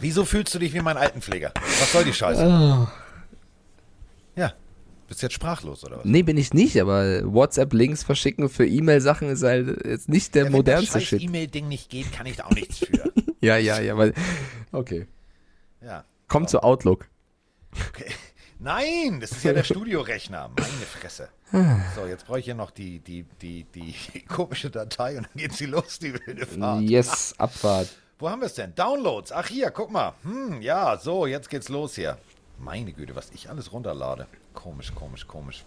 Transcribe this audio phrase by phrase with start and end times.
[0.00, 1.52] Wieso fühlst du dich wie mein Altenpfleger?
[1.54, 2.42] Was soll die Scheiße?
[2.44, 2.88] Oh.
[4.36, 4.52] Ja.
[5.08, 6.04] Bist jetzt sprachlos, oder was?
[6.04, 10.50] Nee, bin ich nicht, aber WhatsApp-Links verschicken für E-Mail-Sachen ist halt jetzt nicht der Ja,
[10.50, 11.22] modernste Wenn das Shit.
[11.22, 13.12] E-Mail-Ding nicht geht, kann ich da auch nichts für.
[13.40, 14.14] Ja, ja, ja, weil.
[14.72, 15.06] Okay.
[15.80, 16.04] ja.
[16.26, 17.06] Kommt zu Outlook.
[17.88, 18.10] Okay.
[18.58, 20.50] Nein, das ist ja der Studiorechner.
[20.58, 21.28] Meine Fresse.
[21.94, 23.94] So, jetzt brauche ich hier noch die, die, die, die
[24.28, 26.82] komische Datei und dann geht sie los, die wilde Fahrt.
[26.82, 27.88] Yes, Abfahrt.
[28.20, 28.74] Wo haben wir es denn?
[28.74, 29.30] Downloads.
[29.30, 30.12] Ach hier, guck mal.
[30.24, 32.18] Hm, ja, so, jetzt geht's los hier.
[32.58, 34.26] Meine Güte, was ich alles runterlade.
[34.54, 35.64] Komisch, komisch, komisch.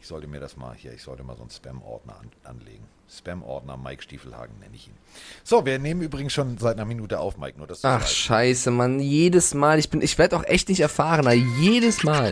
[0.00, 2.84] Ich sollte mir das mal hier, ich sollte mal so einen Spam-Ordner an, anlegen.
[3.10, 4.94] Spam-Ordner Mike Stiefelhagen nenne ich ihn.
[5.42, 8.70] So, wir nehmen übrigens schon seit einer Minute auf, Mike, nur dass du Ach, scheiße,
[8.70, 9.00] Mann.
[9.00, 9.80] Jedes Mal.
[9.80, 11.32] Ich bin, ich werde auch echt nicht erfahrener.
[11.32, 12.30] Jedes Mal.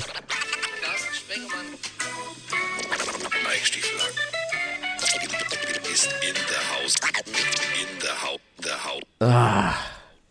[9.21, 9.75] Haut.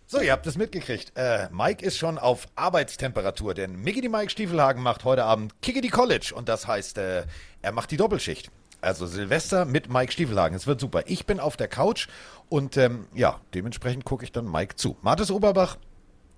[0.09, 1.11] So, ihr habt es mitgekriegt.
[1.15, 5.89] Äh, Mike ist schon auf Arbeitstemperatur, denn Mickey die Mike Stiefelhagen macht heute Abend Kickity
[5.89, 7.25] College und das heißt, äh,
[7.61, 8.49] er macht die Doppelschicht.
[8.79, 10.55] Also Silvester mit Mike Stiefelhagen.
[10.55, 11.03] Es wird super.
[11.07, 12.07] Ich bin auf der Couch
[12.47, 14.95] und ähm, ja, dementsprechend gucke ich dann Mike zu.
[15.01, 15.75] Martis Oberbach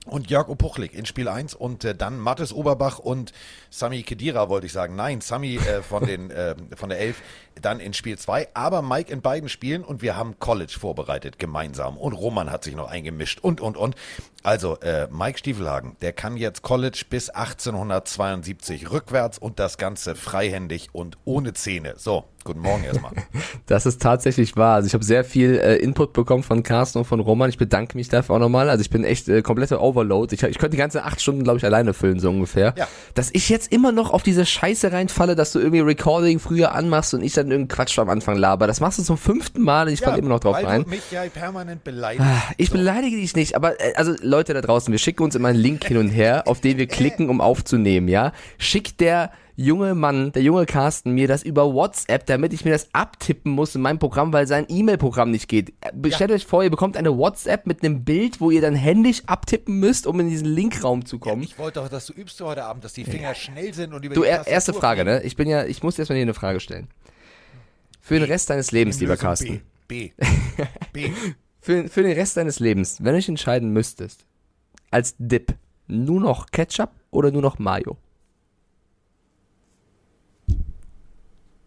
[0.06, 3.34] und Jörg Opuchlik in Spiel 1 und äh, dann Mattes Oberbach und
[3.70, 4.96] Sami Kedira wollte ich sagen.
[4.96, 7.22] Nein, Sami äh, von, den, äh, von der 11
[7.62, 11.98] dann in Spiel 2, aber Mike in beiden Spielen und wir haben College vorbereitet gemeinsam
[11.98, 13.96] und Roman hat sich noch eingemischt und und und.
[14.42, 20.90] Also äh, Mike Stiefelhagen, der kann jetzt College bis 1872 rückwärts und das Ganze freihändig
[20.94, 21.96] und ohne Zähne.
[21.98, 23.12] So, guten Morgen erstmal.
[23.66, 24.76] Das ist tatsächlich wahr.
[24.76, 27.50] Also ich habe sehr viel äh, Input bekommen von Carsten und von Roman.
[27.50, 28.68] Ich bedanke mich dafür auch nochmal.
[28.70, 30.34] Also ich bin echt äh, komplette Overload.
[30.34, 32.74] Ich, ich könnte die ganze acht Stunden, glaube ich, alleine füllen, so ungefähr.
[32.78, 32.88] Ja.
[33.14, 37.14] Dass ich jetzt immer noch auf diese Scheiße reinfalle, dass du irgendwie Recording früher anmachst
[37.14, 38.68] und ich dann irgendeinen Quatsch am Anfang laber.
[38.68, 40.84] Das machst du zum fünften Mal und ich falle immer noch drauf weil rein.
[40.84, 42.28] du mich ja permanent beleidigst.
[42.58, 45.60] Ich beleidige dich nicht, aber äh, also Leute da draußen, wir schicken uns immer einen
[45.60, 48.32] Link hin und her, auf den wir klicken, um aufzunehmen, ja?
[48.58, 52.88] Schickt der junge Mann, der junge Carsten mir das über WhatsApp, damit ich mir das
[52.94, 55.74] abtippen muss in meinem Programm, weil sein E-Mail-Programm nicht geht.
[55.82, 59.22] Äh, Stellt euch vor, ihr bekommt eine WhatsApp mit einem Bild, wo ihr dann händisch
[59.26, 61.44] abtippen müsst, um in diesen Linkraum zu kommen.
[61.44, 64.16] Ich wollte doch, dass du übst heute Abend, dass die Finger schnell sind und über
[64.16, 65.22] Du, die Tastatur erste Frage, ne?
[65.24, 66.88] Ich bin ja, ich muss erstmal hier eine Frage stellen.
[68.10, 69.62] Für den Rest deines Lebens, lieber Lösung Carsten.
[69.88, 70.10] B.
[70.10, 70.12] B.
[70.92, 71.12] B.
[71.62, 74.26] Für, für den Rest deines Lebens, wenn du dich entscheiden müsstest,
[74.90, 75.56] als Dip,
[75.86, 77.98] nur noch Ketchup oder nur noch Mayo?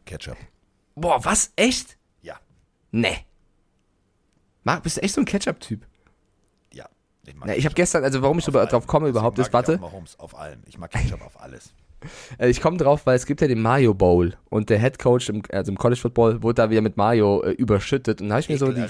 [0.04, 0.36] Ketchup.
[0.96, 1.52] Boah, was?
[1.54, 1.96] Echt?
[2.22, 2.40] Ja.
[2.90, 3.18] Nee.
[4.64, 5.86] Marc, bist du echt so ein Ketchup-Typ?
[6.72, 6.88] Ja.
[7.24, 10.36] Ich, ich habe gestern, also warum ich so drauf komme überhaupt ist, warte, Ich auf
[10.36, 10.60] allem.
[10.66, 11.72] Ich mag Ketchup auf alles.
[12.38, 15.28] Äh, ich komme drauf, weil es gibt ja den Mayo Bowl und der Head Coach
[15.28, 18.40] im, also im College Football wurde da wieder mit Mayo äh, überschüttet und da habe
[18.40, 18.84] ich mir so die,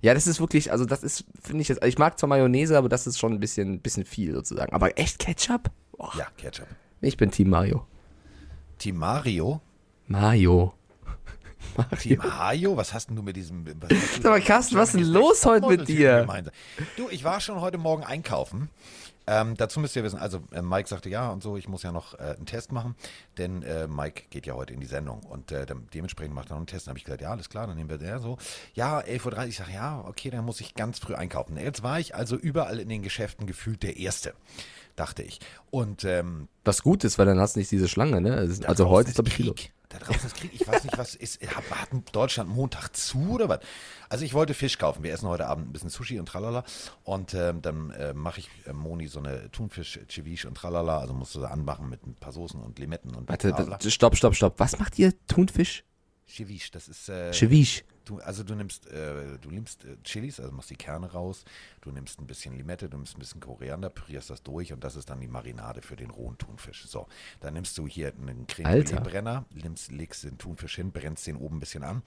[0.00, 2.88] ja, das ist wirklich, also das ist, finde ich jetzt, ich mag zwar Mayonnaise, aber
[2.88, 4.72] das ist schon ein bisschen, bisschen viel sozusagen.
[4.72, 5.70] Aber echt Ketchup?
[5.96, 6.66] Boah, Ja, Ketchup.
[7.00, 7.86] ich bin Team Mayo.
[8.78, 9.60] Team Mario.
[10.08, 10.74] Mayo.
[12.00, 12.76] Team Hajo?
[12.76, 13.64] Was hast denn du mit diesem...
[13.64, 16.26] Was hast du- Sag mal, Carsten, was ist denn los heute mit dir?
[16.96, 18.68] Du, ich war schon heute Morgen einkaufen.
[19.26, 21.92] Ähm, dazu müsst ihr wissen, also äh, Mike sagte ja und so, ich muss ja
[21.92, 22.96] noch äh, einen Test machen,
[23.38, 26.52] denn äh, Mike geht ja heute in die Sendung und äh, dem, dementsprechend macht er
[26.52, 26.86] noch einen Test.
[26.86, 28.38] Dann habe ich gesagt, ja, alles klar, dann nehmen wir der so.
[28.74, 31.56] Ja, 11.30 Uhr, ich sage, ja, okay, dann muss ich ganz früh einkaufen.
[31.56, 34.34] Jetzt war ich also überall in den Geschäften gefühlt der Erste,
[34.96, 35.40] dachte ich.
[35.70, 38.48] Und ähm, Was gut ist, weil dann hast du nicht diese Schlange, ne?
[38.66, 39.54] Also, heute ist, glaube ich, viel.
[39.92, 40.50] Da draußen ist Krieg.
[40.54, 41.42] Ich weiß nicht, was ist.
[41.54, 43.60] Hat, hat Deutschland Montag zu oder was?
[44.08, 45.02] Also ich wollte Fisch kaufen.
[45.02, 46.64] Wir essen heute Abend ein bisschen Sushi und tralala.
[47.04, 50.98] Und ähm, dann äh, mache ich äh, Moni so eine Thunfisch, Ceviche und tralala.
[50.98, 54.34] Also musst du da anmachen mit ein paar Soßen und Limetten und warte, stopp, stopp,
[54.34, 54.54] stopp.
[54.58, 55.12] Was macht ihr?
[55.26, 55.84] Thunfisch?
[56.26, 57.08] Ceviche, das ist...
[57.10, 57.82] Äh, Ceviche.
[58.04, 61.44] Du, also du nimmst, äh, du nimmst äh, Chilis, also machst die Kerne raus,
[61.80, 64.96] du nimmst ein bisschen Limette, du nimmst ein bisschen Koriander, pürierst das durch und das
[64.96, 66.86] ist dann die Marinade für den rohen Thunfisch.
[66.86, 67.06] So,
[67.40, 68.46] dann nimmst du hier einen.
[68.46, 72.02] Creme-Brenner, nimmst, legst den Thunfisch hin, brennst den oben ein bisschen an,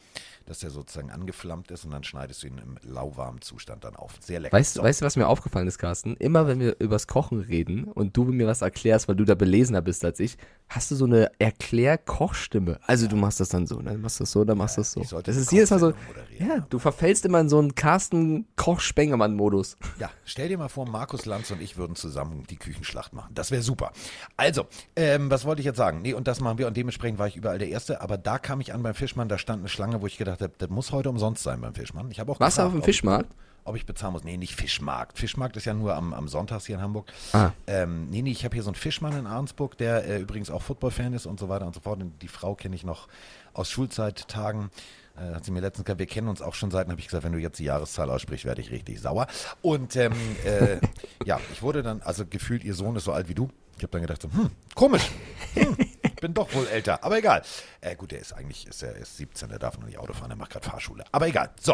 [0.45, 4.13] dass der sozusagen angeflammt ist und dann schneidest du ihn im lauwarmen Zustand dann auf.
[4.19, 4.55] Sehr lecker.
[4.55, 4.83] Weißt, so.
[4.83, 6.15] weißt du, was mir aufgefallen ist, Carsten?
[6.17, 9.81] Immer wenn wir übers Kochen reden und du mir was erklärst, weil du da belesener
[9.81, 10.37] bist als ich,
[10.67, 12.79] hast du so eine Erklär-Kochstimme.
[12.85, 14.91] Also du machst das dann so, dann machst du das so, dann machst du das
[14.91, 15.21] so.
[15.21, 18.45] Das ist jedes Mal so, Kochsendung moderieren, ja, du verfällst immer in so einen Carsten
[18.55, 19.77] Koch-Spengemann-Modus.
[19.99, 23.33] Ja, stell dir mal vor, Markus Lanz und ich würden zusammen die Küchenschlacht machen.
[23.33, 23.91] Das wäre super.
[24.37, 24.65] Also,
[24.95, 26.01] ähm, was wollte ich jetzt sagen?
[26.01, 28.01] Nee, und das machen wir und dementsprechend war ich überall der Erste.
[28.01, 30.53] Aber da kam ich an beim Fischmann, da stand eine Schlange, wo ich gedacht habe,
[30.57, 32.11] das muss heute umsonst sein beim Fischmann.
[32.11, 33.29] Ich habe auch Warst du auf dem ob- Fischmarkt?
[33.67, 34.23] Ob ich bezahlen muss.
[34.23, 35.17] Nee, nicht Fischmarkt.
[35.17, 37.11] Fischmarkt ist ja nur am, am Sonntags hier in Hamburg.
[37.33, 37.49] Ah.
[37.65, 40.61] Ähm, nee, nee, ich habe hier so einen Fischmann in Arnsburg, der äh, übrigens auch
[40.61, 41.99] Football-Fan ist und so weiter und so fort.
[41.99, 43.07] Und die Frau kenne ich noch
[43.53, 44.69] aus Schulzeittagen.
[45.17, 47.23] Äh, hat sie mir letztens gesagt, wir kennen uns auch schon seit, habe ich gesagt,
[47.23, 49.27] wenn du jetzt die Jahreszahl aussprichst, werde ich richtig sauer.
[49.61, 50.13] Und ähm,
[50.45, 50.77] äh,
[51.25, 53.49] ja, ich wurde dann, also gefühlt, ihr Sohn ist so alt wie du.
[53.77, 55.09] Ich habe dann gedacht, so, hm, komisch.
[55.53, 57.41] Hm, ich bin doch wohl älter, aber egal.
[57.81, 60.29] Äh, gut, der ist eigentlich, ist, er ist 17, der darf noch nicht Auto fahren,
[60.29, 61.03] der macht gerade Fahrschule.
[61.11, 61.51] Aber egal.
[61.61, 61.73] So.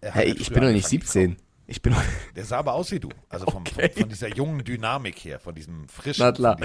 [0.00, 1.36] Äh, Hey, ich bin doch nicht angefangen, die 17.
[1.66, 1.94] Ich bin.
[2.36, 3.08] Der sah aber aus wie du.
[3.30, 3.88] Also vom, Okay.
[3.90, 6.22] von, von dieser jungen Dynamik her, von diesem frischen.
[6.22, 6.58] Na klar.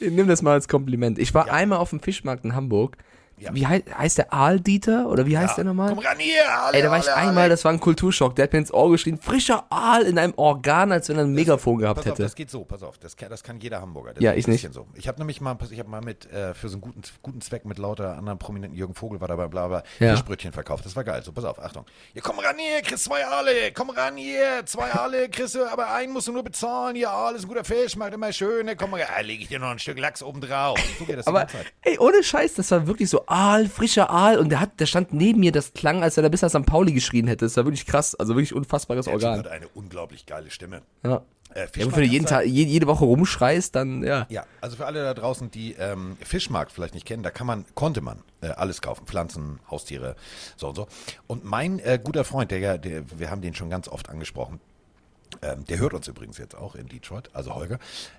[0.00, 1.18] Nimm das mal als Kompliment.
[1.18, 1.54] Ich war Ja.
[1.54, 2.98] einmal auf dem Fischmarkt in Hamburg.
[3.38, 3.54] Ja.
[3.54, 5.08] Wie heißt, heißt der Aal-Dieter?
[5.08, 5.88] Oder wie heißt ja, der nochmal?
[5.94, 7.48] Komm ran hier, alle, Ey, da war ich einmal, alle.
[7.50, 8.36] das war ein Kulturschock.
[8.36, 11.32] Der hat mir ins Ohr geschrien, frischer Aal in einem Organ, als wenn er ein
[11.32, 12.22] Megafon gehabt Pass auf, hätte.
[12.22, 14.14] das geht so, pass auf, das kann, das kann jeder Hamburger.
[14.14, 14.72] Das Ja, ich nicht.
[14.72, 14.86] So.
[14.94, 17.64] Ich habe nämlich mal, ich habe mal mit, äh, für so einen guten, guten Zweck
[17.64, 20.12] mit lauter anderen Prominenten, Jürgen Vogel war dabei, bla bla, Ja.
[20.12, 20.84] Fischbrötchen verkauft.
[20.86, 21.22] Das war geil.
[21.24, 21.84] So, pass auf, Achtung.
[22.12, 25.92] Hier, komm ran hier, kriegst zwei Aale, komm ran hier, zwei Aale, kriegst du, aber
[25.92, 26.94] einen musst du nur bezahlen.
[26.96, 29.48] Hier, Aal ist ein guter Fisch, macht immer schön, ne, komm mal, ah, leg ich
[29.48, 30.78] dir noch ein Stück Lachs oben drauf.
[31.26, 31.46] Aber,
[31.82, 34.38] ey, ohne Scheiß, das war wirklich so Aal, frischer Aal.
[34.38, 36.66] Und der hat, der stand neben mir, das klang, als wenn er bis nach St.
[36.66, 37.44] Pauli geschrien hätte.
[37.44, 38.14] Das war wirklich krass.
[38.14, 39.38] Also wirklich unfassbares Der Organ.
[39.38, 40.82] hat eine unglaublich geile Stimme.
[41.04, 41.22] Ja.
[41.54, 44.26] Äh, Ja, wenn du jeden Tag, je- jede Woche rumschreist, dann, ja.
[44.28, 47.64] Ja, also für alle da draußen, die ähm, Fischmarkt vielleicht nicht kennen, da kann man,
[47.74, 49.06] konnte man äh, alles kaufen.
[49.06, 50.16] Pflanzen, Haustiere,
[50.56, 50.88] so und so.
[51.28, 54.58] Und mein äh, guter Freund, der ja, der, wir haben den schon ganz oft angesprochen,
[55.42, 57.78] ähm, der hört uns übrigens jetzt auch in Detroit, also Holger.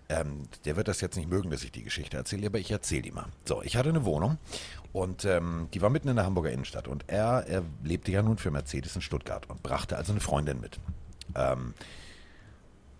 [0.10, 3.04] Ähm, der wird das jetzt nicht mögen, dass ich die Geschichte erzähle, aber ich erzähle
[3.04, 3.28] die mal.
[3.46, 4.38] So, ich hatte eine Wohnung
[4.94, 8.38] und ähm, die war mitten in der Hamburger Innenstadt und er, er lebte ja nun
[8.38, 10.80] für Mercedes in Stuttgart und brachte also eine Freundin mit.
[11.36, 11.74] Ähm,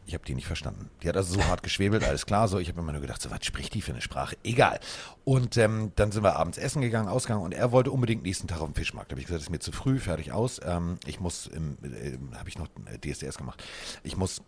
[0.06, 0.90] ich habe die nicht verstanden.
[1.02, 2.48] Die hat also so hart geschwebelt, alles klar.
[2.48, 4.38] So, ich habe immer nur gedacht, so was spricht die für eine Sprache?
[4.44, 4.80] Egal.
[5.24, 8.62] Und ähm, dann sind wir abends essen gegangen, ausgegangen und er wollte unbedingt nächsten Tag
[8.62, 9.12] auf den Fischmarkt.
[9.12, 10.62] Da habe ich gesagt, ist mir zu früh, fertig aus.
[10.64, 13.64] Ähm, ich muss, im, äh, habe ich noch äh, DSDS gemacht.
[14.04, 14.42] Ich muss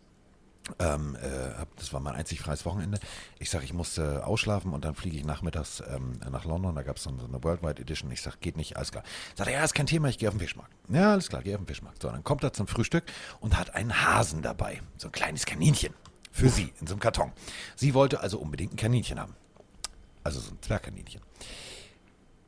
[0.80, 3.00] ähm, äh, hab, das war mein einzig freies Wochenende.
[3.40, 6.76] Ich sage, ich muss äh, ausschlafen und dann fliege ich nachmittags ähm, nach London.
[6.76, 8.12] Da gab es so eine Worldwide Edition.
[8.12, 9.04] Ich sage, geht nicht, alles klar.
[9.36, 10.74] Sagt er, ja, ist kein Thema, ich gehe auf den Fischmarkt.
[10.90, 12.02] Ja, alles klar, geh auf den Fischmarkt.
[12.02, 13.04] So, dann kommt er zum Frühstück
[13.40, 14.82] und hat einen Hasen dabei.
[14.98, 15.94] So ein kleines Kaninchen.
[16.32, 17.32] Für sie, in so einem Karton.
[17.76, 19.36] Sie wollte also unbedingt ein Kaninchen haben.
[20.24, 21.22] Also so ein Zwergkaninchen.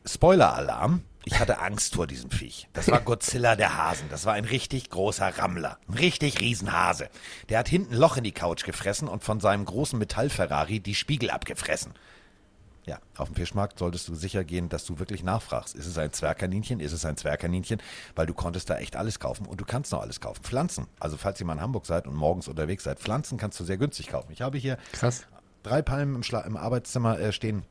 [0.06, 1.04] Spoiler-Alarm.
[1.26, 2.68] Ich hatte Angst vor diesem Viech.
[2.74, 4.08] Das war Godzilla der Hasen.
[4.10, 5.78] Das war ein richtig großer Rammler.
[5.88, 7.10] Ein richtig Riesenhase.
[7.50, 10.96] Der hat hinten ein Loch in die Couch gefressen und von seinem großen Metall-Ferrari die
[10.96, 11.94] Spiegel abgefressen.
[12.86, 15.76] Ja, auf dem Fischmarkt solltest du sicher gehen, dass du wirklich nachfragst.
[15.76, 16.80] Ist es ein Zwergkaninchen?
[16.80, 17.82] Ist es ein Zwergkaninchen?
[18.16, 20.42] Weil du konntest da echt alles kaufen und du kannst noch alles kaufen.
[20.44, 20.88] Pflanzen.
[21.00, 23.78] Also falls ihr mal in Hamburg seid und morgens unterwegs seid, Pflanzen kannst du sehr
[23.78, 24.32] günstig kaufen.
[24.32, 25.28] Ich habe hier Krass.
[25.62, 27.64] drei Palmen im, Schla im Arbeitszimmer äh, stehen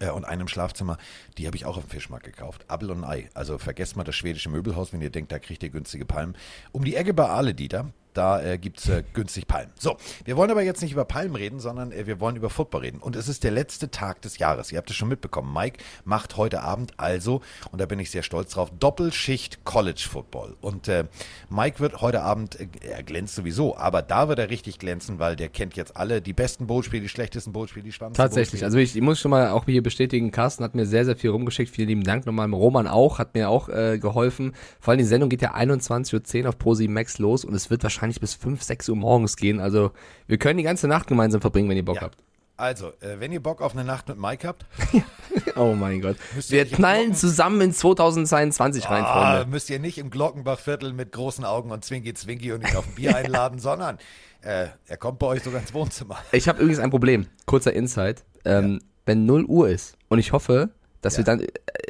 [0.00, 0.98] äh, und einen im Schlafzimmer.
[1.38, 2.64] Die habe ich auch auf dem Fischmarkt gekauft.
[2.68, 3.28] Apfel und Ei.
[3.34, 6.36] Also vergesst mal das schwedische Möbelhaus, wenn ihr denkt, da kriegt ihr günstige Palmen.
[6.72, 9.72] Um die Ecke bei Aale, Dieter, da äh, gibt es äh, günstig Palmen.
[9.78, 12.82] So, wir wollen aber jetzt nicht über Palmen reden, sondern äh, wir wollen über Football
[12.82, 12.98] reden.
[12.98, 14.72] Und es ist der letzte Tag des Jahres.
[14.72, 15.52] Ihr habt es schon mitbekommen.
[15.52, 20.56] Mike macht heute Abend also, und da bin ich sehr stolz drauf, Doppelschicht College Football.
[20.60, 21.04] Und äh,
[21.50, 25.36] Mike wird heute Abend, äh, er glänzt sowieso, aber da wird er richtig glänzen, weil
[25.36, 28.64] der kennt jetzt alle die besten Bowl-Spiele, die schlechtesten Bowl-Spiele, die spannendsten Tatsächlich.
[28.64, 31.30] Also ich, ich muss schon mal auch hier bestätigen, Carsten hat mir sehr, sehr viel
[31.30, 31.70] rumgeschickt.
[31.70, 32.52] Vielen lieben Dank nochmal.
[32.52, 34.52] Roman auch, hat mir auch äh, geholfen.
[34.80, 37.82] Vor allem die Sendung geht ja 21.10 Uhr auf Pro7 Max los und es wird
[37.82, 39.60] wahrscheinlich bis 5, 6 Uhr morgens gehen.
[39.60, 39.92] Also
[40.26, 42.02] wir können die ganze Nacht gemeinsam verbringen, wenn ihr Bock Ja.
[42.02, 42.18] habt.
[42.58, 44.66] Also, äh, wenn ihr Bock auf eine Nacht mit Mike habt,
[45.56, 46.16] Oh mein Gott.
[46.48, 49.50] Wir knallen zusammen in 2022 rein, ah, Freunde.
[49.50, 52.94] müsst ihr nicht im Glockenbachviertel mit großen Augen und Zwinki Zwinki und ihn auf ein
[52.94, 53.98] Bier einladen, sondern
[54.42, 56.18] äh, er kommt bei euch sogar ins Wohnzimmer.
[56.30, 57.26] Ich habe übrigens ein Problem.
[57.46, 58.22] Kurzer Insight.
[58.44, 60.70] Ähm, Wenn 0 Uhr ist und ich hoffe,
[61.02, 61.46] dass wir dann, äh,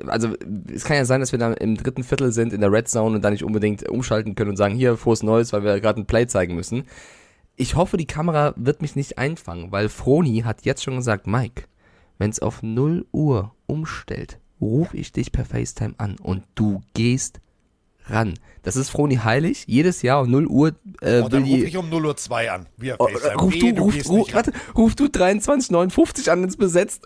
[0.09, 0.31] also
[0.75, 3.15] es kann ja sein, dass wir dann im dritten Viertel sind in der Red Zone
[3.15, 6.07] und dann nicht unbedingt umschalten können und sagen, hier, frohes Neues, weil wir gerade ein
[6.07, 6.85] Play zeigen müssen.
[7.55, 11.65] Ich hoffe, die Kamera wird mich nicht einfangen, weil Froni hat jetzt schon gesagt, Mike,
[12.19, 17.41] wenn es auf 0 Uhr umstellt, rufe ich dich per FaceTime an und du gehst
[18.07, 18.35] ran.
[18.63, 19.65] Das ist Froni heilig.
[19.67, 22.51] Jedes Jahr um 0 Uhr äh, Und dann will rufe ich um 0 Uhr 2
[22.51, 22.67] an.
[22.77, 23.41] Wir Oh, FaceTime.
[23.41, 24.35] ruf du, ruf, gehst ruf, ran.
[24.35, 27.05] warte, ruf du 2359 an, ins besetzt.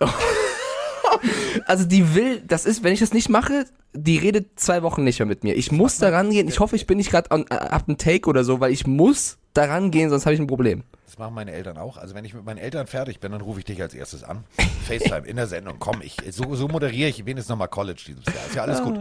[1.65, 5.19] also die will, das ist, wenn ich das nicht mache, die redet zwei Wochen nicht
[5.19, 5.55] mehr mit mir.
[5.55, 6.47] Ich muss da rangehen.
[6.47, 9.37] Ich hoffe, ich bin nicht gerade äh, ab einem Take oder so, weil ich muss
[9.53, 10.83] da rangehen, sonst habe ich ein Problem.
[11.05, 11.97] Das machen meine Eltern auch.
[11.97, 14.43] Also wenn ich mit meinen Eltern fertig bin, dann rufe ich dich als erstes an.
[14.85, 15.77] FaceTime in der Sendung.
[15.79, 18.45] Komm, ich, so, so moderiere ich wenigstens nochmal College dieses Jahr.
[18.45, 18.99] Ist ja alles gut.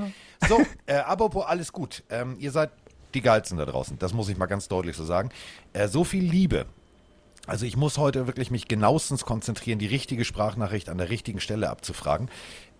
[0.48, 2.04] So, äh, apropos alles gut.
[2.08, 2.70] Ähm, ihr seid
[3.12, 3.98] die Geilsten da draußen.
[3.98, 5.30] Das muss ich mal ganz deutlich so sagen.
[5.72, 6.66] Äh, so viel Liebe.
[7.46, 11.70] Also ich muss heute wirklich mich genauestens konzentrieren, die richtige Sprachnachricht an der richtigen Stelle
[11.70, 12.28] abzufragen.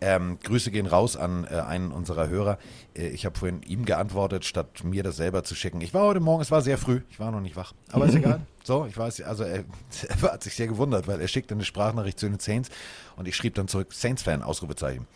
[0.01, 2.59] Ähm, Grüße gehen raus an äh, einen unserer Hörer.
[2.95, 5.81] Äh, ich habe vorhin ihm geantwortet, statt mir das selber zu schicken.
[5.81, 8.15] Ich war heute Morgen, es war sehr früh, ich war noch nicht wach, aber ist
[8.15, 8.41] egal.
[8.67, 9.63] So, ich weiß, also er,
[10.09, 12.69] er hat sich sehr gewundert, weil er schickte eine Sprachnachricht zu den Saints
[13.15, 15.07] und ich schrieb dann zurück, Saints-Fan, Ausrufezeichen.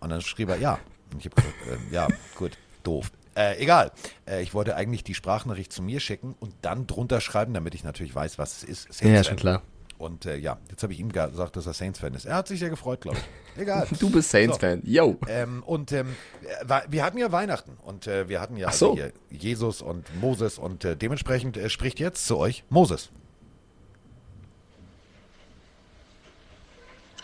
[0.00, 0.78] Und dann schrieb er, ja,
[1.10, 3.10] Und ich habe gesagt, ähm, ja, gut, doof.
[3.40, 3.92] Äh, egal.
[4.28, 7.84] Äh, ich wollte eigentlich die Sprachnachricht zu mir schicken und dann drunter schreiben, damit ich
[7.84, 8.86] natürlich weiß, was es ist.
[8.86, 9.24] Ja, Saints-Fan.
[9.24, 9.62] schon klar.
[9.96, 12.24] Und äh, ja, jetzt habe ich ihm gesagt, dass er Saints-Fan ist.
[12.24, 13.60] Er hat sich sehr gefreut, glaube ich.
[13.62, 13.86] Egal.
[13.98, 14.82] Du bist Saints-Fan.
[14.84, 15.18] Yo.
[15.28, 16.16] Ähm, und ähm,
[16.66, 18.92] äh, wir hatten ja Weihnachten und äh, wir hatten ja so.
[18.92, 23.10] also hier Jesus und Moses und äh, dementsprechend äh, spricht jetzt zu euch Moses.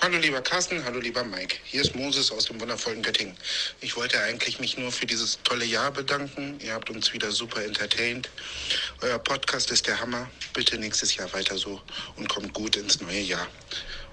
[0.02, 1.56] Hallo lieber Carsten, hallo lieber Mike.
[1.64, 3.34] Hier ist Moses aus dem wundervollen Göttingen.
[3.80, 6.58] Ich wollte eigentlich mich nur für dieses tolle Jahr bedanken.
[6.60, 8.28] Ihr habt uns wieder super entertained.
[9.00, 10.28] Euer Podcast ist der Hammer.
[10.52, 11.80] Bitte nächstes Jahr weiter so
[12.16, 13.46] und kommt gut ins neue Jahr.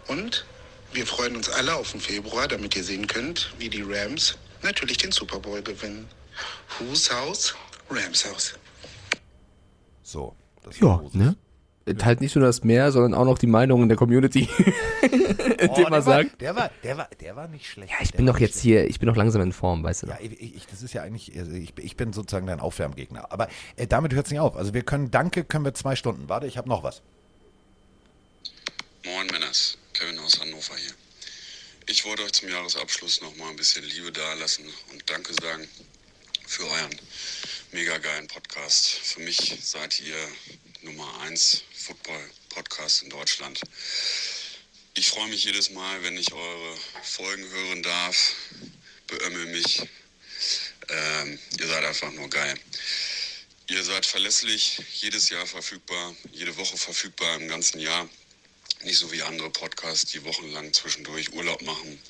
[0.07, 0.45] Und
[0.93, 4.97] wir freuen uns alle auf den Februar, damit ihr sehen könnt, wie die Rams natürlich
[4.97, 6.07] den Super Bowl gewinnen.
[6.79, 7.53] Whose House?
[7.89, 8.53] Rams House.
[10.01, 10.35] So.
[10.63, 11.13] Das Ja, Moses.
[11.15, 11.35] ne?
[11.85, 14.47] Halt nicht nur das Meer, sondern auch noch die Meinungen der Community.
[15.03, 16.41] Oh, Indem der, man war, sagt.
[16.41, 17.91] der, war, der, war, der war nicht schlecht.
[17.91, 20.07] Ja, ich Der bin doch jetzt hier, ich bin doch langsam in Form, weißt du
[20.07, 23.31] Ja, ich, ich, das ist ja eigentlich, also ich, ich bin sozusagen dein Aufwärmgegner.
[23.31, 24.55] Aber äh, damit hört es nicht auf.
[24.55, 26.27] Also wir können, danke, können wir zwei Stunden.
[26.27, 27.01] Warte, ich habe noch was.
[29.05, 30.93] Moin Männers, Kevin aus Hannover hier.
[31.87, 35.67] Ich wollte euch zum Jahresabschluss noch mal ein bisschen Liebe dalassen und Danke sagen
[36.45, 36.95] für euren
[37.71, 38.87] mega geilen Podcast.
[38.87, 40.15] Für mich seid ihr
[40.83, 43.59] Nummer 1 Football-Podcast in Deutschland.
[44.93, 48.35] Ich freue mich jedes Mal, wenn ich eure Folgen hören darf.
[49.07, 49.81] Beömmel mich.
[50.87, 52.57] Ähm, ihr seid einfach nur geil.
[53.67, 58.07] Ihr seid verlässlich, jedes Jahr verfügbar, jede Woche verfügbar im ganzen Jahr.
[58.83, 62.01] Nicht so wie andere Podcasts, die wochenlang zwischendurch Urlaub machen.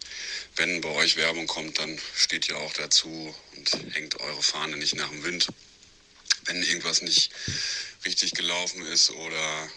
[0.56, 4.96] Wenn bei euch Werbung kommt, dann steht ihr auch dazu und hängt eure Fahne nicht
[4.96, 5.48] nach dem Wind.
[6.46, 7.32] Wenn irgendwas nicht
[8.06, 9.68] richtig gelaufen ist oder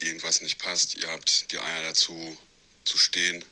[0.00, 2.36] irgendwas nicht passt, ihr habt die Eier dazu
[2.84, 3.44] zu stehen.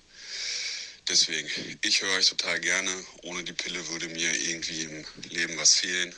[1.08, 1.48] Deswegen,
[1.82, 2.90] ich höre euch total gerne.
[3.22, 6.14] Ohne die Pille würde mir irgendwie im Leben was fehlen.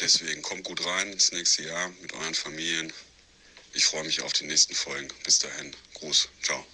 [0.00, 2.92] Deswegen kommt gut rein ins nächste Jahr mit euren Familien.
[3.74, 5.08] Ich freue mich auf die nächsten Folgen.
[5.24, 5.74] Bis dahin.
[5.94, 6.28] Gruß.
[6.42, 6.64] Ciao.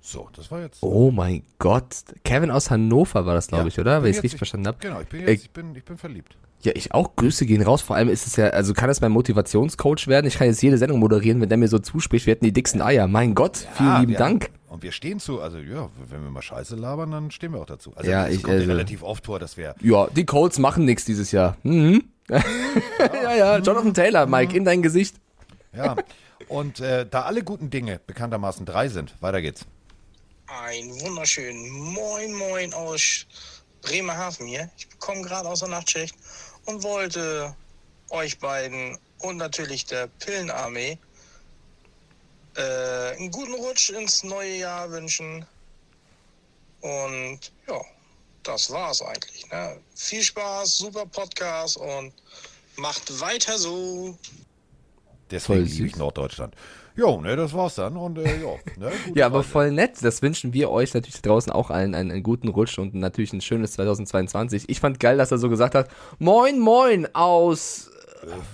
[0.00, 0.78] So, das war jetzt.
[0.82, 1.96] Oh mein Gott.
[2.24, 4.02] Kevin aus Hannover war das, glaube Ja, ich, oder?
[4.04, 4.78] Wenn ich es richtig verstanden habe.
[4.80, 6.36] Genau, ich bin Äh, jetzt, ich bin, ich bin verliebt.
[6.66, 7.14] Ja, ich auch.
[7.14, 7.80] Grüße gehen raus.
[7.80, 10.26] Vor allem ist es ja, also kann es mein Motivationscoach werden.
[10.26, 12.82] Ich kann jetzt jede Sendung moderieren, wenn der mir so zuspricht, wir hätten die dicksten
[12.82, 13.06] Eier.
[13.06, 14.44] Mein Gott, vielen Ah, lieben Dank.
[14.46, 17.60] haben- Und wir stehen zu, also ja, wenn wir mal Scheiße labern, dann stehen wir
[17.60, 17.92] auch dazu.
[17.94, 20.58] Also Ja, es ich- kommt ja also- relativ oft vor, dass wir Ja, die Colts
[20.58, 21.56] machen nichts dieses Jahr.
[21.62, 22.02] Mhm.
[22.28, 25.14] ja, ja, Jonathan Taylor, Mike, in dein Gesicht.
[25.72, 25.94] Ja,
[26.48, 29.64] und äh, da alle guten Dinge bekanntermaßen drei sind, weiter geht's.
[30.48, 33.26] Ein wunderschönen Moin Moin aus
[33.82, 34.68] Bremerhaven hier.
[34.76, 36.14] Ich komme gerade aus der Nachtschicht
[36.66, 37.54] und wollte
[38.10, 40.98] euch beiden und natürlich der Pillenarmee
[42.56, 45.44] äh, einen guten Rutsch ins neue Jahr wünschen.
[46.80, 47.80] Und ja,
[48.42, 49.50] das war's eigentlich.
[49.50, 49.80] Ne?
[49.94, 52.12] Viel Spaß, super Podcast und
[52.76, 54.16] macht weiter so.
[55.30, 55.96] Deswegen liebe ich.
[55.96, 56.54] Norddeutschland.
[56.96, 57.96] Jo, ne, das war's dann.
[57.96, 59.48] Und äh, ja, ne, Ja, aber Freunde.
[59.48, 59.92] voll nett.
[60.02, 63.40] Das wünschen wir euch natürlich draußen auch allen einen, einen guten Rutsch und natürlich ein
[63.42, 64.68] schönes 2022.
[64.68, 65.88] Ich fand geil, dass er so gesagt hat,
[66.18, 67.90] Moin Moin aus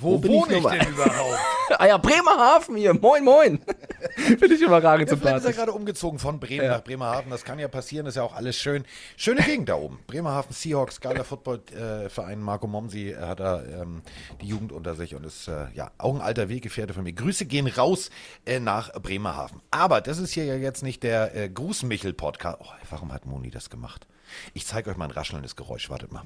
[0.01, 0.79] Wo, bin ich wohne ich, nochmal?
[0.79, 1.39] denn überhaupt?
[1.79, 2.93] Ah ja, Bremerhaven hier.
[2.93, 3.59] Moin, moin.
[4.17, 5.57] Finde ich überragend Ja, vielleicht ist er sympathisch.
[5.57, 6.73] gerade umgezogen von Bremen Ja.
[6.73, 7.31] nach Bremerhaven.
[7.31, 8.85] Das kann ja passieren, ist ja auch alles schön.
[9.17, 9.99] Schöne Gegend da oben.
[10.07, 12.43] Bremerhaven Seahawks, geiler Footballverein.
[12.43, 14.03] Marco Momsi hat da ähm,
[14.43, 17.15] die Jugend unter sich und ist äh, ja auch ein alter Weggefährte von mir.
[17.15, 18.11] Grüße gehen raus
[18.45, 19.63] äh, nach Bremerhaven.
[19.71, 22.59] Aber das ist hier ja jetzt nicht der äh, Grußmichel-Podcast.
[22.61, 24.07] Oh, warum hat Moni das gemacht?
[24.53, 25.89] Ich zeige euch mal ein raschelndes Geräusch.
[25.89, 26.25] Wartet mal.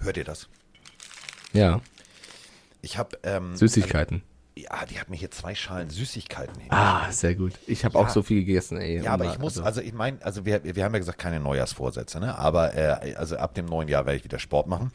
[0.00, 0.48] Hört ihr das?
[1.52, 1.80] Ja,
[2.82, 4.22] Ich habe ähm, Süßigkeiten.
[4.56, 6.70] ja, die hat mir hier zwei Schalen Süßigkeiten hin.
[6.70, 7.52] Ah, sehr gut.
[7.66, 8.04] Ich habe Ja.
[8.04, 9.00] auch so viel gegessen, ey.
[9.02, 11.40] Ja, aber ich muss, also- also ich meine, also wir, wir haben ja gesagt, keine
[11.40, 12.36] Neujahrsvorsätze, ne?
[12.36, 14.90] Aber äh, also ab dem neuen Jahr werde ich wieder Sport machen.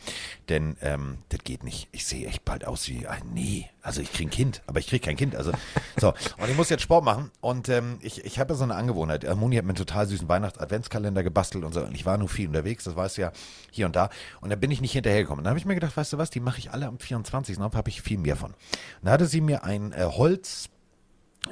[0.50, 1.88] Denn ähm, das geht nicht.
[1.92, 3.70] Ich sehe echt bald aus wie ein Nee.
[3.88, 5.34] Also ich kriege ein Kind, aber ich kriege kein Kind.
[5.34, 5.54] Also
[5.96, 6.10] so.
[6.10, 7.32] Und ich muss jetzt Sport machen.
[7.40, 9.24] Und ähm, ich, ich habe ja so eine Angewohnheit.
[9.38, 11.86] Moni hat mir einen total süßen Weihnachts-Adventskalender gebastelt und so.
[11.86, 13.32] Und ich war nur viel unterwegs, das weißt du ja,
[13.72, 14.10] hier und da.
[14.42, 15.46] Und da bin ich nicht hinterhergekommen.
[15.46, 17.58] Dann habe ich mir gedacht, weißt du was, die mache ich alle am 24.
[17.58, 18.52] Und habe ich viel mehr von.
[18.52, 18.58] Und
[19.04, 20.70] da hatte sie mir ein äh, Holz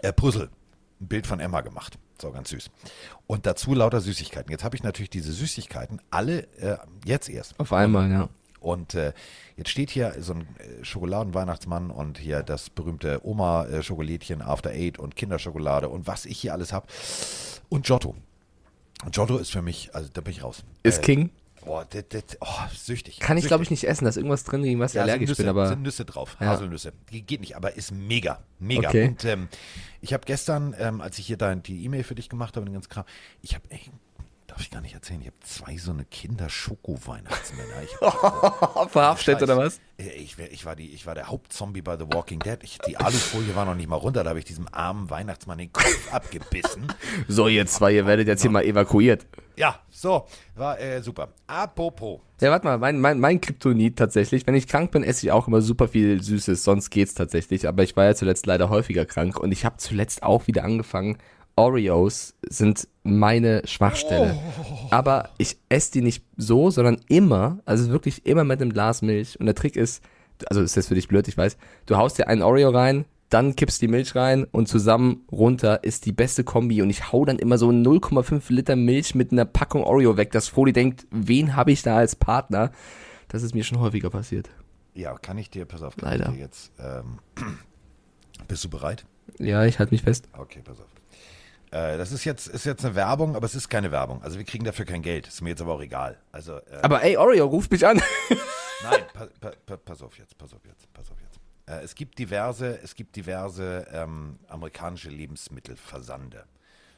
[0.02, 0.50] äh, ein
[1.00, 1.98] Bild von Emma gemacht.
[2.22, 2.70] So ganz süß.
[3.28, 4.52] Und dazu lauter Süßigkeiten.
[4.52, 7.58] Jetzt habe ich natürlich diese Süßigkeiten alle äh, jetzt erst.
[7.62, 8.30] auf einmal, ja.
[8.66, 9.14] Und äh,
[9.58, 15.16] jetzt steht hier so ein äh, Schokoladenweihnachtsmann und hier das berühmte Oma-Schokolädchen After Eight und
[15.16, 16.88] Kinderschokolade und was ich hier alles habe.
[17.70, 18.16] Und Giotto.
[19.04, 20.64] Und Giotto ist für mich, also da bin ich raus.
[20.82, 21.30] Ist äh, King.
[21.64, 23.20] Boah, das, das, oh, süchtig.
[23.20, 24.06] Kann ich, glaube ich, nicht essen.
[24.06, 25.68] Da ist irgendwas drin, gegen was ich Ja, allergisch Nüsse, bin, aber.
[25.68, 26.48] sind Nüsse drauf, Ja.
[26.48, 26.94] Haselnüsse.
[27.12, 28.90] Die geht nicht, aber ist mega, mega.
[28.90, 29.08] Okay.
[29.10, 29.48] Und ähm,
[30.02, 32.74] ich habe gestern, ähm, als ich hier da die E-Mail für dich gemacht habe, den
[32.74, 33.06] ganzen Kram,
[33.42, 33.92] ich habe echt,
[34.56, 35.20] darf ich gar nicht erzählen.
[35.20, 37.84] Ich habe zwei so eine Kinder-Schoko-Weihnachtsmänner.
[37.84, 37.92] Ich,
[38.92, 39.82] Verhaftet oder was?
[39.98, 42.60] Ich, ich, war die, ich war der Hauptzombie bei The Walking Dead.
[42.64, 44.24] Ich, die Alufolie war noch nicht mal runter.
[44.24, 46.88] Da habe ich diesem armen Weihnachtsmann den Kopf abgebissen.
[47.28, 49.26] So, ihr zwei, ihr werdet jetzt hier mal evakuiert.
[49.58, 51.34] Ja, so, war äh, super.
[51.48, 52.22] Apropos.
[52.40, 55.50] Ja, warte mal, mein, mein, mein Kryptonit tatsächlich, wenn ich krank bin, esse ich auch
[55.50, 57.68] immer super viel Süßes, sonst geht's tatsächlich.
[57.68, 61.18] Aber ich war ja zuletzt leider häufiger krank und ich habe zuletzt auch wieder angefangen.
[61.56, 64.38] Oreos sind meine Schwachstelle.
[64.92, 69.40] Aber ich esse die nicht so, sondern immer, also wirklich immer mit einem Glas Milch.
[69.40, 70.04] Und der Trick ist,
[70.48, 73.56] also ist jetzt für dich blöd, ich weiß, du haust dir einen Oreo rein, dann
[73.56, 76.82] kippst die Milch rein und zusammen runter ist die beste Kombi.
[76.82, 80.48] Und ich hau dann immer so 0,5 Liter Milch mit einer Packung Oreo weg, dass
[80.48, 82.72] Foli denkt, wen habe ich da als Partner?
[83.30, 84.50] Das ist mir schon häufiger passiert.
[84.94, 86.30] Ja, kann ich dir, pass auf, kann Leider.
[86.30, 86.72] ich dir jetzt.
[86.80, 87.20] Ähm,
[88.48, 89.06] bist du bereit?
[89.40, 90.30] Ja, ich halte mich fest.
[90.38, 90.88] Okay, pass auf.
[91.72, 94.22] Äh, das ist jetzt, ist jetzt eine Werbung, aber es ist keine Werbung.
[94.24, 95.28] Also wir kriegen dafür kein Geld.
[95.28, 96.18] Ist mir jetzt aber auch egal.
[96.32, 98.02] Also, äh, Aber ey, Oreo, ruf mich an.
[98.84, 101.40] Nein, pa, pa, pa, pass auf jetzt, pass auf jetzt, pass auf jetzt.
[101.68, 106.46] Äh, es gibt diverse, es gibt diverse ähm, amerikanische Lebensmittelversande.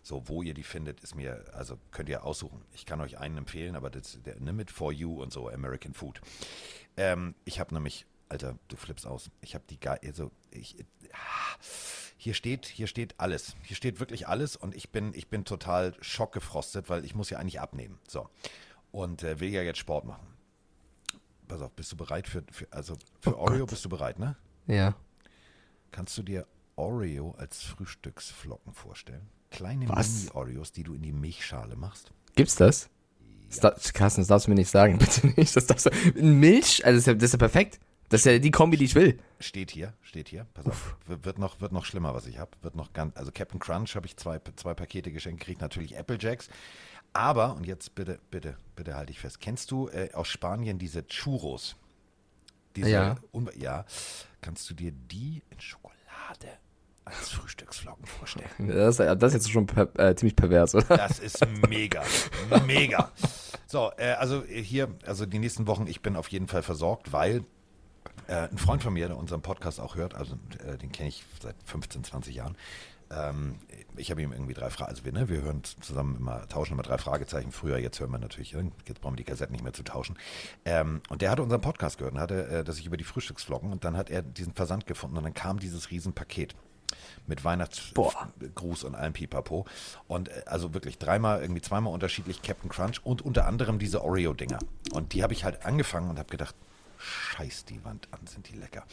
[0.04, 2.64] So, wo ihr die findet, ist mir, also könnt ihr aussuchen.
[2.74, 6.22] Ich kann euch einen empfehlen, aber das, der Limit for You und so, American Food.
[6.96, 9.30] Ähm, ich habe nämlich, Alter, du flippst aus.
[9.42, 10.76] Ich habe die geil, also ich,
[12.18, 13.56] hier steht, hier steht alles.
[13.64, 17.38] Hier steht wirklich alles und ich bin, ich bin total schockgefrostet, weil ich muss ja
[17.38, 18.00] eigentlich abnehmen.
[18.08, 18.30] So.
[18.92, 20.28] Und äh, will ja jetzt Sport machen.
[21.48, 23.70] Pass auf, bist du bereit für, für also für Oh Oreo Gott.
[23.70, 24.36] bist du bereit, ne?
[24.66, 24.96] Ja.
[25.92, 29.30] Kannst du dir Oreo als Frühstücksflocken vorstellen?
[29.52, 30.10] Kleine Was?
[30.26, 32.12] Mini-Oreos, die du in die Milchschale machst.
[32.36, 32.90] Gibt's das?
[33.48, 35.56] das da, Carsten, das darfst du mir nicht sagen, bitte nicht.
[35.56, 37.80] Das darfst du, Milch, also das ist, ja, das ist ja perfekt.
[38.10, 39.20] Das ist ja die Kombi, die ich will.
[39.40, 40.48] Steht hier, steht hier.
[40.54, 42.52] Pass auf, wird wird noch, wird noch schlimmer, was ich habe.
[42.62, 46.18] Wird noch ganz, also Captain Crunch habe ich zwei, zwei Pakete geschenkt gekriegt, natürlich Apple
[46.20, 46.48] Jacks.
[47.14, 49.40] Aber, und jetzt bitte, bitte, bitte halte ich fest.
[49.42, 51.76] Kennst du äh, aus Spanien diese Churros?
[52.76, 53.16] Diese, Ja.
[53.58, 53.86] Ja.
[54.42, 55.98] Kannst du dir die in Schokolade
[57.06, 58.50] als Frühstücksflocken vorstellen?
[58.68, 60.96] Das, ist- das ist jetzt schon per, äh, ziemlich pervers, oder?
[60.98, 62.04] Das ist mega.
[62.66, 63.12] mega.
[63.66, 67.44] So, äh, also hier, also die nächsten Wochen, ich bin auf jeden Fall versorgt, weil
[68.28, 71.24] äh, ein Freund von mir, der unseren Podcast auch hört, also äh, den kenne ich
[71.42, 72.56] seit 15, 20 Jahren.
[73.10, 73.56] Ähm,
[73.96, 76.84] ich habe ihm irgendwie drei Fragen, also wir, ne, wir hören zusammen immer, tauschen immer
[76.84, 77.52] drei Fragezeichen.
[77.52, 80.18] Früher, jetzt hören wir natürlich, äh, jetzt brauchen wir die Kassetten nicht mehr zu tauschen.
[80.66, 83.72] Ähm, und der hatte unseren Podcast gehört und hatte, äh, dass ich über die Frühstücksflocken
[83.72, 86.56] und dann hat er diesen Versand gefunden und dann kam dieses Riesenpaket
[87.26, 89.66] mit Weihnachtsgruß und allem Pipapo.
[90.08, 94.60] Und äh, also wirklich dreimal, irgendwie zweimal unterschiedlich Captain Crunch und unter anderem diese Oreo-Dinger.
[94.92, 96.56] Und die habe ich halt angefangen und habe gedacht,
[96.98, 98.84] scheiß die Wand an, sind die lecker.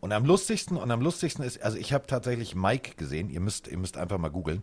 [0.00, 3.68] Und am lustigsten, und am lustigsten ist, also ich habe tatsächlich Mike gesehen, ihr müsst,
[3.68, 4.62] ihr müsst einfach mal googeln.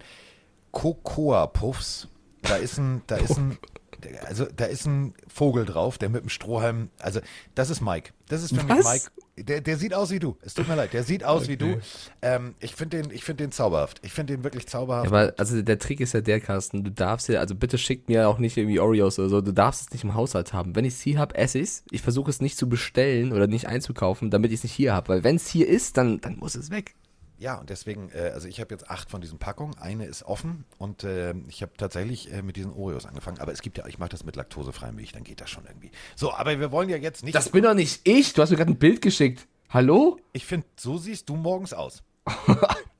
[0.72, 2.08] Cocoa Puffs.
[2.42, 3.58] Da ist ein, da ist ein,
[4.26, 7.20] also da ist ein Vogel drauf, der mit dem Strohhalm, also
[7.56, 8.12] das ist Mike.
[8.28, 8.86] Das ist für mich Was?
[8.86, 9.12] Mike.
[9.38, 10.36] Der, der sieht aus wie du.
[10.42, 11.78] Es tut mir leid, der sieht aus wie du.
[12.24, 14.00] Ähm, ich finde den, ich finde den zauberhaft.
[14.04, 15.08] Ich finde den wirklich zauberhaft.
[15.08, 18.28] Aber also der Trick ist ja der, Carsten, du darfst ja, also bitte schickt mir
[18.28, 20.76] auch nicht irgendwie Oreos oder so, du darfst es nicht im Haushalt haben.
[20.76, 21.84] Wenn ich es hier habe, esse ich's.
[21.92, 25.10] Ich versuche es nicht zu bestellen oder nicht einzukaufen, damit ich es nicht hier habe.
[25.10, 26.96] Weil wenn es hier ist, dann, dann muss es weg.
[27.40, 29.78] Ja, und deswegen, äh, also ich habe jetzt acht von diesen Packungen.
[29.78, 33.40] Eine ist offen und äh, ich habe tatsächlich äh, mit diesen Oreos angefangen.
[33.40, 35.92] Aber es gibt ja, ich mache das mit laktosefreier Milch, dann geht das schon irgendwie.
[36.16, 37.36] So, aber wir wollen ja jetzt nicht.
[37.36, 38.34] Das bin doch nicht ich.
[38.34, 39.48] Du hast mir gerade ein Bild geschickt.
[39.70, 40.18] Hallo?
[40.34, 42.02] ich finde, so siehst du morgens aus.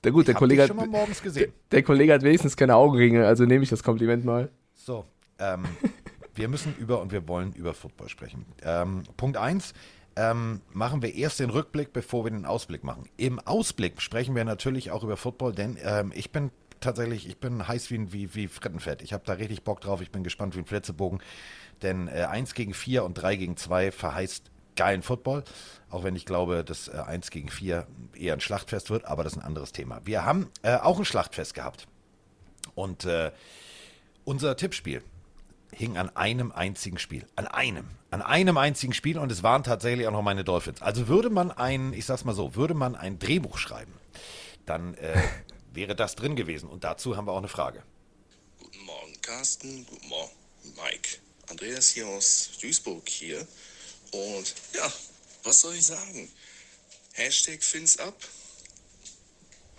[0.04, 1.52] Der gut, der Hab Kollege dich schon mal hat, morgens gesehen.
[1.72, 4.50] der Kollege hat wenigstens keine Augenringe, also nehme ich das Kompliment mal.
[4.76, 5.06] So,
[5.40, 5.66] ähm,
[6.36, 8.46] wir müssen über und wir wollen über Football sprechen.
[8.64, 9.74] Ähm, Punkt 1.
[10.18, 13.08] Ähm, machen wir erst den Rückblick, bevor wir den Ausblick machen.
[13.18, 16.50] Im Ausblick sprechen wir natürlich auch über Football, denn ähm, ich bin
[16.80, 19.04] tatsächlich, ich bin heiß wie, wie, wie Frittenfett.
[19.04, 21.22] Ich habe da richtig Bock drauf, ich bin gespannt wie ein Flitzebogen,
[21.84, 25.44] denn äh, 1 gegen 4 und 3 gegen 2 verheißt geilen Football,
[25.90, 29.34] auch wenn ich glaube, dass äh, 1 gegen 4 eher ein Schlachtfest wird, aber das
[29.34, 30.02] ist ein anderes Thema.
[30.06, 31.88] Wir haben äh, auch ein Schlachtfest gehabt
[32.74, 33.32] und äh,
[34.24, 35.04] unser Tippspiel
[35.72, 37.26] hing an einem einzigen Spiel.
[37.36, 37.88] An einem.
[38.10, 40.82] An einem einzigen Spiel und es waren tatsächlich auch noch meine Dolphins.
[40.82, 43.94] Also würde man ein, ich sag's mal so, würde man ein Drehbuch schreiben,
[44.66, 45.22] dann äh,
[45.74, 46.70] wäre das drin gewesen.
[46.70, 47.84] Und dazu haben wir auch eine Frage.
[48.60, 49.86] Guten Morgen, Carsten.
[49.86, 50.32] Guten Morgen,
[50.64, 51.18] Mike.
[51.50, 53.46] Andreas hier aus Duisburg hier.
[54.12, 54.92] Und ja,
[55.44, 56.30] was soll ich sagen?
[57.14, 58.16] Hashtag Fins ab.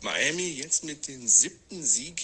[0.00, 2.20] Miami jetzt mit dem siebten Sieg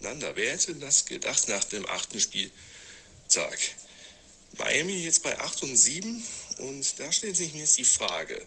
[0.00, 0.36] hintereinander.
[0.36, 3.58] Wer hätte das gedacht nach dem achten Spieltag?
[4.58, 6.24] Miami jetzt bei 8 und 7
[6.58, 8.40] und da stellt sich mir jetzt die Frage.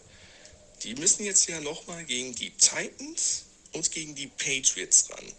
[0.84, 5.34] Die müssen jetzt ja nochmal gegen die Titans und gegen die Patriots ran.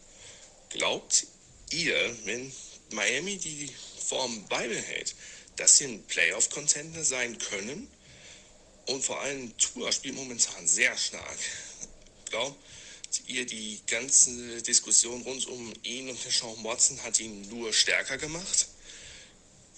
[0.70, 1.26] Glaubt
[1.70, 2.50] ihr, wenn
[2.90, 3.70] Miami die
[4.06, 5.14] Form beibehält,
[5.56, 7.90] dass sie ein Playoff-Contender sein können.
[8.86, 11.38] Und vor allem Tua spielt momentan sehr stark.
[12.30, 12.58] Glaubt
[13.26, 18.68] ihr, die ganze Diskussion rund um ihn und Sean Watson hat ihn nur stärker gemacht?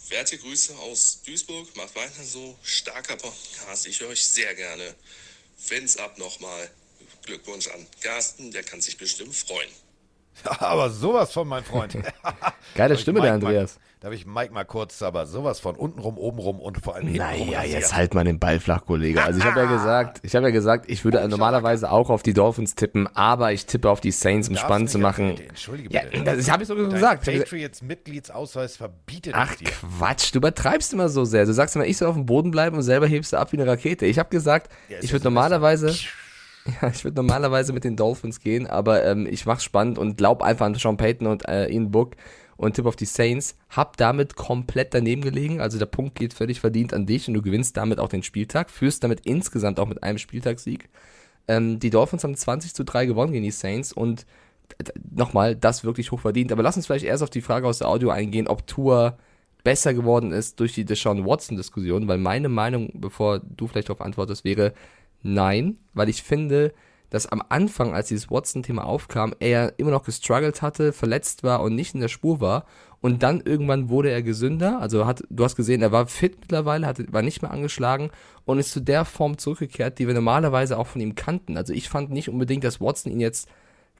[0.08, 2.56] Werte Grüße aus Duisburg, macht weiter so.
[2.62, 4.94] Starker Podcast, ich höre euch sehr gerne.
[5.56, 6.70] Fans ab nochmal.
[7.24, 9.70] Glückwunsch an Carsten, der kann sich bestimmt freuen.
[10.44, 11.96] aber sowas von, mein Freund.
[12.74, 13.78] Geile Stimme, der Andreas.
[14.06, 16.94] Da habe ich Mike mal kurz, aber sowas von unten rum, oben rum und vor
[16.94, 19.20] allem hinten Naja, jetzt halt mal den Ball flach, Kollege.
[19.20, 22.32] Also ich habe ja gesagt, ich habe ja gesagt, ich würde normalerweise auch auf die
[22.32, 25.36] Dolphins tippen, aber ich tippe auf die Saints, um spannend zu machen.
[25.36, 26.22] Entschuldige ja, bitte.
[26.22, 27.24] das habe ich so gesagt.
[27.24, 29.52] Patriots-Mitgliedsausweis verbietet Ach.
[29.56, 31.44] Quatsch, du übertreibst immer so sehr.
[31.44, 33.56] Du sagst immer, ich soll auf dem Boden bleiben und selber hebst du ab wie
[33.56, 34.06] eine Rakete.
[34.06, 35.88] Ich habe gesagt, Ja, ich ja würde normalerweise,
[36.80, 40.42] ja, ich würde normalerweise mit den Dolphins gehen, aber ähm, ich mach's spannend und glaub
[40.42, 42.14] einfach an Sean Payton und äh, Ian Book
[42.56, 43.56] und tipp auf die Saints.
[43.68, 45.60] Hab damit komplett daneben gelegen.
[45.60, 48.70] Also der Punkt geht völlig verdient an dich und du gewinnst damit auch den Spieltag.
[48.70, 50.88] Führst damit insgesamt auch mit einem Spieltagssieg.
[51.48, 54.26] Ähm, die Dolphins haben 20 zu 3 gewonnen gegen die Saints und
[54.78, 56.52] äh, nochmal, das wirklich hoch verdient.
[56.52, 59.18] Aber lass uns vielleicht erst auf die Frage aus der Audio eingehen, ob Tour
[59.62, 64.44] besser geworden ist durch die Deshaun Watson-Diskussion, weil meine Meinung, bevor du vielleicht darauf antwortest,
[64.44, 64.72] wäre
[65.22, 66.72] nein, weil ich finde,
[67.10, 71.74] dass am Anfang, als dieses Watson-Thema aufkam, er immer noch gestruggelt hatte, verletzt war und
[71.74, 72.66] nicht in der Spur war.
[73.00, 74.80] Und dann irgendwann wurde er gesünder.
[74.80, 78.10] Also hat, du hast gesehen, er war fit mittlerweile, hatte, war nicht mehr angeschlagen
[78.44, 81.56] und ist zu der Form zurückgekehrt, die wir normalerweise auch von ihm kannten.
[81.56, 83.48] Also ich fand nicht unbedingt, dass Watson ihn jetzt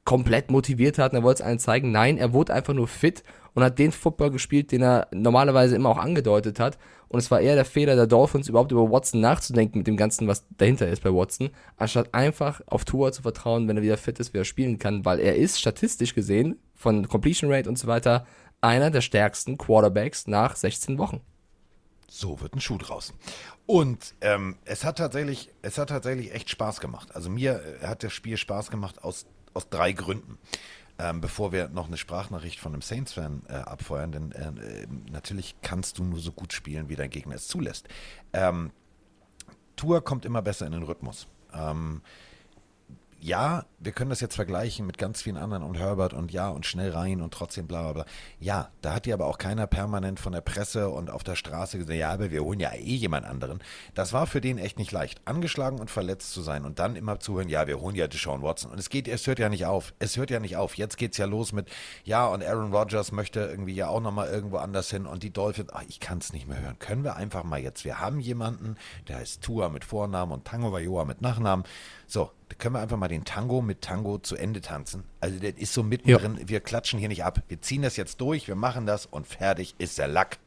[0.07, 1.91] komplett motiviert hat und er wollte es allen zeigen.
[1.91, 5.89] Nein, er wurde einfach nur fit und hat den Football gespielt, den er normalerweise immer
[5.89, 6.77] auch angedeutet hat.
[7.09, 10.29] Und es war eher der Fehler der Dolphins, überhaupt über Watson nachzudenken mit dem Ganzen,
[10.29, 14.17] was dahinter ist bei Watson, anstatt einfach auf Tour zu vertrauen, wenn er wieder fit
[14.21, 17.87] ist, wie er spielen kann, weil er ist statistisch gesehen von Completion Rate und so
[17.87, 18.25] weiter
[18.61, 21.19] einer der stärksten Quarterbacks nach 16 Wochen.
[22.09, 23.13] So wird ein Schuh draus.
[23.65, 27.13] Und ähm, es hat tatsächlich, es hat tatsächlich echt Spaß gemacht.
[27.13, 29.25] Also mir äh, hat das Spiel Spaß gemacht aus,
[29.57, 30.37] aus drei Gründen.
[30.99, 35.55] Ähm, bevor wir noch eine Sprachnachricht von einem Saints-Fan äh, abfeuern, denn äh, äh, natürlich
[35.61, 37.87] kannst du nur so gut spielen, wie dein Gegner es zulässt.
[38.33, 38.71] Ähm,
[39.75, 41.27] Tour kommt immer besser in den Rhythmus.
[41.53, 42.01] Ähm,
[43.19, 46.65] ja, wir können das jetzt vergleichen mit ganz vielen anderen und Herbert und ja und
[46.65, 48.05] schnell rein und trotzdem bla bla bla.
[48.39, 51.77] Ja, da hat dir aber auch keiner permanent von der Presse und auf der Straße
[51.77, 53.59] gesagt, ja, aber wir holen ja eh jemand anderen.
[53.95, 57.19] Das war für den echt nicht leicht, angeschlagen und verletzt zu sein und dann immer
[57.19, 58.71] zu hören, ja, wir holen ja Deshaun Watson.
[58.71, 59.93] Und es geht, es hört ja nicht auf.
[59.99, 60.75] Es hört ja nicht auf.
[60.75, 61.69] Jetzt geht's ja los mit,
[62.03, 65.69] ja, und Aaron Rodgers möchte irgendwie ja auch nochmal irgendwo anders hin und die Dolphins,
[65.73, 66.77] ach, ich kann es nicht mehr hören.
[66.79, 68.77] Können wir einfach mal jetzt, wir haben jemanden,
[69.07, 71.65] der heißt Tua mit Vornamen und Tango Vajoa mit Nachnamen.
[72.05, 75.03] So, da können wir einfach mal den Tango mit Tango zu Ende tanzen.
[75.19, 77.43] Also der ist so mittendrin, wir klatschen hier nicht ab.
[77.47, 80.37] Wir ziehen das jetzt durch, wir machen das und fertig ist der Lack.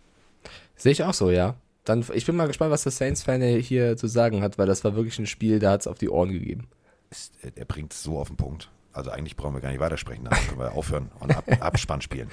[0.76, 1.56] Sehe ich auch so, ja.
[1.84, 4.94] Dann, ich bin mal gespannt, was der Saints-Fan hier zu sagen hat, weil das war
[4.94, 6.68] wirklich ein Spiel, da hat es auf die Ohren gegeben.
[7.10, 8.70] Ist, äh, er bringt es so auf den Punkt.
[8.92, 12.30] Also eigentlich brauchen wir gar nicht weitersprechen, dann können wir aufhören und ab, Abspann spielen.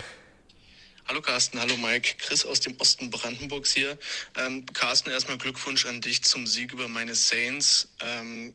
[1.08, 3.98] Hallo Carsten, hallo Mike, Chris aus dem Osten Brandenburgs hier.
[4.38, 7.90] Ähm, Carsten, erstmal Glückwunsch an dich zum Sieg über meine Saints.
[8.02, 8.54] Ähm,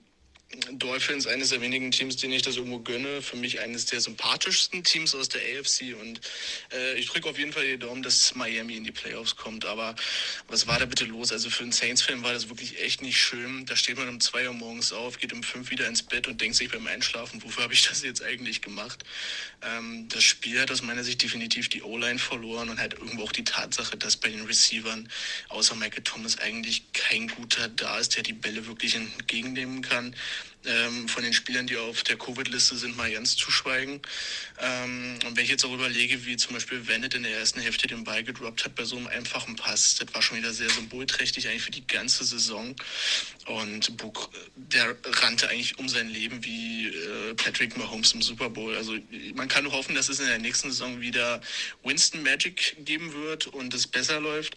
[0.73, 3.23] Dolphins, eines der wenigen Teams, denen ich das irgendwo gönne.
[3.23, 5.95] Für mich eines der sympathischsten Teams aus der AFC.
[5.99, 6.21] Und
[6.73, 9.65] äh, ich drücke auf jeden Fall die Daumen, dass Miami in die Playoffs kommt.
[9.65, 9.95] Aber
[10.49, 11.33] was war da bitte los?
[11.33, 13.65] Also für einen Saints-Fan war das wirklich echt nicht schön.
[13.67, 16.41] Da steht man um zwei Uhr morgens auf, geht um fünf wieder ins Bett und
[16.41, 19.05] denkt sich beim Einschlafen, wofür habe ich das jetzt eigentlich gemacht?
[19.65, 23.33] Ähm, das Spiel hat aus meiner Sicht definitiv die O-Line verloren und halt irgendwo auch
[23.33, 25.09] die Tatsache, dass bei den Receivern
[25.49, 30.15] außer Michael Thomas eigentlich kein guter da ist, der die Bälle wirklich entgegennehmen kann
[30.67, 34.01] ähm, von den Spielern, die auf der Covid-Liste sind, mal ganz zu schweigen.
[34.61, 37.89] Ähm, und wenn ich jetzt auch überlege, wie zum Beispiel Bennett in der ersten Hälfte
[37.89, 41.49] den Ball gedroppt hat bei so einem einfachen Pass, das war schon wieder sehr symbolträchtig
[41.49, 42.75] eigentlich für die ganze Saison.
[43.47, 48.77] Und Book, der rannte eigentlich um sein Leben wie äh, Patrick Mahomes im Super Bowl.
[48.77, 48.97] Also
[49.35, 51.41] man kann nur hoffen, dass es in der nächsten Saison wieder
[51.83, 54.57] Winston Magic geben wird und es besser läuft.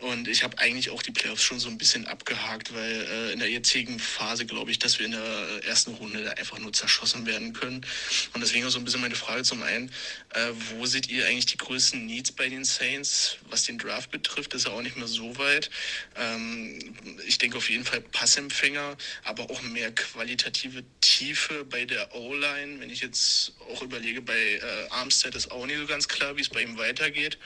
[0.00, 3.38] Und ich habe eigentlich auch die Playoffs schon so ein bisschen abgehakt, weil äh, in
[3.38, 7.26] der jetzigen Phase glaube ich, dass wir in der ersten Runde da einfach nur zerschossen
[7.26, 7.84] werden können.
[8.32, 9.90] Und deswegen auch so ein bisschen meine Frage zum einen,
[10.34, 14.54] äh, wo seht ihr eigentlich die größten Needs bei den Saints, was den Draft betrifft,
[14.54, 15.70] ist ja auch nicht mehr so weit.
[16.16, 16.78] Ähm,
[17.26, 22.80] ich denke auf jeden Fall Passempfänger, aber auch mehr qualitative Tiefe bei der O-Line.
[22.80, 26.42] Wenn ich jetzt auch überlege, bei äh, Armstead ist auch nicht so ganz klar, wie
[26.42, 27.38] es bei ihm weitergeht.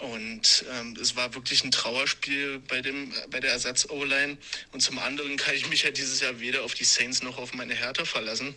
[0.00, 4.36] Und ähm, es war wirklich ein Trauerspiel bei, dem, bei der Ersatz-O-Line.
[4.72, 7.54] Und zum anderen kann ich mich ja dieses Jahr weder auf die Saints noch auf
[7.54, 8.54] meine Hertha verlassen.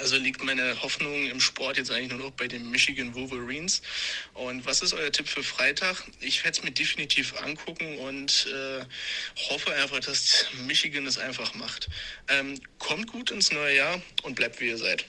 [0.00, 3.82] Also liegt meine Hoffnung im Sport jetzt eigentlich nur noch bei den Michigan Wolverines.
[4.32, 6.02] Und was ist euer Tipp für Freitag?
[6.20, 8.84] Ich werde es mir definitiv angucken und äh,
[9.50, 11.88] hoffe einfach, dass Michigan es einfach macht.
[12.28, 15.04] Ähm, kommt gut ins neue Jahr und bleibt wie ihr seid.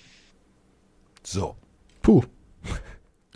[1.23, 1.58] So.
[2.01, 2.23] Puh.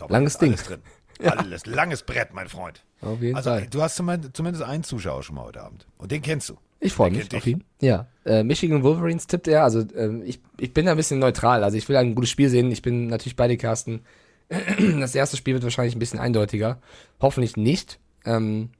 [0.08, 0.52] Langes Ding.
[0.52, 0.80] Alles
[1.28, 1.38] drin.
[1.38, 1.66] Alles.
[1.66, 2.82] Langes Brett, mein Freund.
[3.00, 3.66] Auf jeden Also, Fall.
[3.70, 5.86] du hast zumindest einen Zuschauer schon mal heute Abend.
[5.98, 6.56] Und den kennst du.
[6.80, 7.62] Ich freue mich auf ihn.
[7.80, 8.06] Ja.
[8.24, 9.64] Äh, Michigan Wolverines tippt er.
[9.64, 11.62] Also ähm, ich, ich bin da ein bisschen neutral.
[11.62, 12.70] Also ich will ein gutes Spiel sehen.
[12.70, 14.00] Ich bin natürlich bei dir, Carsten.
[14.98, 16.78] Das erste Spiel wird wahrscheinlich ein bisschen eindeutiger.
[17.20, 17.98] Hoffentlich nicht.
[18.24, 18.70] Ähm,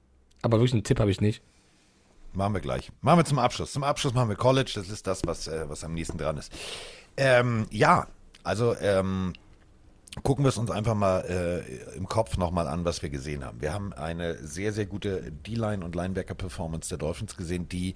[0.41, 1.41] aber wirklich einen Tipp habe ich nicht.
[2.33, 2.91] Machen wir gleich.
[3.01, 3.71] Machen wir zum Abschluss.
[3.71, 4.71] Zum Abschluss machen wir College.
[4.75, 6.51] Das ist das, was, äh, was am nächsten dran ist.
[7.17, 8.07] Ähm, ja,
[8.43, 9.33] also ähm,
[10.23, 13.61] gucken wir es uns einfach mal äh, im Kopf nochmal an, was wir gesehen haben.
[13.61, 17.95] Wir haben eine sehr, sehr gute D-Line und Linebacker-Performance der Dolphins gesehen, die,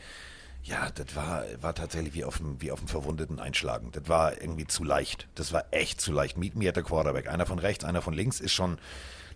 [0.63, 3.89] ja, das war, war tatsächlich wie auf, dem, wie auf dem Verwundeten einschlagen.
[3.91, 5.28] Das war irgendwie zu leicht.
[5.36, 6.38] Das war echt zu leicht.
[6.38, 7.28] Meet me at the Quarterback.
[7.28, 8.78] Einer von rechts, einer von links ist schon,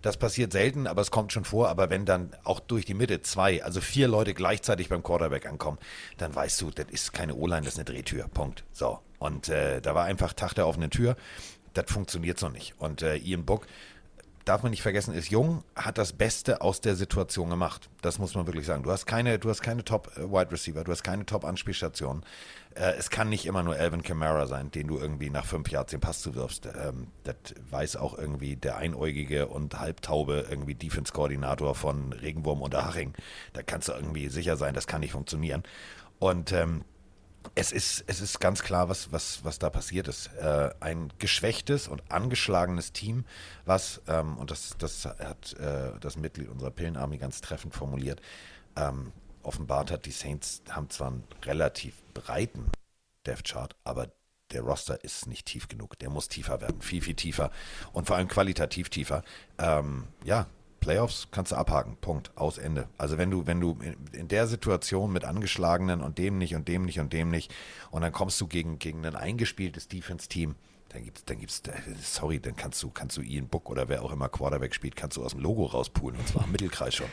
[0.01, 1.67] das passiert selten, aber es kommt schon vor.
[1.69, 5.77] Aber wenn dann auch durch die Mitte zwei, also vier Leute gleichzeitig beim Quarterback ankommen,
[6.17, 8.27] dann weißt du, das ist keine O-Line, das ist eine Drehtür.
[8.29, 8.63] Punkt.
[8.71, 8.99] So.
[9.19, 11.17] Und äh, da war einfach Tag der offenen Tür.
[11.73, 12.73] Das funktioniert so nicht.
[12.79, 13.67] Und äh, Ian Book,
[14.49, 17.87] darf man nicht vergessen, ist jung, hat das Beste aus der Situation gemacht.
[18.01, 18.81] Das muss man wirklich sagen.
[18.81, 22.23] Du hast keine, du hast keine Top-Wide Receiver, du hast keine Top-Anspielstationen.
[22.73, 25.91] Äh, es kann nicht immer nur Alvin Kamara sein, den du irgendwie nach fünf Yards
[25.91, 26.65] den Pass zuwirfst.
[26.65, 27.35] Ähm, das
[27.69, 33.13] weiß auch irgendwie der einäugige und halbtaube irgendwie Defense-Koordinator von Regenwurm unter Haching.
[33.53, 35.61] Da kannst du irgendwie sicher sein, das kann nicht funktionieren.
[36.17, 36.83] Und ähm,
[37.55, 40.27] es ist, es ist ganz klar, was, was, was da passiert ist.
[40.39, 43.25] Äh, ein geschwächtes und angeschlagenes Team,
[43.65, 48.21] was, ähm, und das, das hat äh, das Mitglied unserer Pillenarmee ganz treffend formuliert,
[48.75, 49.11] ähm,
[49.43, 52.71] offenbart hat, die Saints haben zwar einen relativ breiten
[53.25, 54.11] Death Chart, aber
[54.51, 55.97] der Roster ist nicht tief genug.
[55.99, 57.51] Der muss tiefer werden, viel, viel tiefer
[57.93, 59.23] und vor allem qualitativ tiefer.
[59.59, 60.47] Ähm, ja,
[60.79, 61.97] Playoffs kannst du abhaken.
[62.01, 62.31] Punkt.
[62.35, 62.87] Aus Ende.
[62.97, 63.77] Also wenn du, wenn du
[64.11, 67.53] in, der Situation mit Angeschlagenen und dem nicht und dem nicht und dem nicht
[67.91, 70.55] und dann kommst du gegen, gegen ein eingespieltes Defense-Team,
[70.89, 71.61] dann gibt's, dann gibt's,
[72.01, 75.17] sorry, dann kannst du, kannst du Ian Book oder wer auch immer Quarterback spielt, kannst
[75.17, 77.07] du aus dem Logo rauspulen und zwar im Mittelkreis schon.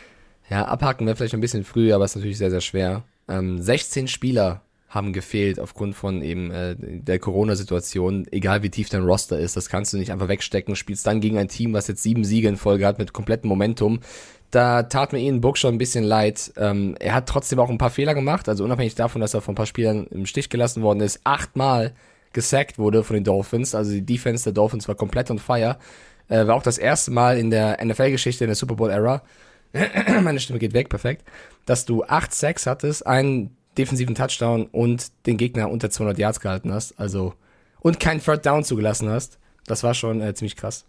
[0.48, 3.02] Ja, abhaken wäre vielleicht ein bisschen früh, aber ist natürlich sehr, sehr schwer.
[3.28, 4.62] Ähm, 16 Spieler
[4.96, 9.68] haben gefehlt aufgrund von eben äh, der Corona-Situation, egal wie tief dein Roster ist, das
[9.68, 12.56] kannst du nicht einfach wegstecken, spielst dann gegen ein Team, was jetzt sieben Siege in
[12.56, 14.00] Folge hat mit komplettem Momentum.
[14.50, 16.52] Da tat mir Ian Book schon ein bisschen leid.
[16.56, 19.52] Ähm, er hat trotzdem auch ein paar Fehler gemacht, also unabhängig davon, dass er von
[19.52, 21.92] ein paar Spielern im Stich gelassen worden ist, achtmal
[22.32, 25.76] gesackt wurde von den Dolphins, also die Defense der Dolphins war komplett on fire.
[26.28, 29.22] Äh, war auch das erste Mal in der NFL-Geschichte, in der Super Bowl-Ära,
[30.22, 31.24] meine Stimme geht weg, perfekt,
[31.64, 36.72] dass du acht Sacks hattest, einen defensiven Touchdown und den Gegner unter 200 Yards gehalten
[36.72, 37.34] hast, also
[37.80, 39.38] und kein Third Down zugelassen hast.
[39.66, 40.84] Das war schon äh, ziemlich krass.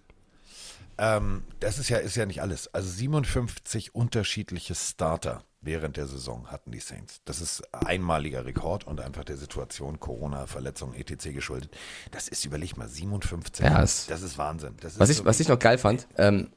[0.97, 2.73] Ähm, das ist ja, ist ja nicht alles.
[2.73, 7.21] Also 57 unterschiedliche Starter während der Saison hatten die Saints.
[7.25, 11.33] Das ist einmaliger Rekord und einfach der Situation Corona, Verletzungen, etc.
[11.33, 11.69] geschuldet.
[12.11, 13.65] Das ist, überleg mal, 57.
[13.65, 14.75] Ja, es- das ist Wahnsinn.
[14.79, 16.49] Das ist Was ich, so was ich noch geil fand, ähm,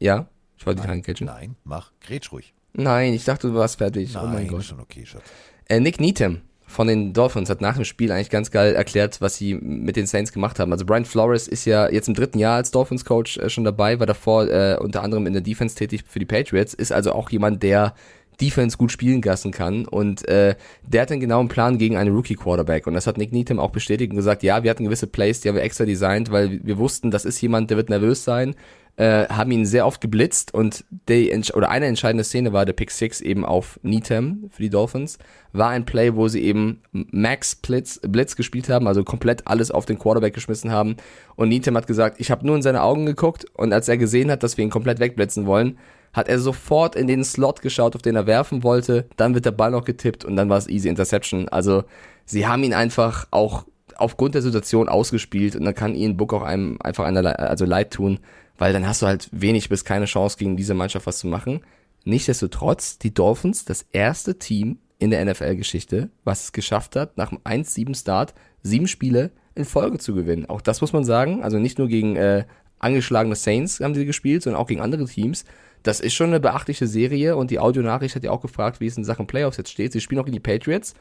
[0.00, 1.26] ja, ich wollte dich reingrätschen.
[1.26, 2.54] Nein, mach, grätsch ruhig.
[2.72, 4.16] Nein, ich dachte, du warst fertig.
[4.16, 4.64] oh mein Nein, Gott.
[4.64, 5.22] schon okay, Schatz.
[5.68, 9.36] Äh, Nick Needham von den Dolphins hat nach dem Spiel eigentlich ganz geil erklärt, was
[9.36, 10.72] sie mit den Saints gemacht haben.
[10.72, 14.06] Also Brian Flores ist ja jetzt im dritten Jahr als Dolphins-Coach äh, schon dabei, war
[14.06, 17.62] davor äh, unter anderem in der Defense tätig für die Patriots, ist also auch jemand,
[17.62, 17.94] der
[18.40, 22.86] Defense gut spielen lassen kann und äh, der hat einen genauen Plan gegen einen Rookie-Quarterback
[22.88, 25.48] und das hat Nick Needham auch bestätigt und gesagt, ja, wir hatten gewisse Plays, die
[25.48, 28.56] haben wir extra designt, weil wir wussten, das ist jemand, der wird nervös sein,
[28.96, 32.90] äh, haben ihn sehr oft geblitzt und die, oder eine entscheidende Szene war der Pick
[32.90, 35.18] Six eben auf Needham für die Dolphins,
[35.52, 39.84] war ein Play, wo sie eben Max Blitz, Blitz gespielt haben, also komplett alles auf
[39.84, 40.96] den Quarterback geschmissen haben.
[41.34, 44.30] Und Needham hat gesagt, ich habe nur in seine Augen geguckt und als er gesehen
[44.30, 45.78] hat, dass wir ihn komplett wegblitzen wollen,
[46.12, 49.50] hat er sofort in den Slot geschaut, auf den er werfen wollte, dann wird der
[49.50, 51.48] Ball noch getippt und dann war es easy Interception.
[51.48, 51.82] Also
[52.24, 53.64] sie haben ihn einfach auch
[53.96, 57.92] aufgrund der Situation ausgespielt und dann kann Ian Book auch einem einfach einer, also leid
[57.92, 58.20] tun,
[58.58, 61.60] weil dann hast du halt wenig bis keine Chance gegen diese Mannschaft was zu machen.
[62.04, 67.64] Nichtsdestotrotz, die Dolphins, das erste Team in der NFL-Geschichte, was es geschafft hat, nach einem
[67.64, 70.46] 1-7-Start sieben Spiele in Folge zu gewinnen.
[70.46, 71.42] Auch das muss man sagen.
[71.42, 72.44] Also nicht nur gegen äh,
[72.78, 75.44] angeschlagene Saints haben sie gespielt, sondern auch gegen andere Teams.
[75.82, 78.96] Das ist schon eine beachtliche Serie und die Audionachricht hat ja auch gefragt, wie es
[78.96, 79.92] in Sachen Playoffs jetzt steht.
[79.92, 80.94] Sie spielen auch gegen die Patriots.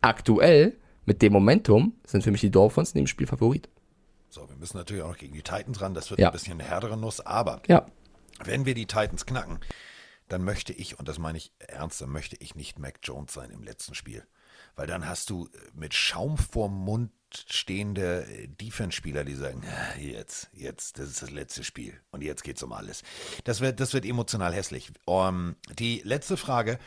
[0.00, 3.68] Aktuell, mit dem Momentum, sind für mich die Dolphins in dem Spiel Favorit.
[4.30, 5.92] So, wir müssen natürlich auch noch gegen die Titans ran.
[5.94, 6.28] Das wird Ja.
[6.28, 7.84] ein bisschen eine härtere Nuss, aber Ja.
[8.44, 9.58] wenn wir die Titans knacken,
[10.28, 13.50] dann möchte ich, und das meine ich ernst, dann möchte ich nicht Mac Jones sein
[13.50, 14.24] im letzten Spiel.
[14.76, 17.10] weil dann hast du mit Schaum vorm Mund
[17.48, 18.24] stehende
[18.60, 22.72] Defense-Spieler, die sagen, "Ah, jetzt, jetzt, das ist das letzte Spiel und jetzt geht's um
[22.72, 23.02] alles.
[23.44, 24.90] Das wird, das wird emotional hässlich.
[25.08, 26.78] Ähm, die letzte Frage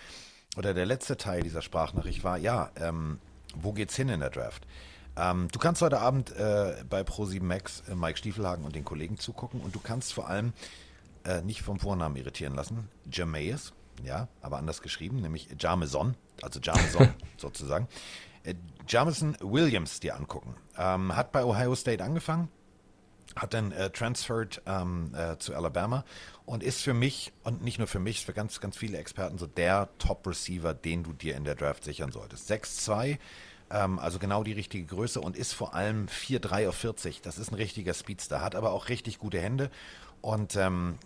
[0.55, 3.19] oder der letzte Teil dieser Sprachnachricht war, ja, ähm,
[3.53, 4.65] wo geht's hin in der Draft?
[5.15, 9.17] Ähm, du kannst heute Abend äh, bei Pro7 Max äh, Mike Stiefelhagen und den Kollegen
[9.17, 10.53] zugucken und du kannst vor allem
[11.25, 12.89] äh, nicht vom Vornamen irritieren lassen.
[13.11, 13.73] Jameis,
[14.03, 17.87] ja, aber anders geschrieben, nämlich Jameson, also Jameson sozusagen.
[18.43, 18.55] Äh,
[18.87, 20.55] Jamison Williams dir angucken.
[20.77, 22.49] Ähm, hat bei Ohio State angefangen,
[23.35, 26.03] hat dann äh, transferred ähm, äh, zu Alabama
[26.45, 29.47] und ist für mich und nicht nur für mich, für ganz, ganz viele Experten so
[29.47, 32.51] der Top-Receiver, den du dir in der Draft sichern solltest.
[32.51, 33.17] 6'2,
[33.73, 37.21] ähm, also genau die richtige Größe und ist vor allem 4'3 auf 40.
[37.21, 39.71] Das ist ein richtiger Speedster, hat aber auch richtig gute Hände
[40.21, 40.97] und ähm,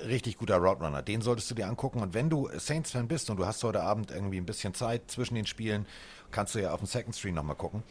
[0.00, 1.00] äh, richtig guter Route Runner.
[1.00, 2.02] Den solltest du dir angucken.
[2.02, 5.36] Und wenn du Saints-Fan bist und du hast heute Abend irgendwie ein bisschen Zeit zwischen
[5.36, 5.86] den Spielen,
[6.30, 7.82] kannst du ja auf dem Second Screen nochmal gucken.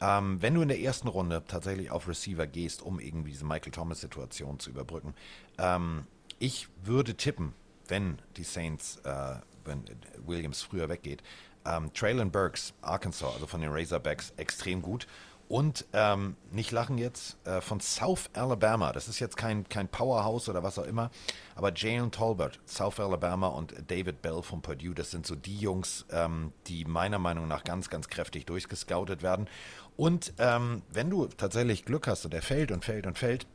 [0.00, 3.72] Ähm, wenn du in der ersten Runde tatsächlich auf Receiver gehst, um irgendwie diese Michael
[3.72, 5.14] Thomas-Situation zu überbrücken,
[5.58, 6.06] ähm,
[6.38, 7.52] ich würde tippen,
[7.86, 9.84] wenn die Saints, äh, wenn
[10.26, 11.22] Williams früher weggeht,
[11.66, 15.06] ähm, Traylon Burks, Arkansas, also von den Razorbacks, extrem gut.
[15.46, 20.48] Und ähm, nicht lachen jetzt, äh, von South Alabama, das ist jetzt kein, kein Powerhouse
[20.48, 21.10] oder was auch immer,
[21.54, 26.06] aber Jalen Tolbert, South Alabama und David Bell von Purdue, das sind so die Jungs,
[26.10, 29.48] ähm, die meiner Meinung nach ganz, ganz kräftig durchgescoutet werden.
[29.96, 33.46] Und ähm, wenn du tatsächlich Glück hast und er fällt und fällt und fällt,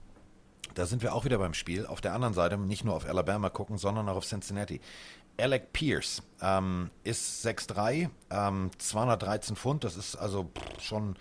[0.75, 1.85] da sind wir auch wieder beim Spiel.
[1.87, 4.79] Auf der anderen Seite nicht nur auf Alabama gucken, sondern auch auf Cincinnati.
[5.39, 9.83] Alec Pierce ähm, ist 6'3, ähm, 213 Pfund.
[9.83, 10.49] Das ist also
[10.79, 11.15] schon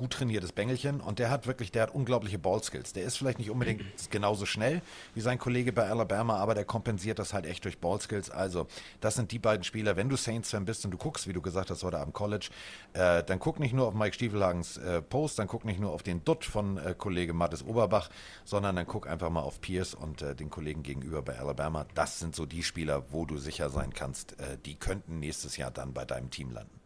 [0.00, 2.94] gut trainiertes Bengelchen und der hat wirklich, der hat unglaubliche Ballskills.
[2.94, 4.80] Der ist vielleicht nicht unbedingt genauso schnell
[5.14, 8.30] wie sein Kollege bei Alabama, aber der kompensiert das halt echt durch Ballskills.
[8.30, 8.66] Also,
[9.02, 9.96] das sind die beiden Spieler.
[9.96, 12.48] Wenn du Saints-Fan bist und du guckst, wie du gesagt hast, heute Abend College,
[12.94, 16.02] äh, dann guck nicht nur auf Mike Stiefelhagens äh, Post, dann guck nicht nur auf
[16.02, 18.08] den Dutt von äh, Kollege Mattes Oberbach,
[18.46, 21.84] sondern dann guck einfach mal auf Pierce und äh, den Kollegen gegenüber bei Alabama.
[21.94, 25.70] Das sind so die Spieler, wo du sicher sein kannst, äh, die könnten nächstes Jahr
[25.70, 26.79] dann bei deinem Team landen.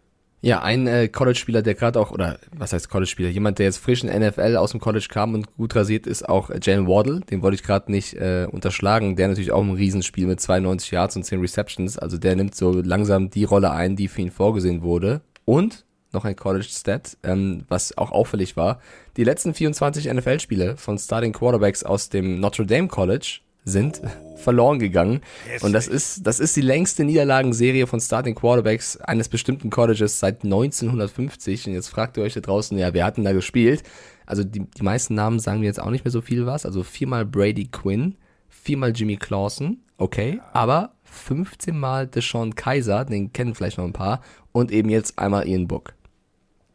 [0.44, 3.30] Ja, ein äh, College-Spieler, der gerade auch, oder was heißt College-Spieler?
[3.30, 6.50] Jemand, der jetzt frisch in NFL aus dem College kam und gut rasiert ist, auch
[6.50, 7.20] äh, Jalen Waddle.
[7.20, 9.16] Den wollte ich gerade nicht äh, unterschlagen.
[9.16, 11.96] Der natürlich auch ein Riesenspiel mit 92 Yards und 10 Receptions.
[11.96, 15.22] Also der nimmt so langsam die Rolle ein, die für ihn vorgesehen wurde.
[15.46, 18.80] Und noch ein College-Stat, ähm, was auch auffällig war.
[19.16, 24.00] Die letzten 24 NFL-Spiele von Starting Quarterbacks aus dem Notre Dame College sind
[24.36, 25.20] verloren gegangen.
[25.62, 30.44] Und das ist, das ist die längste Niederlagenserie von Starting Quarterbacks eines bestimmten Colleges seit
[30.44, 31.68] 1950.
[31.68, 33.82] Und jetzt fragt ihr euch da draußen, ja, wer hat denn da gespielt?
[34.26, 36.66] Also die, die meisten Namen sagen mir jetzt auch nicht mehr so viel was.
[36.66, 38.16] Also viermal Brady Quinn,
[38.48, 44.22] viermal Jimmy Clausen, okay, aber 15 Mal Deshaun Kaiser, den kennen vielleicht noch ein paar,
[44.52, 45.94] und eben jetzt einmal Ian Book.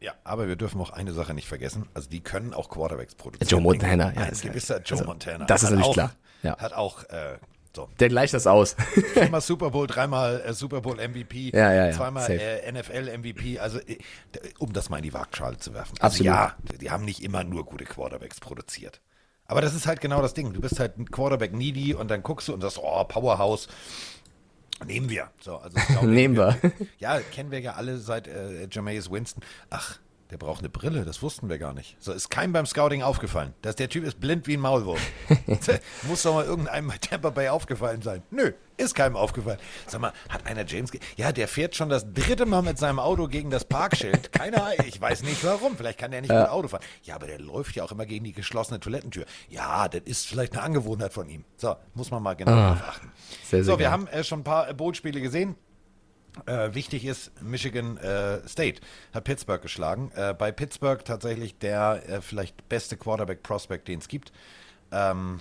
[0.01, 1.85] Ja, aber wir dürfen auch eine Sache nicht vergessen.
[1.93, 3.49] Also die können auch Quarterbacks produzieren.
[3.49, 5.45] Joe Montana, ein, ja, ein gewisser Joe also, Montana.
[5.45, 6.57] das ist auch, klar, ja.
[6.57, 7.37] Hat auch äh,
[7.75, 8.75] so Der gleicht das aus.
[9.13, 13.59] viermal Super Bowl, dreimal äh, Super Bowl MVP, Ja, ja, ja, zweimal äh, NFL MVP.
[13.59, 13.97] Also äh,
[14.57, 15.95] um das mal in die Waagschale zu werfen.
[15.99, 16.11] Absolut.
[16.11, 19.01] Also ja, die haben nicht immer nur gute Quarterbacks produziert.
[19.45, 20.53] Aber das ist halt genau das Ding.
[20.53, 23.67] Du bist halt ein Quarterback needy und dann guckst du und sagst, oh, Powerhouse.
[24.85, 25.29] Nehmen wir.
[25.41, 26.55] So, also Scouting- Nehmen wir.
[26.99, 29.43] Ja, kennen wir ja alle seit äh, Jameis Winston.
[29.69, 29.97] Ach,
[30.31, 31.97] der braucht eine Brille, das wussten wir gar nicht.
[31.99, 33.55] So ist keinem beim Scouting aufgefallen.
[33.63, 35.01] Dass der Typ ist blind wie ein Maulwurf.
[36.07, 38.21] Muss doch mal irgendeinem bei Tampa Bay aufgefallen sein.
[38.29, 39.57] Nö, ist keinem aufgefallen.
[39.87, 40.91] Sag mal, hat einer James.
[40.91, 44.31] Ge ja, der fährt schon das dritte Mal mit seinem Auto gegen das Parkschild.
[44.31, 45.75] Keine Ahnung, ich weiß nicht warum.
[45.75, 46.83] Vielleicht kann der nicht gut Auto fahren.
[47.01, 49.25] Ja, aber der läuft ja auch immer gegen die geschlossene Toilettentür.
[49.49, 51.43] Ja, das ist vielleicht eine Angewohnheit von ihm.
[51.57, 53.11] So, muss man mal genau darauf achten.
[53.43, 53.91] Sehr, sehr so, wir geil.
[53.91, 55.55] haben äh, schon ein paar äh, Bootspiele gesehen.
[56.45, 58.81] Äh, wichtig ist, Michigan äh, State
[59.13, 60.11] hat Pittsburgh geschlagen.
[60.15, 64.31] Äh, bei Pittsburgh tatsächlich der äh, vielleicht beste Quarterback-Prospect, den es gibt.
[64.91, 65.39] Ähm,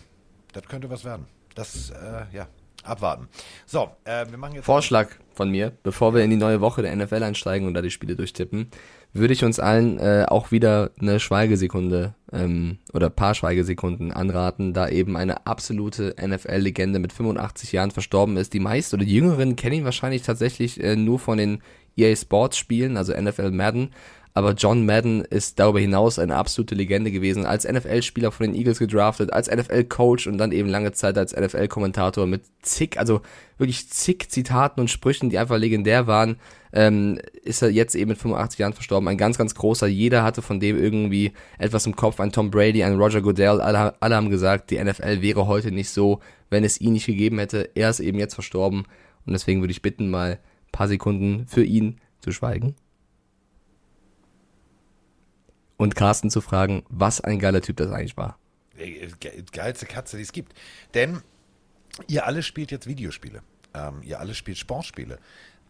[0.53, 1.27] das könnte was werden.
[1.55, 2.48] Das, äh, ja,
[2.83, 3.29] abwarten.
[3.66, 4.64] So, äh, wir machen jetzt.
[4.64, 7.90] Vorschlag von mir, bevor wir in die neue Woche der NFL einsteigen und da die
[7.90, 8.70] Spiele durchtippen,
[9.19, 14.89] würde ich uns allen äh, auch wieder eine Schweigesekunde ähm, oder paar Schweigesekunden anraten, da
[14.89, 18.53] eben eine absolute NFL-Legende mit 85 Jahren verstorben ist.
[18.53, 21.62] Die meisten oder die Jüngeren kennen ihn wahrscheinlich tatsächlich äh, nur von den
[21.97, 23.91] EA Sports Spielen, also NFL Madden.
[24.35, 28.79] Aber John Madden ist darüber hinaus eine absolute Legende gewesen, als NFL-Spieler von den Eagles
[28.79, 33.21] gedraftet, als NFL-Coach und dann eben lange Zeit als NFL-Kommentator mit zig, also
[33.59, 36.39] wirklich zig Zitaten und Sprüchen, die einfach legendär waren,
[36.73, 39.09] ähm, ist er jetzt eben mit 85 Jahren verstorben.
[39.09, 39.87] Ein ganz, ganz großer.
[39.87, 42.21] Jeder hatte von dem irgendwie etwas im Kopf.
[42.21, 43.61] Ein Tom Brady, ein Roger Goodell.
[43.61, 47.39] Alle, alle haben gesagt, die NFL wäre heute nicht so, wenn es ihn nicht gegeben
[47.39, 47.71] hätte.
[47.75, 48.85] Er ist eben jetzt verstorben.
[49.27, 50.39] Und deswegen würde ich bitten, mal ein
[50.73, 52.75] paar Sekunden für ihn zu schweigen.
[55.77, 58.37] und Carsten zu fragen, was ein geiler Typ das eigentlich war.
[58.77, 60.53] Ge- Geilste Katze, die es gibt.
[60.95, 61.21] Denn
[62.07, 63.42] ihr alle spielt jetzt Videospiele.
[63.74, 65.18] Ähm, ihr alle spielt Sportspiele.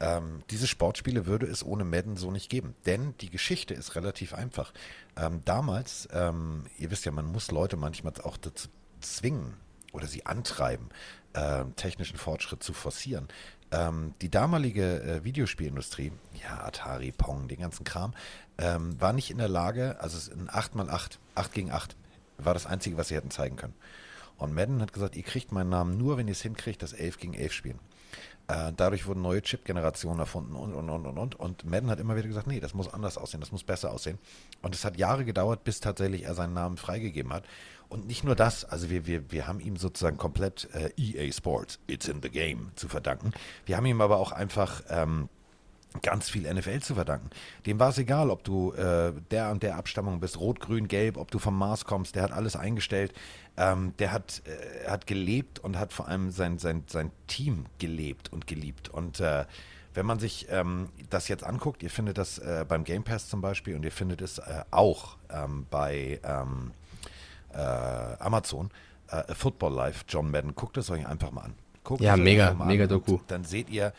[0.01, 2.75] Ähm, diese Sportspiele würde es ohne Madden so nicht geben.
[2.87, 4.73] Denn die Geschichte ist relativ einfach.
[5.17, 8.69] Ähm, damals, ähm, ihr wisst ja, man muss Leute manchmal auch dazu
[9.01, 9.55] zwingen
[9.93, 10.89] oder sie antreiben,
[11.35, 13.29] ähm, technischen Fortschritt zu forcieren.
[13.71, 16.13] Ähm, die damalige äh, Videospielindustrie,
[16.43, 18.15] ja, Atari, Pong, den ganzen Kram,
[18.57, 21.97] ähm, war nicht in der Lage, also ein 8x8, 8 gegen 8,
[22.39, 23.75] war das Einzige, was sie hätten zeigen können.
[24.39, 27.19] Und Madden hat gesagt, ihr kriegt meinen Namen nur, wenn ihr es hinkriegt, das 11
[27.19, 27.79] gegen 11 spielen.
[28.47, 31.35] Äh, dadurch wurden neue Chip-Generationen erfunden und, und, und, und, und.
[31.35, 34.19] Und Madden hat immer wieder gesagt, nee, das muss anders aussehen, das muss besser aussehen.
[34.63, 37.45] Und es hat Jahre gedauert, bis tatsächlich er seinen Namen freigegeben hat.
[37.91, 41.79] Und nicht nur das, also wir, wir, wir haben ihm sozusagen komplett äh, EA Sports,
[41.89, 43.33] It's in the Game, zu verdanken.
[43.67, 44.83] Wir haben ihm aber auch einfach...
[44.89, 45.29] Ähm,
[46.03, 47.31] ganz viel NFL zu verdanken.
[47.67, 51.17] Dem war es egal, ob du äh, der und der Abstammung bist, rot, grün, gelb,
[51.17, 53.13] ob du vom Mars kommst, der hat alles eingestellt.
[53.61, 58.33] Ähm, der hat, äh, hat gelebt und hat vor allem sein, sein, sein Team gelebt
[58.33, 58.89] und geliebt.
[58.89, 59.47] Und äh,
[59.95, 63.41] wenn man sich ähm, das jetzt anguckt, ihr findet das äh, beim Game Pass zum
[63.41, 66.71] Beispiel und ihr findet es äh, auch ähm, bei ähm,
[67.53, 68.71] äh, Amazon,
[69.11, 71.55] äh, Football Live, John Madden, guckt es euch einfach mal an.
[71.83, 73.19] Guckt Ja, mega, mega an Doku.
[73.27, 73.93] Dann seht ihr,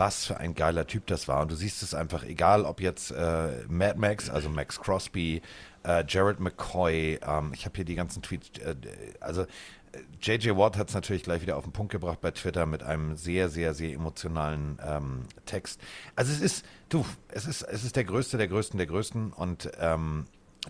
[0.00, 1.42] was für ein geiler Typ das war.
[1.42, 5.42] Und du siehst es einfach, egal ob jetzt äh, Mad Max, also Max Crosby,
[5.84, 8.74] äh, Jared McCoy, ähm, ich habe hier die ganzen Tweets, äh,
[9.20, 9.44] also
[10.22, 13.16] JJ Watt hat es natürlich gleich wieder auf den Punkt gebracht bei Twitter mit einem
[13.16, 15.82] sehr, sehr, sehr emotionalen ähm, Text.
[16.16, 19.70] Also es ist, du, es ist, es ist der Größte, der Größten, der Größten und
[19.78, 20.24] ähm,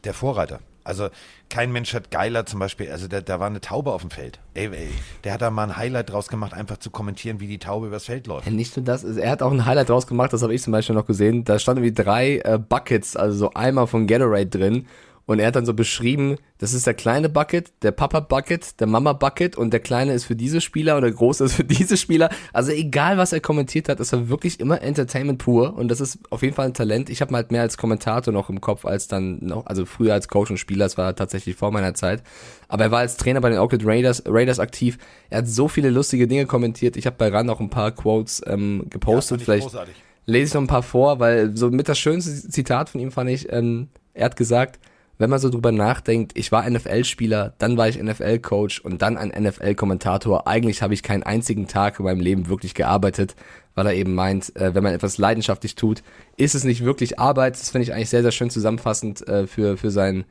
[0.05, 0.61] der Vorreiter.
[0.83, 1.09] Also
[1.51, 4.41] kein Mensch hat geiler zum Beispiel, also da, da war eine Taube auf dem Feld.
[4.55, 4.89] Ey, ey,
[5.25, 8.07] der hat da mal ein Highlight draus gemacht, einfach zu kommentieren, wie die Taube übers
[8.07, 8.47] Feld läuft.
[8.47, 10.63] Ja, nicht nur das, also er hat auch ein Highlight draus gemacht, das habe ich
[10.63, 11.45] zum Beispiel noch gesehen.
[11.45, 14.87] Da standen irgendwie drei äh, Buckets, also so Eimer von Gatorade drin.
[15.31, 18.89] Und er hat dann so beschrieben, das ist der kleine Bucket, der Papa Bucket, der
[18.89, 21.97] Mama Bucket und der kleine ist für diese Spieler und der große ist für diese
[21.97, 22.31] Spieler.
[22.53, 26.19] Also egal, was er kommentiert hat, es war wirklich immer Entertainment pur und das ist
[26.31, 27.11] auf jeden Fall ein Talent.
[27.11, 30.27] Ich habe halt mehr als Kommentator noch im Kopf als dann noch, also früher als
[30.27, 32.25] Coach und Spieler, das war tatsächlich vor meiner Zeit.
[32.67, 34.99] Aber er war als Trainer bei den Oakland Raiders, Raiders aktiv.
[35.29, 36.97] Er hat so viele lustige Dinge kommentiert.
[36.97, 39.39] Ich habe bei RAN auch ein paar Quotes ähm, gepostet.
[39.39, 39.95] ich Vielleicht großartig.
[40.27, 43.31] lese ich noch ein paar vor, weil so mit das schönste Zitat von ihm fand
[43.31, 44.81] ich, ähm, er hat gesagt,
[45.21, 49.29] wenn man so drüber nachdenkt, ich war NFL-Spieler, dann war ich NFL-Coach und dann ein
[49.29, 50.47] NFL-Kommentator.
[50.47, 53.37] Eigentlich habe ich keinen einzigen Tag in meinem Leben wirklich gearbeitet,
[53.75, 56.03] weil er eben meint, äh, wenn man etwas leidenschaftlich tut,
[56.39, 57.61] ist es nicht wirklich Arbeit.
[57.61, 60.25] Das finde ich eigentlich sehr, sehr schön zusammenfassend äh, für, für, seinen,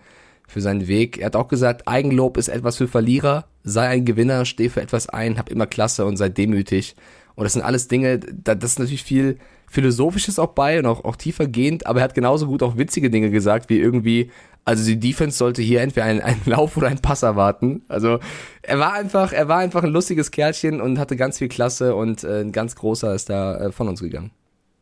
[0.50, 1.20] für seinen Weg.
[1.20, 5.08] Er hat auch gesagt, Eigenlob ist etwas für Verlierer, sei ein Gewinner, steh für etwas
[5.08, 6.96] ein, hab immer Klasse und sei demütig.
[7.36, 9.38] Und das sind alles Dinge, da, das ist natürlich viel
[9.68, 13.12] Philosophisches auch bei und auch, auch tiefer gehend, aber er hat genauso gut auch witzige
[13.12, 14.32] Dinge gesagt, wie irgendwie,
[14.66, 17.84] also die Defense sollte hier entweder einen, einen Lauf oder einen Pass erwarten.
[17.88, 18.20] Also
[18.64, 22.24] er war einfach, er war einfach ein lustiges Kerlchen und hatte ganz viel Klasse und
[22.24, 24.32] äh, ein ganz großer ist da äh, von uns gegangen.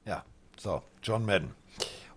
[0.06, 0.24] Ja,
[0.58, 1.57] so, John Madden.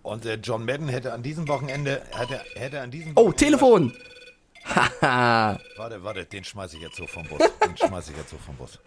[0.03, 3.93] Und äh, John Madden hätte an diesem Wochenende, hätte, hätte an diesem Oh, Wochenende- Telefon!
[4.63, 5.59] Haha.
[5.77, 7.39] Warte, warte, den schmeiße ich jetzt so vom Bus.
[7.65, 8.77] Den schmeiße ich jetzt so vom Bus.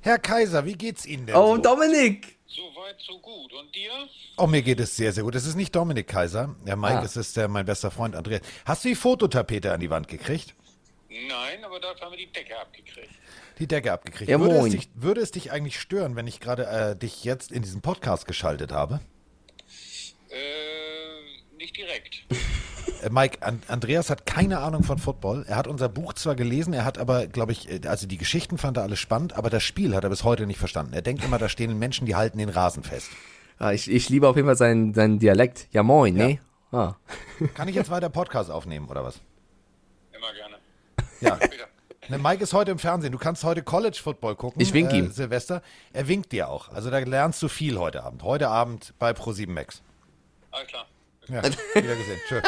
[0.00, 1.34] Herr Kaiser, wie geht's Ihnen denn?
[1.34, 1.62] oh, so?
[1.62, 2.36] Dominik!
[2.46, 3.52] Soweit, so gut.
[3.52, 3.90] Und dir?
[4.36, 5.34] Oh, mir geht es sehr, sehr gut.
[5.34, 6.54] Es ist nicht Dominik Kaiser.
[6.64, 7.04] Der Mike, Ah.
[7.04, 8.40] es ist der, mein bester Freund Andreas.
[8.64, 10.54] Hast du die Fototapete an die Wand gekriegt?
[11.08, 13.10] Nein, aber dafür haben wir die Decke abgekriegt.
[13.58, 14.30] Die Decke abgekriegt.
[14.30, 14.72] Ja, würde, es moin.
[14.72, 18.26] dich, würde es dich eigentlich stören, wenn ich gerade äh, dich jetzt in diesen Podcast
[18.26, 19.00] geschaltet habe?
[20.28, 22.24] Äh, nicht direkt.
[23.02, 25.44] Äh, Mike, An Andreas hat keine Ahnung von Football.
[25.46, 28.56] Er hat unser Buch zwar gelesen, er hat aber, glaube ich, äh, also die Geschichten
[28.56, 30.94] fand er alles spannend, aber das Spiel hat er bis heute nicht verstanden.
[30.94, 33.10] Er denkt immer, da stehen Menschen, die halten den Rasen fest.
[33.58, 35.68] Ah, ich, ich liebe auf jeden Fall seinen, seinen Dialekt.
[35.72, 36.38] Ja, moin, ne?
[36.72, 36.94] Ah.
[37.54, 39.20] Kann ich jetzt weiter Podcast aufnehmen oder was?
[40.12, 40.56] Immer gerne.
[41.20, 41.38] Ja.
[42.08, 43.12] Ne, Mike ist heute im Fernsehen.
[43.12, 44.60] Du kannst heute College Football gucken.
[44.62, 45.10] Ich wink äh, ihm.
[45.10, 45.62] Silvester.
[45.92, 46.68] Er winkt dir auch.
[46.68, 48.22] Also da lernst du viel heute Abend.
[48.22, 49.82] Heute Abend bei Pro7 Max.
[50.52, 50.86] Alles klar.
[51.28, 52.20] Ja, wieder gesehen.
[52.28, 52.40] Tschö.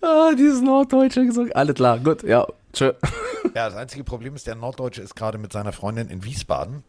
[0.00, 1.54] ah, dieses Norddeutsche gesagt.
[1.54, 2.46] Alles klar, gut, ja.
[2.72, 2.94] Tschö.
[3.54, 6.84] Ja, das einzige Problem ist, der Norddeutsche ist gerade mit seiner Freundin in Wiesbaden.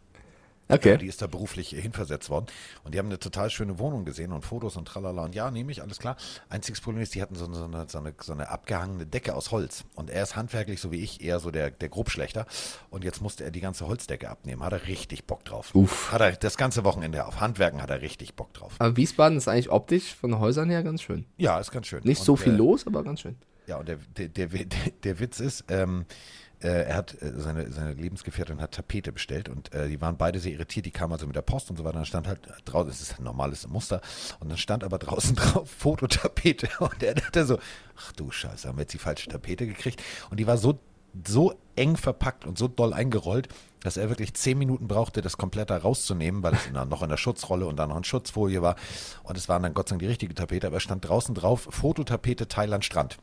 [0.69, 0.97] Okay.
[0.97, 2.45] Die ist da beruflich hinversetzt worden.
[2.83, 5.25] Und die haben eine total schöne Wohnung gesehen und Fotos und tralala.
[5.25, 6.15] Und ja, nehme ich, alles klar.
[6.47, 9.51] Einziges Problem ist, die hatten so, so, eine, so, eine, so eine abgehangene Decke aus
[9.51, 9.83] Holz.
[9.95, 12.45] Und er ist handwerklich, so wie ich, eher so der, der Grobschlechter.
[12.91, 14.63] Und jetzt musste er die ganze Holzdecke abnehmen.
[14.63, 15.73] Hat er richtig Bock drauf.
[15.73, 16.11] Uff.
[16.11, 18.75] Hat er das ganze Wochenende auf Handwerken hat er richtig Bock drauf.
[18.79, 21.25] Aber Wiesbaden ist eigentlich optisch von Häusern her ganz schön.
[21.37, 22.01] Ja, ist ganz schön.
[22.03, 23.35] Nicht Und, so viel äh, los, aber ganz schön.
[23.67, 24.65] Ja, und der, der, der,
[25.03, 29.73] der, Witz ist, ähm, Äh, er hat äh, seine, seine Lebensgefährtin hat Tapete bestellt und
[29.73, 30.85] äh, die waren beide sehr irritiert.
[30.85, 31.95] Die kamen also mit der Post und so weiter.
[31.95, 34.01] Dann stand halt draußen, es ist ein normales Muster,
[34.39, 36.67] und dann stand aber draußen drauf Fototapete.
[36.79, 37.59] Und er dachte so,
[37.97, 40.03] ach du Scheiße, haben wir jetzt die falsche Tapete gekriegt?
[40.29, 40.79] Und die war so,
[41.25, 43.47] so eng verpackt und so doll eingerollt,
[43.81, 47.17] dass er wirklich zehn Minuten brauchte, das komplett da rauszunehmen, weil es noch in der
[47.17, 48.75] Schutzrolle und dann noch in Schutzfolie war.
[49.23, 51.69] Und es waren dann Gott sei Dank die richtige Tapete, aber es stand draußen drauf,
[51.71, 53.17] Fototapete Thailand Strand.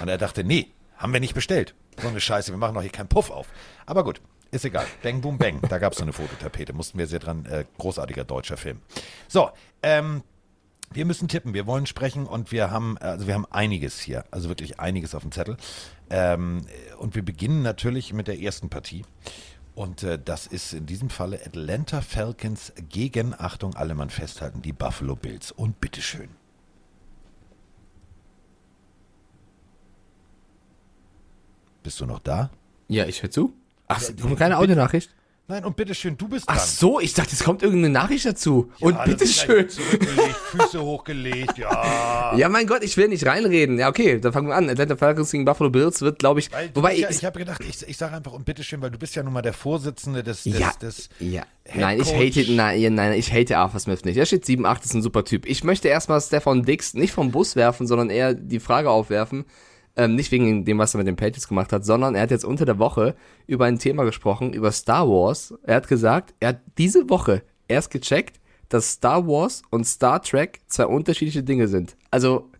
[0.00, 1.74] Und er dachte, nee, haben wir nicht bestellt.
[2.00, 3.48] So eine Scheiße, wir machen doch hier keinen Puff auf.
[3.84, 4.20] Aber gut,
[4.52, 4.86] ist egal.
[5.02, 5.60] Bang, boom, bang.
[5.68, 6.72] Da gab es so eine Fototapete.
[6.72, 7.44] Mussten wir sehr dran.
[7.46, 8.80] Äh, großartiger deutscher Film.
[9.26, 9.50] So,
[9.82, 10.22] ähm,
[10.92, 14.48] wir müssen tippen, wir wollen sprechen und wir haben, also wir haben einiges hier, also
[14.48, 15.56] wirklich einiges auf dem Zettel.
[16.10, 16.66] Ähm,
[16.98, 19.04] und wir beginnen natürlich mit der ersten Partie.
[19.74, 24.74] Und äh, das ist in diesem Falle Atlanta Falcons gegen, Achtung, alle Mann festhalten, die
[24.74, 25.50] Buffalo Bills.
[25.50, 26.28] Und bitteschön.
[31.82, 32.50] Bist du noch da?
[32.88, 33.52] Ja, ich höre zu.
[33.88, 35.10] Ach, Ja, kommt keine Audionachricht?
[35.48, 36.56] Nein, und bitteschön, du bist dran.
[36.58, 38.70] Ach so, ich dachte, es kommt irgendeine Nachricht dazu.
[38.80, 39.68] und Ja, ist bitteschön.
[39.68, 42.32] Füße hochgelegt, ja.
[42.36, 43.78] Ja, mein Gott, ich will nicht reinreden.
[43.78, 44.70] Ja, okay, dann fangen wir an.
[44.70, 47.62] Atlanta Falcons gegen Buffalo Bills wird, glaube ich, Weil wobei ja, ich, ich habe gedacht,
[47.68, 50.44] ich, ich sage einfach und bitteschön, weil du bist ja nun mal der Vorsitzende des,
[50.44, 51.42] des, ja, des ja.
[51.74, 54.16] Nein, ich hate, nein, nein, ich hate Arthur Smith nicht.
[54.16, 55.44] Er steht 7-8, ist ein super Typ.
[55.44, 59.44] Ich möchte erstmal Stefan Dix nicht vom Bus werfen, sondern eher die Frage aufwerfen,
[59.96, 62.44] ähm, nicht wegen dem, was er mit den Patriots gemacht hat, sondern er hat jetzt
[62.44, 63.14] unter der Woche
[63.46, 65.54] über ein Thema gesprochen, über Star Wars.
[65.64, 70.60] Er hat gesagt, er hat diese Woche erst gecheckt, dass Star Wars und Star Trek
[70.66, 71.96] zwei unterschiedliche Dinge sind.
[72.10, 72.50] Also,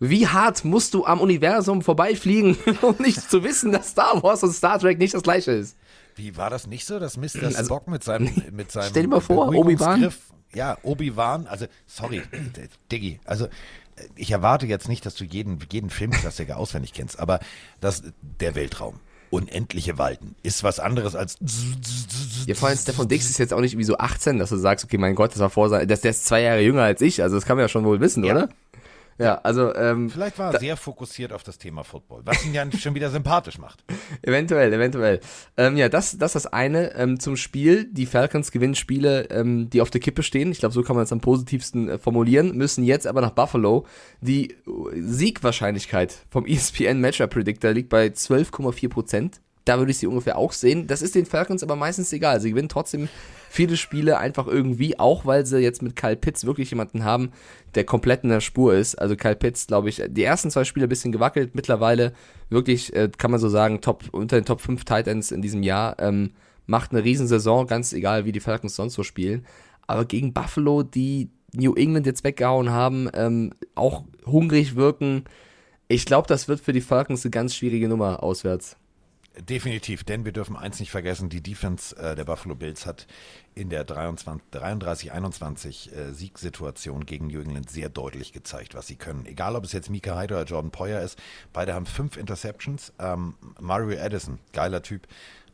[0.00, 4.52] wie hart musst du am Universum vorbeifliegen, um nicht zu wissen, dass Star Wars und
[4.52, 5.76] Star Trek nicht das gleiche ist?
[6.16, 7.44] Wie war das nicht so, dass Mr.
[7.44, 10.12] Also, Spock mit seinem mit seinem stell dir mal vor, Obi-Wan.
[10.54, 12.22] Ja, Obi-Wan, also sorry,
[12.92, 13.48] Diggi, also
[14.16, 17.40] ich erwarte jetzt nicht, dass du jeden jeden Filmklassiker auswendig kennst, aber
[17.80, 18.02] das
[18.40, 21.38] der Weltraum unendliche Walden ist was anderes als
[22.46, 24.84] Ja, vor allem Stefan Dix ist jetzt auch nicht wie so 18, dass du sagst,
[24.84, 27.34] okay, mein Gott, das war vor sein, der ist zwei Jahre jünger als ich, also
[27.34, 28.32] das kann man ja schon wohl wissen, Ja.
[28.34, 28.48] oder?
[29.18, 32.64] Ja, also ähm, Vielleicht war er sehr fokussiert auf das Thema Football, was ihn ja
[32.78, 33.84] schon wieder sympathisch macht.
[34.22, 35.20] Eventuell, eventuell.
[35.56, 36.94] Ähm, ja, das, das ist das eine.
[36.96, 37.88] Ähm, zum Spiel.
[37.90, 40.50] Die Falcons gewinnen Spiele, ähm, die auf der Kippe stehen.
[40.50, 42.56] Ich glaube, so kann man es am positivsten äh, formulieren.
[42.56, 43.86] Müssen jetzt aber nach Buffalo.
[44.20, 44.56] Die äh,
[44.94, 49.40] Siegwahrscheinlichkeit vom ESPN Matchup Predictor liegt bei 12,4 Prozent.
[49.64, 50.86] Da würde ich sie ungefähr auch sehen.
[50.86, 52.40] Das ist den Falcons aber meistens egal.
[52.40, 53.08] Sie gewinnen trotzdem
[53.54, 57.30] viele Spiele einfach irgendwie, auch weil sie jetzt mit Kyle Pitts wirklich jemanden haben,
[57.76, 58.96] der komplett in der Spur ist.
[58.96, 62.14] Also Kyle Pitts, glaube ich, die ersten zwei Spiele ein bisschen gewackelt, mittlerweile
[62.50, 65.96] wirklich, äh, kann man so sagen, top, unter den Top 5 Titans in diesem Jahr,
[66.00, 66.32] ähm,
[66.66, 69.46] macht eine Riesensaison, ganz egal, wie die Falcons sonst so spielen.
[69.86, 75.24] Aber gegen Buffalo, die New England jetzt weggehauen haben, ähm, auch hungrig wirken,
[75.86, 78.76] ich glaube, das wird für die Falcons eine ganz schwierige Nummer auswärts.
[79.48, 83.08] Definitiv, denn wir dürfen eins nicht vergessen, die Defense äh, der Buffalo Bills hat
[83.54, 89.26] in der 33-21 äh, Siegsituation gegen New England sehr deutlich gezeigt, was sie können.
[89.26, 91.18] Egal, ob es jetzt Mika Hyde oder Jordan Poyer ist,
[91.52, 92.92] beide haben fünf Interceptions.
[92.98, 95.06] Ähm, Mario Addison, geiler Typ,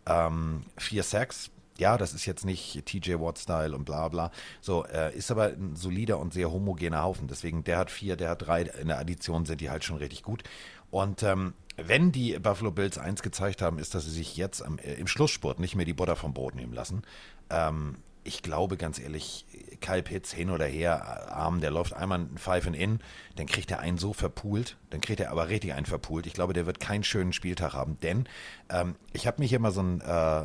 [0.07, 1.51] ähm, vier Sacks.
[1.79, 4.31] Ja, das ist jetzt nicht TJ Watt-Style und bla bla.
[4.61, 7.27] So, äh, ist aber ein solider und sehr homogener Haufen.
[7.27, 8.63] Deswegen, der hat vier, der hat drei.
[8.63, 10.43] In der Addition sind die halt schon richtig gut.
[10.91, 14.79] Und ähm, wenn die Buffalo Bills eins gezeigt haben, ist, dass sie sich jetzt am,
[14.79, 17.03] äh, im Schlussspurt nicht mehr die Butter vom Brot nehmen lassen.
[17.51, 19.47] Ähm, ich glaube ganz ehrlich,
[19.81, 23.01] Kyle Pitts hin oder her, Arm, der läuft einmal ein and In,
[23.37, 26.27] dann kriegt er einen so verpult, dann kriegt er aber richtig einen verpult.
[26.27, 28.29] Ich glaube, der wird keinen schönen Spieltag haben, denn
[28.69, 30.43] ähm, ich habe mir hier mal so einen äh,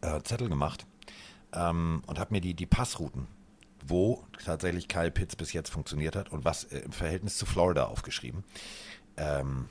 [0.00, 0.86] äh, Zettel gemacht
[1.52, 3.26] ähm, und habe mir die, die Passrouten,
[3.84, 7.86] wo tatsächlich Kyle Pitts bis jetzt funktioniert hat und was äh, im Verhältnis zu Florida
[7.86, 8.44] aufgeschrieben.
[9.16, 9.68] Ähm,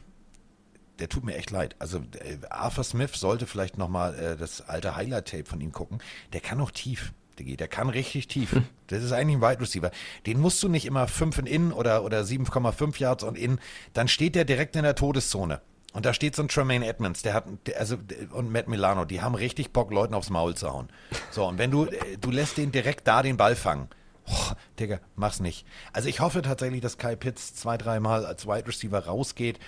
[0.99, 1.75] der tut mir echt leid.
[1.79, 5.99] Also äh, Arthur Smith sollte vielleicht nochmal äh, das alte Highlight-Tape von ihm gucken.
[6.33, 7.13] Der kann auch tief.
[7.37, 7.55] Diggi.
[7.55, 8.61] Der kann richtig tief.
[8.87, 9.91] Das ist eigentlich ein Wide Receiver.
[10.25, 13.59] Den musst du nicht immer 5 in in oder, oder 7,5 Yards und in.
[13.91, 15.61] Dann steht der direkt in der Todeszone.
[15.91, 17.45] Und da steht so ein Tremaine Edmonds, der hat,
[17.77, 17.97] also,
[18.31, 20.89] und Matt Milano, die haben richtig Bock, Leuten aufs Maul zu hauen.
[21.31, 23.89] So, und wenn du, äh, du lässt den direkt da den Ball fangen.
[24.25, 25.65] Oh, Digga, mach's nicht.
[25.93, 29.59] Also ich hoffe tatsächlich, dass Kyle Pitts zwei, dreimal als Wide Receiver rausgeht.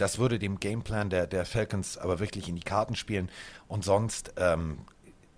[0.00, 3.30] Das würde dem Gameplan der, der Falcons aber wirklich in die Karten spielen.
[3.68, 4.78] Und sonst, ähm,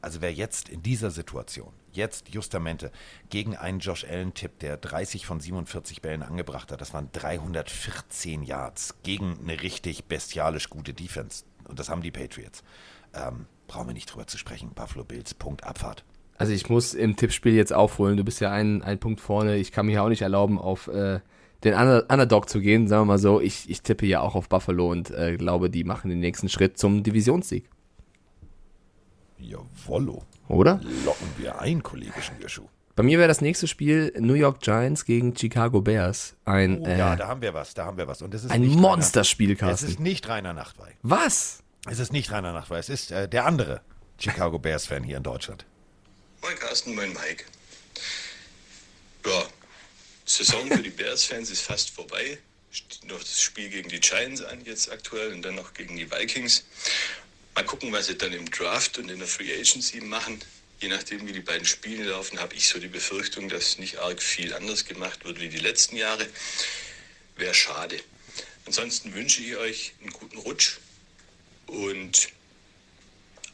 [0.00, 2.92] also wer jetzt in dieser Situation, jetzt justamente,
[3.28, 8.44] gegen einen Josh Allen tippt, der 30 von 47 Bällen angebracht hat, das waren 314
[8.44, 11.42] Yards gegen eine richtig bestialisch gute Defense.
[11.64, 12.62] Und das haben die Patriots.
[13.14, 14.70] Ähm, brauchen wir nicht drüber zu sprechen.
[14.74, 16.04] Buffalo Bills, Punkt, Abfahrt.
[16.38, 18.16] Also ich muss im Tippspiel jetzt aufholen.
[18.16, 19.56] Du bist ja ein, ein Punkt vorne.
[19.56, 21.18] Ich kann mir auch nicht erlauben, auf äh,
[21.64, 23.40] den Under Underdog zu gehen, sagen wir mal so.
[23.40, 26.78] Ich, ich tippe ja auch auf Buffalo und äh, glaube, die machen den nächsten Schritt
[26.78, 27.68] zum Divisionssieg.
[29.38, 30.22] Jawollo.
[30.48, 30.80] Oder?
[31.04, 32.66] Locken wir ein, Kollege Schnürschuh.
[32.94, 36.36] Bei mir wäre das nächste Spiel New York Giants gegen Chicago Bears.
[36.44, 38.20] Ein, Oh, äh, ja, da haben wir was, da haben wir was.
[38.20, 39.88] Und das ist ein nicht Monsterspiel, Reiner, es Carsten.
[39.88, 40.92] ist nicht Rainer Nachtwey.
[41.02, 41.62] Was?
[41.88, 43.80] Es ist nicht Rainer Nachtwey, es ist äh, der andere
[44.18, 45.64] Chicago Bears-Fan hier in Deutschland.
[46.42, 47.44] Moin Carsten, moin Mike.
[49.24, 49.42] Ja,
[50.24, 52.38] Saison für die Bears-Fans ist fast vorbei.
[52.70, 56.10] Steht noch das Spiel gegen die Giants an jetzt aktuell und dann noch gegen die
[56.10, 56.64] Vikings.
[57.54, 60.40] Mal gucken, was sie dann im Draft und in der Free Agency machen.
[60.80, 64.22] Je nachdem, wie die beiden Spiele laufen, habe ich so die Befürchtung, dass nicht arg
[64.22, 66.26] viel anders gemacht wird wie die letzten Jahre.
[67.36, 68.00] Wäre schade.
[68.64, 70.78] Ansonsten wünsche ich euch einen guten Rutsch
[71.66, 72.28] und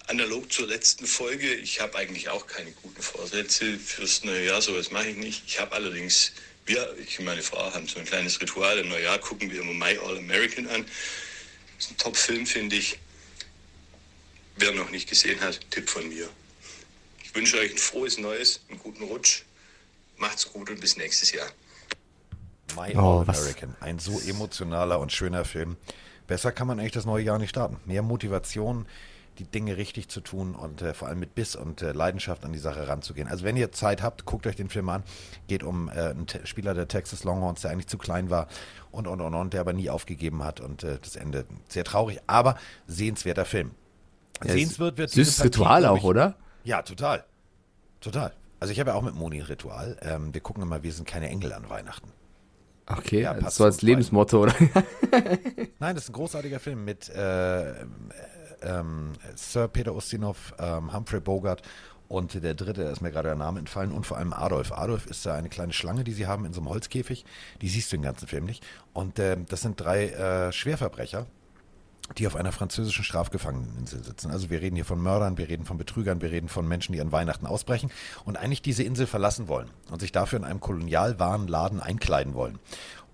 [0.07, 4.91] analog zur letzten Folge, ich habe eigentlich auch keine guten Vorsätze fürs neue Jahr, sowas
[4.91, 5.43] mache ich nicht.
[5.47, 6.33] Ich habe allerdings,
[6.69, 8.79] wir, ich und meine Frau haben so ein kleines Ritual.
[8.79, 10.85] Im Neujahr gucken wir immer My All American an.
[11.77, 12.99] Das ist ein Top-Film, finde ich.
[14.57, 16.29] Wer noch nicht gesehen hat, Tipp von mir.
[17.23, 19.43] Ich wünsche euch ein frohes Neues, einen guten Rutsch.
[20.17, 21.49] Macht's gut und bis nächstes Jahr.
[22.75, 23.77] My Oh, All was- American.
[23.81, 25.77] Ein so emotionaler und schöner Film.
[26.27, 27.79] Besser kann man eigentlich das neue Jahr nicht starten.
[27.87, 28.87] Mehr Motivation,
[29.39, 32.53] die Dinge richtig zu tun und äh, vor allem mit Biss und äh, Leidenschaft an
[32.53, 33.29] die Sache ranzugehen.
[33.29, 35.03] Also wenn ihr Zeit habt, guckt euch den Film an.
[35.47, 38.49] Geht um äh, einen Te Spieler der Texas Longhorns, der eigentlich zu klein war
[38.91, 42.21] und und und und, der aber nie aufgegeben hat und äh, das Ende sehr traurig,
[42.27, 43.71] aber sehenswerter Film.
[44.45, 46.37] Ja, Sehenswert wird Süßes Partie, Ritual auch, oder?
[46.65, 47.25] Ja, total.
[48.01, 48.33] Total.
[48.61, 49.97] Also ich habe ja auch mit Moni ein Ritual.
[50.03, 52.13] Ähm, wir gucken immer, wir sind keine Engel an Weihnachten.
[52.87, 53.83] Okay, Ja, passt so als.
[53.83, 54.55] Lebensmotto, oder?
[55.79, 57.75] Nein, das ist ein großartiger Film mit äh,
[58.63, 61.63] ähm, Sir Peter Ustinov, ähm, Humphrey Bogart
[62.09, 64.73] und der dritte, da ist mir gerade der Name entfallen, und vor allem Adolf.
[64.73, 67.25] Adolf ist da eine kleine Schlange, die sie haben in so einem Holzkäfig.
[67.61, 68.65] Die siehst du im ganzen Film nicht.
[68.95, 71.27] Und ähm, das sind drei äh, Schwerverbrecher,
[72.17, 74.31] die auf einer französischen Strafgefangeneninsel sitzen.
[74.31, 77.01] Also wir reden hier von Mördern, wir reden von Betrügern, wir reden von Menschen, die
[77.03, 77.91] an Weihnachten ausbrechen
[78.25, 82.59] und eigentlich diese Insel verlassen wollen und sich dafür in einem Kolonialwarenladen einkleiden wollen.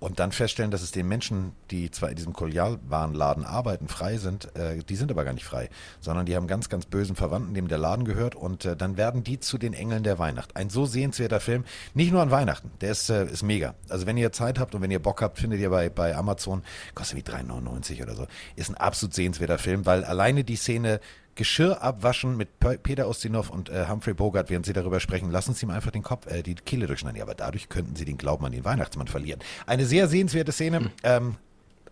[0.01, 4.55] Und dann feststellen, dass es den Menschen, die zwar in diesem Kolonialwarenladen arbeiten, frei sind,
[4.55, 5.70] äh, die sind aber gar nicht frei,
[6.01, 9.24] sondern die haben ganz, ganz bösen Verwandten, dem der Laden gehört und äh, dann werden
[9.24, 10.57] die zu den Engeln der Weihnacht.
[10.57, 11.64] Ein so sehenswerter Film,
[11.95, 13.74] nicht nur an Weihnachten, der ist, äh, ist mega.
[13.88, 16.62] Also wenn ihr Zeit habt und wenn ihr Bock habt, findet ihr bei, bei Amazon,
[16.95, 18.26] kostet wie 3,99 oder so,
[18.57, 21.01] ist ein absolut sehenswerter Film, weil alleine die Szene
[21.35, 25.55] Geschirr abwaschen mit Pe- Peter Ustinov und äh, Humphrey Bogart, während sie darüber sprechen, lassen
[25.55, 27.16] Sie ihm einfach den Kopf, äh, die Kehle durchschneiden.
[27.18, 29.41] Ja, aber dadurch könnten sie den Glauben an den Weihnachtsmann verlieren.
[29.66, 30.91] Eine sehr sehenswerte Szene.
[31.03, 31.37] Ähm,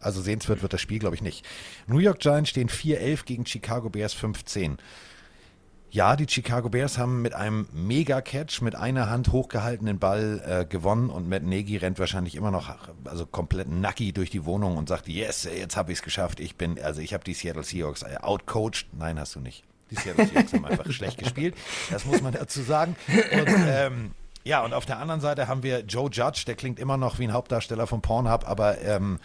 [0.00, 1.44] also sehenswert wird das Spiel, glaube ich, nicht.
[1.86, 4.78] New York Giants stehen 4-11 gegen Chicago Bears 15.
[5.92, 11.10] Ja, die Chicago Bears haben mit einem Mega-Catch mit einer Hand hochgehaltenen Ball äh, gewonnen
[11.10, 12.74] und Matt Nagy rennt wahrscheinlich immer noch
[13.04, 16.40] also komplett nacki durch die Wohnung und sagt, yes, jetzt habe ich es geschafft.
[16.40, 18.86] Ich bin, also ich habe die Seattle Seahawks äh, outcoached.
[18.98, 19.64] Nein, hast du nicht.
[19.90, 21.56] Die Seattle Seahawks haben einfach schlecht gespielt.
[21.90, 22.96] Das muss man dazu sagen.
[23.08, 24.12] Und, ähm,
[24.44, 27.24] ja, und auf der anderen Seite haben wir Joe Judge, der klingt immer noch wie
[27.24, 29.20] ein Hauptdarsteller von Pornhub, aber ähm,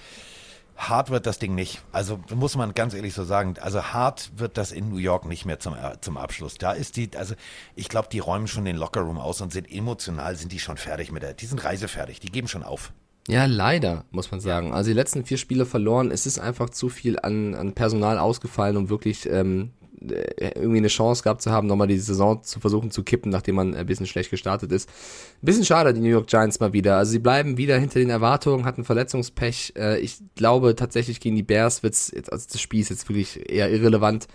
[0.78, 1.82] hart wird das Ding nicht.
[1.92, 3.56] Also muss man ganz ehrlich so sagen.
[3.60, 6.56] Also hart wird das in New York nicht mehr zum, äh, zum Abschluss.
[6.56, 7.36] Da ist die, also
[7.76, 11.12] ich glaube, die räumen schon den Lockerroom aus und sind emotional, sind die schon fertig
[11.12, 12.94] mit der, die sind reisefertig, die geben schon auf.
[13.28, 14.74] Ja, leider, muss man sagen.
[14.74, 16.12] Also die letzten vier Spiele verloren.
[16.12, 20.88] Es ist einfach zu viel an, an Personal ausgefallen, um wirklich ähm, äh, irgendwie eine
[20.88, 24.06] Chance gehabt zu haben, nochmal die Saison zu versuchen zu kippen, nachdem man ein bisschen
[24.06, 24.90] schlecht gestartet ist.
[24.90, 26.98] Ein bisschen schade, die New York Giants mal wieder.
[26.98, 29.74] Also sie bleiben wieder hinter den Erwartungen, hatten Verletzungspech.
[29.76, 33.72] Äh, ich glaube tatsächlich gegen die Bears wird's also das Spiel ist jetzt wirklich eher
[33.72, 34.28] irrelevant.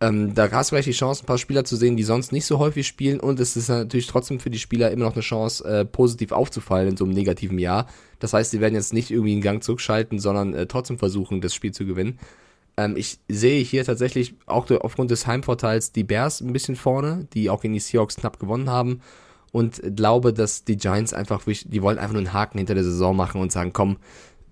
[0.00, 2.46] Ähm, da hast du vielleicht die Chance, ein paar Spieler zu sehen, die sonst nicht
[2.46, 5.64] so häufig spielen und es ist natürlich trotzdem für die Spieler immer noch eine Chance,
[5.64, 7.88] äh, positiv aufzufallen in so einem negativen Jahr.
[8.20, 11.52] Das heißt, sie werden jetzt nicht irgendwie einen Gang zurückschalten, sondern äh, trotzdem versuchen, das
[11.52, 12.20] Spiel zu gewinnen.
[12.78, 17.50] Ähm, ich sehe hier tatsächlich auch aufgrund des Heimvorteils die Bears ein bisschen vorne, die
[17.50, 19.00] auch gegen die Seahawks knapp gewonnen haben
[19.50, 23.16] und glaube, dass die Giants einfach, die wollen einfach nur einen Haken hinter der Saison
[23.16, 23.96] machen und sagen, komm,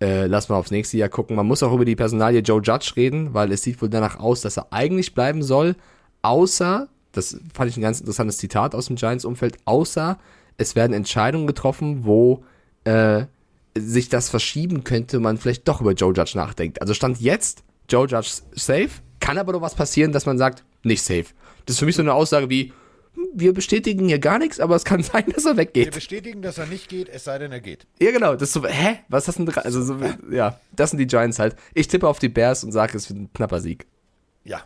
[0.01, 1.37] äh, lass mal aufs nächste Jahr gucken.
[1.37, 4.41] Man muss auch über die Personalie Joe Judge reden, weil es sieht wohl danach aus,
[4.41, 5.77] dass er eigentlich bleiben soll,
[6.23, 10.19] außer, das fand ich ein ganz interessantes Zitat aus dem Giants-Umfeld, außer
[10.59, 12.43] es werden Entscheidungen getroffen, wo
[12.83, 13.27] äh,
[13.79, 16.81] sich das verschieben könnte, man vielleicht doch über Joe Judge nachdenkt.
[16.81, 21.03] Also stand jetzt Joe Judge safe, kann aber doch was passieren, dass man sagt, nicht
[21.03, 21.27] safe.
[21.67, 22.73] Das ist für mich so eine Aussage wie,
[23.15, 25.93] hm, wir bestätigen hier gar nichts, aber es kann sein, dass er Wir weggeht.
[25.93, 27.87] bestätigen, dass er nicht geht, es sei denn, er geht.
[28.01, 28.35] Ja, genau.
[28.35, 28.99] Das ist so, hä?
[29.09, 29.55] Was hast du denn?
[29.57, 29.99] Also, so,
[30.31, 31.57] ja, das sind die Giants halt.
[31.75, 33.87] Ich tippe auf die Bears und sage, es wird ein knapper Sieg.
[34.45, 34.63] Ja.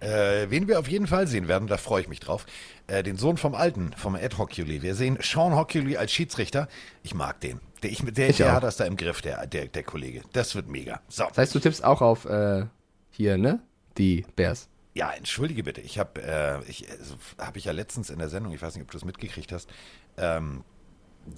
[0.00, 2.46] Äh, wen wir auf jeden Fall sehen werden, da freue ich mich drauf.
[2.86, 4.80] Äh, den Sohn vom Alten, vom Ed Hockley.
[4.80, 6.68] Wir sehen Sean Hockley als Schiedsrichter.
[7.02, 7.58] Ich mag den.
[7.82, 10.22] Der, ich, der, Ich der hat das da im Griff, der, der, der Kollege.
[10.32, 11.00] Das wird mega.
[11.08, 11.24] So.
[11.28, 12.66] Das heißt, du tippst auch auf äh,
[13.10, 13.60] hier, ne?
[13.96, 14.68] Die Bears.
[14.94, 15.80] Ja, entschuldige bitte.
[15.80, 18.82] Ich habe äh, ich, also, hab ich ja letztens in der Sendung, ich weiß nicht,
[18.82, 19.68] ob du es mitgekriegt hast,
[20.16, 20.64] ähm,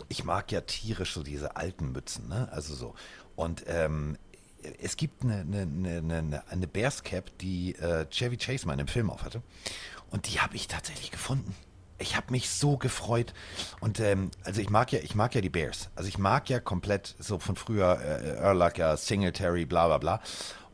[0.09, 2.49] ich mag ja tierisch so diese alten Mützen, ne?
[2.53, 2.95] Also so.
[3.37, 4.17] Und ähm,
[4.81, 8.89] es gibt eine, eine, eine, eine, Bears Cap, die äh, Chevy Chase mal in einem
[8.89, 9.43] Film auf hatte.
[10.11, 11.55] Und die habe ich tatsächlich gefunden.
[12.01, 13.33] Ich habe mich so gefreut.
[13.81, 15.91] Und ähm, also ich mag ja, ich mag ja die Bears.
[15.95, 20.21] Also ich mag ja komplett so von früher äh, Urlacher, Singletary, bla bla bla.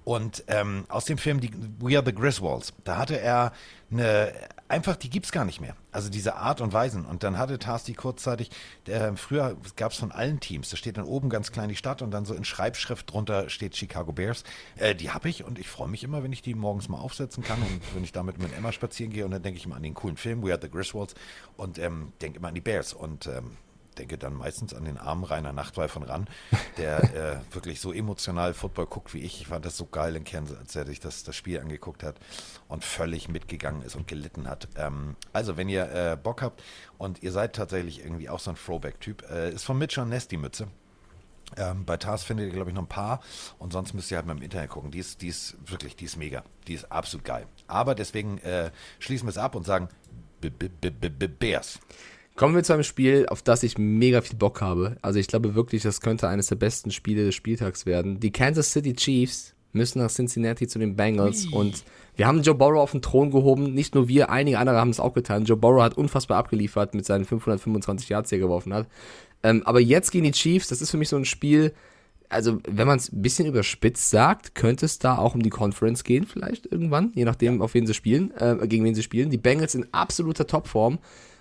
[0.06, 1.50] Und ähm, aus dem Film die,
[1.80, 3.50] We Are the Griswolds, da hatte er
[3.90, 4.32] eine,
[4.68, 5.74] einfach, die gibt's gar nicht mehr.
[5.90, 7.04] Also diese Art und Weisen.
[7.04, 8.50] Und dann hatte Tasti kurzzeitig,
[8.86, 12.12] der, früher gab's von allen Teams, da steht dann oben ganz klein die Stadt und
[12.12, 14.44] dann so in Schreibschrift drunter steht Chicago Bears.
[14.76, 17.42] Äh, die habe ich und ich freue mich immer, wenn ich die morgens mal aufsetzen
[17.42, 19.82] kann und wenn ich damit mit Emma spazieren gehe und dann denke ich immer an
[19.82, 21.16] den coolen Film We Are the Griswolds
[21.56, 23.56] und ähm, denke immer an die Bears und ähm,
[23.98, 26.26] denke dann meistens an den armen Rainer Nachtwey von Ran,
[26.76, 27.02] der
[27.50, 29.40] äh, wirklich so emotional Football guckt wie ich.
[29.40, 32.16] Ich fand das so geil in Kansas, als er sich das, das Spiel angeguckt hat
[32.68, 34.68] und völlig mitgegangen ist und gelitten hat.
[34.76, 36.62] Ähm, also, wenn ihr äh, Bock habt
[36.98, 40.28] und ihr seid tatsächlich irgendwie auch so ein Throwback-Typ, äh, ist von Mitch und Ness
[40.28, 40.68] die Mütze.
[41.56, 43.20] Ähm, bei Tars findet ihr, glaube ich, noch ein paar
[43.58, 44.90] und sonst müsst ihr halt mal im Internet gucken.
[44.90, 46.42] Die ist, die ist wirklich, die ist mega.
[46.66, 47.46] Die ist absolut geil.
[47.68, 49.88] Aber deswegen äh, schließen wir es ab und sagen
[50.40, 51.78] B- B- B- B- B- Bears.
[52.36, 54.98] Kommen wir zu einem Spiel, auf das ich mega viel Bock habe.
[55.00, 58.20] Also ich glaube wirklich, das könnte eines der besten Spiele des Spieltags werden.
[58.20, 61.84] Die Kansas City Chiefs müssen nach Cincinnati zu den Bengals und
[62.14, 63.72] wir haben Joe Burrow auf den Thron gehoben.
[63.72, 65.44] Nicht nur wir, einige andere haben es auch getan.
[65.44, 68.86] Joe Burrow hat unfassbar abgeliefert mit seinen 525 Yards, die er geworfen hat.
[69.42, 71.72] Ähm, aber jetzt gegen die Chiefs, das ist für mich so ein Spiel,
[72.28, 76.04] also wenn man es ein bisschen überspitzt sagt, könnte es da auch um die Conference
[76.04, 79.30] gehen, vielleicht irgendwann, je nachdem, auf wen sie spielen, äh, gegen wen sie spielen.
[79.30, 80.98] Die Bengals in absoluter Topform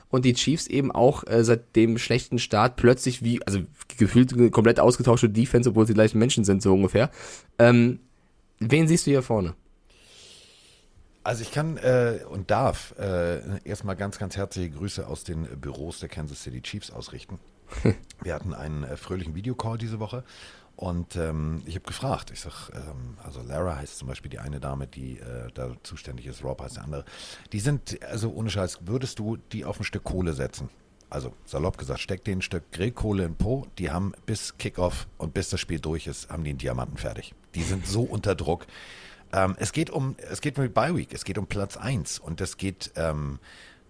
[0.09, 3.59] und die Chiefs eben auch äh, seit dem schlechten Start plötzlich wie, also
[3.97, 7.11] gefühlt eine komplett ausgetauschte Defense, obwohl sie die gleichen Menschen sind, so ungefähr.
[7.59, 7.99] Ähm,
[8.59, 9.55] wen siehst du hier vorne?
[11.23, 15.99] Also ich kann äh, und darf äh, erstmal ganz, ganz herzliche Grüße aus den Büros
[15.99, 17.39] der Kansas City Chiefs ausrichten.
[18.21, 20.23] Wir hatten einen äh, fröhlichen Videocall diese Woche
[20.75, 24.59] und ähm, ich habe gefragt, ich sag, ähm, also Lara heißt zum Beispiel die eine
[24.59, 27.05] Dame, die äh, da zuständig ist, Rob heißt der andere.
[27.53, 30.69] Die sind, also ohne Scheiß, würdest du die auf ein Stück Kohle setzen?
[31.09, 35.33] Also salopp gesagt, steck denen ein Stück Grillkohle in Po, die haben bis Kickoff und
[35.33, 37.33] bis das Spiel durch ist, haben die einen Diamanten fertig.
[37.53, 38.67] Die sind so unter Druck.
[39.31, 42.19] Ähm, es geht um, es geht um die Bye Week, es geht um Platz 1
[42.19, 43.39] und es geht, ähm,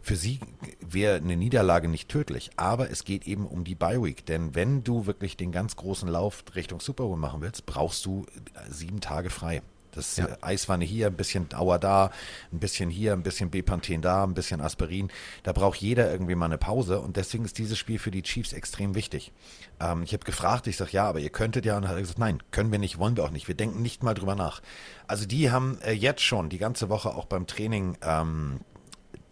[0.06, 0.40] für sie
[0.80, 4.84] wäre eine Niederlage nicht tödlich, aber es geht eben um die Bye Week, denn wenn
[4.84, 9.02] du wirklich den ganz großen Lauf Richtung Super Bowl machen willst, brauchst du äh, sieben
[9.02, 9.64] Tage frei.
[9.94, 10.28] Das Ja.
[10.28, 12.12] äh, Eiswanne hier, ein bisschen Dauer da,
[12.54, 15.10] ein bisschen hier, ein bisschen Bepanthen da, ein bisschen Aspirin.
[15.42, 18.54] Da braucht jeder irgendwie mal eine Pause und deswegen ist dieses Spiel für die Chiefs
[18.54, 19.32] extrem wichtig.
[19.80, 22.20] Ähm, ich habe gefragt, ich sage, ja, aber ihr könntet ja, und hat er gesagt,
[22.20, 23.48] nein, können wir nicht, wollen wir auch nicht.
[23.48, 24.62] Wir denken nicht mal drüber nach.
[25.08, 28.60] Also die haben äh, jetzt schon die ganze Woche auch beim Training ähm,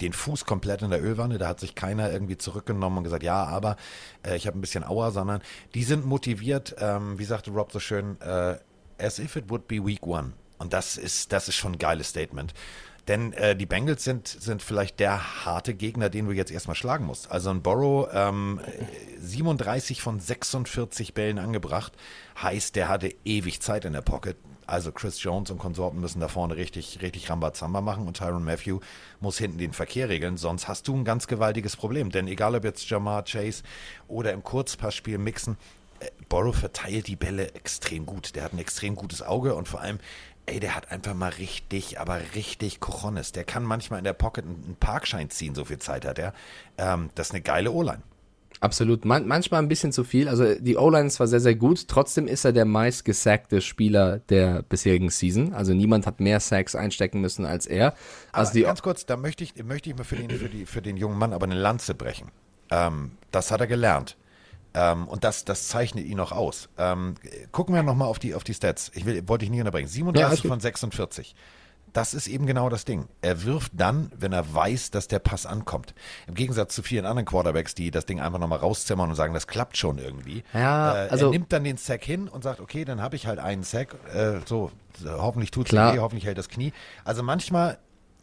[0.03, 1.37] den Fuß komplett in der Ölwanne.
[1.37, 3.77] Da hat sich keiner irgendwie zurückgenommen und gesagt, ja, aber
[4.25, 5.41] äh, ich habe ein bisschen Aua, sondern
[5.73, 8.57] die sind motiviert, ähm, wie sagte Rob so schön, äh,
[8.99, 10.33] as if it would be week one.
[10.59, 12.53] Und das ist, das ist schon ein geiles Statement.
[13.07, 17.05] Denn äh, die Bengals sind, sind vielleicht der harte Gegner, den du jetzt erstmal schlagen
[17.05, 17.29] musst.
[17.29, 18.61] Also ein Borrow, ähm,
[19.19, 21.93] 37 von 46 Bällen angebracht,
[22.41, 24.37] heißt, der hatte ewig Zeit in der Pocket.
[24.67, 28.79] Also Chris Jones und Konsorten müssen da vorne richtig, richtig Rambazamba machen und Tyron Matthew
[29.19, 32.11] muss hinten den Verkehr regeln, sonst hast du ein ganz gewaltiges Problem.
[32.11, 33.63] Denn egal ob jetzt Jamar Chase
[34.07, 35.57] oder im Kurzpassspiel mixen,
[35.99, 38.35] äh, Borrow verteilt die Bälle extrem gut.
[38.35, 39.99] Der hat ein extrem gutes Auge und vor allem,
[40.45, 43.31] ey, der hat einfach mal richtig, aber richtig Cojones.
[43.31, 46.33] Der kann manchmal in der Pocket einen einen Parkschein ziehen, so viel Zeit hat er.
[46.77, 48.01] Ähm, das ist eine geile O-Line.
[48.63, 49.03] Absolut.
[49.03, 50.29] Man manchmal ein bisschen zu viel.
[50.29, 54.19] Also die O-Line ist zwar sehr, sehr gut, trotzdem ist er der meist gesackte Spieler
[54.29, 55.53] der bisherigen Season.
[55.53, 57.93] Also niemand hat mehr Sacks einstecken müssen als er.
[58.31, 60.65] Also Aber die ganz kurz, da möchte ich, möchte ich mal für den, für, die,
[60.65, 62.31] für den jungen Mann aber eine Lanze brechen.
[62.71, 64.15] Ähm, das hat er gelernt.
[64.73, 66.69] Ähm, und das, das zeichnet ihn noch aus.
[66.77, 67.15] Ähm,
[67.51, 68.91] gucken wir nochmal auf die, auf die Stats.
[68.95, 69.87] Ich will, wollte ich nicht unterbrechen.
[69.87, 70.49] Ja, 37 alles gut.
[70.49, 71.35] von 46.
[71.93, 73.07] Das ist eben genau das Ding.
[73.21, 75.93] Er wirft dann, wenn er weiß, dass der Pass ankommt.
[76.27, 79.45] Im Gegensatz zu vielen anderen Quarterbacks, die das Ding einfach nochmal rauszimmern und sagen, das
[79.45, 80.43] klappt schon irgendwie.
[80.53, 83.27] Ja, äh, also- er nimmt dann den Sack hin und sagt, okay, dann habe ich
[83.27, 83.95] halt einen Sack.
[84.13, 84.71] Äh, so,
[85.05, 85.91] hoffentlich tut's Klar.
[85.91, 86.73] nicht weh, hoffentlich hält das Knie.
[87.05, 87.77] Also manchmal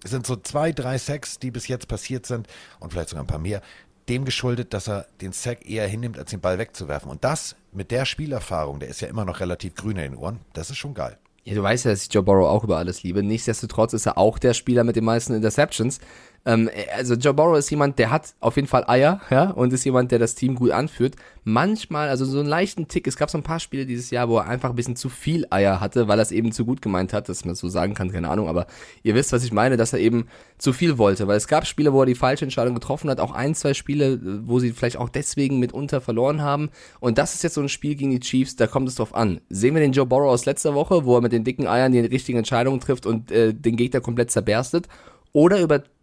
[0.04, 2.48] sind so zwei, drei Sacks, die bis jetzt passiert sind
[2.80, 3.62] und vielleicht sogar ein paar mehr,
[4.08, 7.08] dem geschuldet, dass er den Sack eher hinnimmt, als den Ball wegzuwerfen.
[7.10, 10.40] Und das mit der Spielerfahrung, der ist ja immer noch relativ grün in den Ohren,
[10.54, 11.16] das ist schon geil.
[11.44, 13.22] Ja, du weißt ja, dass ich Joe Burrow auch über alles liebe.
[13.22, 15.98] Nichtsdestotrotz ist er auch der Spieler mit den meisten Interceptions.
[16.46, 19.72] Ähm, äh, also Joe Burrow ist jemand, der hat auf jeden Fall Eier, ja, und
[19.72, 21.16] ist jemand, der das Team gut anführt.
[21.44, 24.38] Manchmal, also so einen leichten Tick, es gab so ein paar Spiele dieses Jahr, wo
[24.38, 27.12] er einfach ein bisschen zu viel Eier hatte, weil er es eben zu gut gemeint
[27.12, 28.66] hat, dass man so sagen kann, keine Ahnung, aber
[29.02, 30.26] ihr wisst, was ich meine, dass er eben
[30.58, 33.32] zu viel wollte, weil es gab Spiele, wo er die falsche Entscheidung getroffen hat, auch
[33.32, 36.70] ein, zwei Spiele, wo sie vielleicht auch deswegen mitunter verloren haben.
[37.00, 39.40] Und das ist jetzt so ein Spiel gegen die Chiefs, da kommt es drauf an.
[39.48, 42.00] Sehen wir den Joe Burrow aus letzter Woche, wo er mit den dicken Eiern die
[42.00, 44.88] richtigen Entscheidungen trifft und äh, den Gegner komplett zerberstet?
[45.32, 45.60] Oder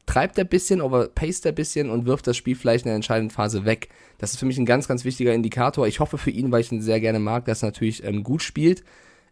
[0.08, 2.96] übertreibt er ein bisschen, overpaced er ein bisschen und wirft das Spiel vielleicht in der
[2.96, 3.90] entscheidenden Phase weg?
[4.20, 5.86] Das ist für mich ein ganz, ganz wichtiger Indikator.
[5.86, 8.42] Ich hoffe für ihn, weil ich ihn sehr gerne mag, dass er natürlich ähm, gut
[8.42, 8.84] spielt.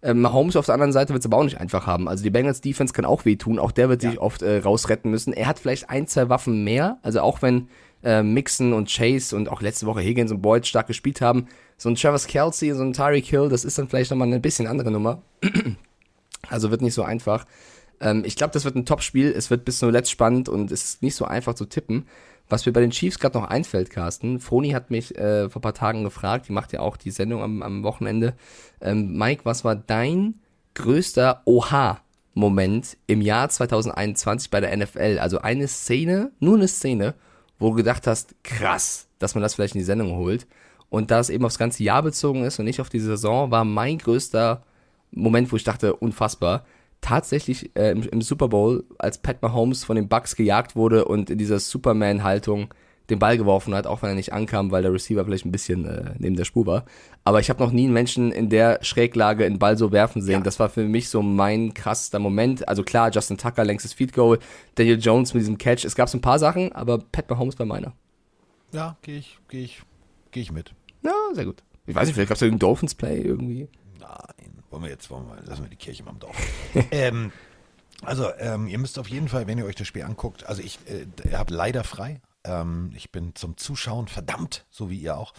[0.04, 2.10] Ähm, Mahomes auf der anderen Seite wird es aber auch nicht einfach haben.
[2.10, 3.58] Also die Bengals Defense kann auch wehtun.
[3.58, 5.32] Auch der wird sich oft äh, rausretten müssen.
[5.32, 7.00] Er hat vielleicht ein, zwei Waffen mehr.
[7.02, 7.70] Also auch wenn
[8.04, 11.48] äh, Mixon und Chase und auch letzte Woche Higgins und Boyd stark gespielt haben,
[11.78, 14.68] so ein Travis Kelsey, so ein Tyreek Hill, das ist dann vielleicht nochmal eine bisschen
[14.68, 15.22] andere Nummer.
[16.50, 17.46] also wird nicht so einfach.
[18.00, 19.32] Ähm, ich glaube, das wird ein Top-Spiel.
[19.32, 22.06] Es wird bis zuletzt spannend und es ist nicht so einfach zu tippen.
[22.48, 25.74] Was mir bei den Chiefs gerade noch einfällt, Carsten, Froni hat mich äh, vor paar
[25.74, 28.36] Tagen gefragt, die macht ja auch die Sendung am, am Wochenende.
[28.82, 30.36] Ähm, Mike, was war dein
[30.76, 35.18] größter Oha-Moment im Jahr 2021 bei der NFL?
[35.20, 37.16] Also eine Szene, nur eine Szene,
[37.58, 40.46] wo du gedacht hast, krass, dass man das vielleicht in die Sendung holt.
[40.90, 43.66] Und da es eben aufs ganze Jahr bezogen ist und nicht auf die Saison, war
[43.66, 44.62] mein größter
[45.12, 46.64] Moment, wo ich dachte, unfassbar
[47.06, 51.30] tatsächlich äh, im, im, Super Bowl, als Pat Mahomes von den Bucks gejagt wurde und
[51.30, 52.74] in dieser Superman-Haltung
[53.12, 55.86] den Ball geworfen hat, auch wenn er nicht ankam, weil der Receiver vielleicht ein bisschen
[55.86, 56.86] äh, neben der Spur war.
[57.24, 60.40] Aber ich habe noch nie einen Menschen in der Schräglage einen Ball so werfen sehen.
[60.40, 60.42] Ja.
[60.42, 62.68] Das war für mich so mein krassester Moment.
[62.68, 64.40] Also klar, Justin Tucker, längstes Feed Goal,
[64.74, 65.86] Daniel Jones mit diesem Catch.
[65.86, 67.94] Es gab so ein paar Sachen, aber Pat Mahomes war meiner.
[68.74, 69.84] Ja, gehe ich, gehe ich,
[70.32, 70.74] gehe ich mit.
[71.04, 71.62] Ja, sehr gut.
[71.86, 73.68] Ich weiß nicht, vielleicht gab es irgendein Dolphins Play irgendwie.
[74.76, 76.36] Wollen wir jetzt, wollen wir, lassen wir die Kirche mal im Dorf.
[76.92, 77.32] ähm,
[78.02, 80.80] also, ähm, ihr müsst auf jeden Fall, wenn ihr euch das Spiel anguckt, also ich
[80.90, 82.20] äh, habe leider frei.
[82.44, 85.34] Ähm, ich bin zum Zuschauen verdammt, so wie ihr auch.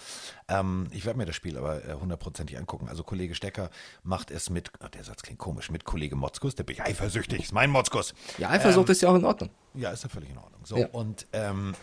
[0.48, 2.88] Ähm, ich werde mir das Spiel aber äh, hundertprozentig angucken.
[2.88, 3.68] Also Kollege Stecker
[4.02, 7.42] macht es mit, oh, der Satz klingt komisch, mit Kollege Motzkus, der bin ich eifersüchtig,
[7.42, 8.14] ist mein Motzkus.
[8.38, 9.50] Ja, Eifersucht ähm, ist ja auch in Ordnung.
[9.74, 10.64] Ja, ist ja völlig in Ordnung.
[10.64, 10.86] So, ja.
[10.92, 11.74] und ähm,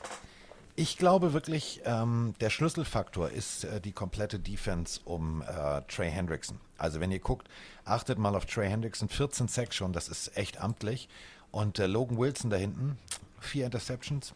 [0.75, 6.59] ich glaube wirklich, ähm, der Schlüsselfaktor ist äh, die komplette Defense um äh, Trey Hendrickson.
[6.77, 7.47] Also wenn ihr guckt,
[7.85, 11.07] achtet mal auf Trey Hendrickson, 14 Sacks schon, das ist echt amtlich.
[11.51, 12.97] Und äh, Logan Wilson da hinten,
[13.39, 14.33] vier Interceptions.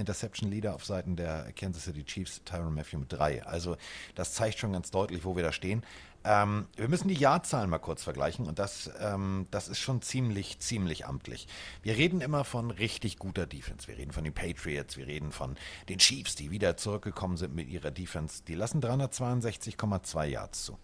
[0.00, 3.44] Interception Leader auf Seiten der Kansas City Chiefs, Tyron Matthew mit drei.
[3.44, 3.76] Also
[4.14, 5.84] das zeigt schon ganz deutlich, wo wir da stehen.
[6.22, 10.58] Ähm, wir müssen die Jahrzahlen mal kurz vergleichen und das, ähm, das ist schon ziemlich,
[10.58, 11.48] ziemlich amtlich.
[11.82, 13.88] Wir reden immer von richtig guter Defense.
[13.88, 15.56] Wir reden von den Patriots, wir reden von
[15.88, 18.42] den Chiefs, die wieder zurückgekommen sind mit ihrer Defense.
[18.46, 20.78] Die lassen 362,2 Yards zu.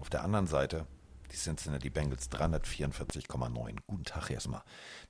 [0.00, 0.86] Auf der anderen Seite
[1.32, 3.76] die Cincinnati Bengals 344,9.
[3.86, 4.62] Guten Tag erstmal.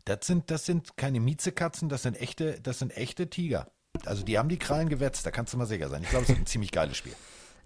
[0.05, 3.71] Das sind, das sind keine Miezekatzen, das sind echte, das sind echte Tiger.
[4.05, 6.03] Also die haben die Krallen gewetzt, da kannst du mal sicher sein.
[6.03, 7.15] Ich glaube, es ist ein ziemlich geiles Spiel.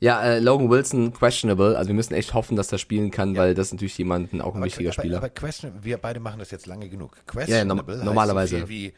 [0.00, 1.76] Ja, äh, Logan Wilson, questionable.
[1.76, 3.42] Also wir müssen echt hoffen, dass er spielen kann, ja.
[3.42, 5.18] weil das ist natürlich jemanden auch ein aber, wichtiger aber, Spieler.
[5.18, 7.16] Aber questionable, wir beide machen das jetzt lange genug.
[7.26, 8.60] Questionable ja, no normalerweise.
[8.60, 8.94] So wie,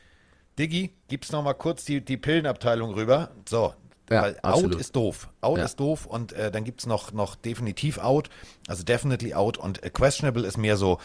[0.58, 3.30] Diggi, gib's noch mal kurz die, die Pillenabteilung rüber.
[3.48, 3.74] So,
[4.12, 4.74] ja, Weil absolut.
[4.74, 5.28] out ist doof.
[5.40, 5.64] Out Ja.
[5.64, 8.28] ist doof und äh, dann gibt's noch, noch definitiv out,
[8.68, 10.98] also definitely out und äh, questionable ist mehr so,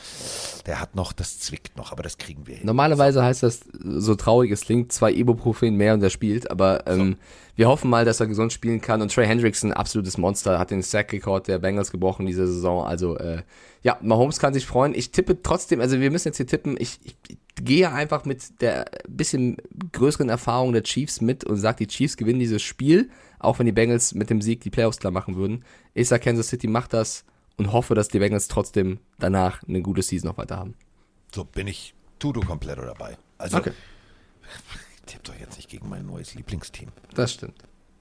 [0.66, 2.66] der hat noch, das zwickt noch, aber das kriegen wir hin.
[2.66, 7.18] Normalerweise heißt das, so traurig es klingt, zwei Ibuprofen mehr und er spielt, aber ähm,
[7.56, 10.84] wir hoffen mal, dass er gesund spielen kann und Trey Hendrickson, absolutes Monster, hat den
[10.84, 13.42] Sack-Rekord der Bengals gebrochen diese Saison, also äh,
[13.88, 14.94] ja, Mahomes kann sich freuen.
[14.94, 18.60] Ich tippe trotzdem, also wir müssen jetzt hier tippen, ich, ich, ich gehe einfach mit
[18.60, 19.56] der bisschen
[19.94, 23.10] größeren Erfahrung der Chiefs mit und sage, die Chiefs gewinnen dieses Spiel,
[23.40, 25.64] auch wenn die Bengals mit dem Sieg die Playoffs klar machen würden.
[25.94, 27.24] Ich sage, Kansas City macht das
[27.56, 30.74] und hoffe, dass die Bengals trotzdem danach eine gute Season noch weiter haben.
[31.34, 33.18] So bin ich Tudo komplett dabei.
[33.38, 33.72] Also, Okay.
[35.06, 36.90] tipp doch jetzt nicht gegen mein neues Lieblingsteam.
[37.16, 37.56] Das stimmt.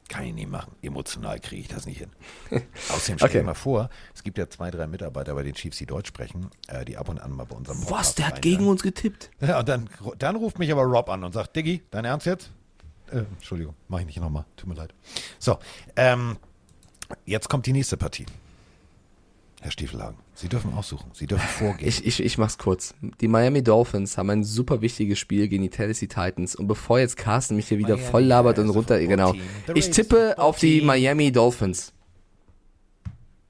[0.09, 0.73] Kann ich nie machen.
[0.83, 2.11] Emotional kriege ich das nicht hin.
[2.91, 3.39] Außerdem stell Okay.
[3.39, 6.49] dir mal vor, es gibt ja zwei, drei Mitarbeiter bei den Chiefs, die Deutsch sprechen,
[6.69, 9.31] äh, die ab und an mal bei unserem Was, Podcast der hat gegen uns getippt?
[9.41, 12.51] Ja, und dann, dann ruft mich aber Rob an und sagt, Diggi, dein Ernst jetzt?
[13.11, 14.45] Äh, Entschuldigung, mache ich nicht nochmal.
[14.57, 14.95] Tut mir leid.
[15.41, 15.59] So,
[15.97, 16.39] ähm,
[17.25, 18.27] jetzt kommt die nächste Partie.
[19.67, 21.11] Herr Stiefelhagen, Sie dürfen aussuchen.
[21.13, 21.89] Sie dürfen vorgehen.
[21.89, 22.95] Ich, ich, ich mach's kurz.
[23.21, 26.55] Die Miami Dolphins haben ein super wichtiges Spiel gegen die Tennessee Titans.
[26.55, 29.35] Und bevor jetzt Carsten mich hier wieder Miami voll labert und runter, genau.
[29.75, 30.83] Ich tippe auf die.
[30.83, 31.93] Miami Dolphins.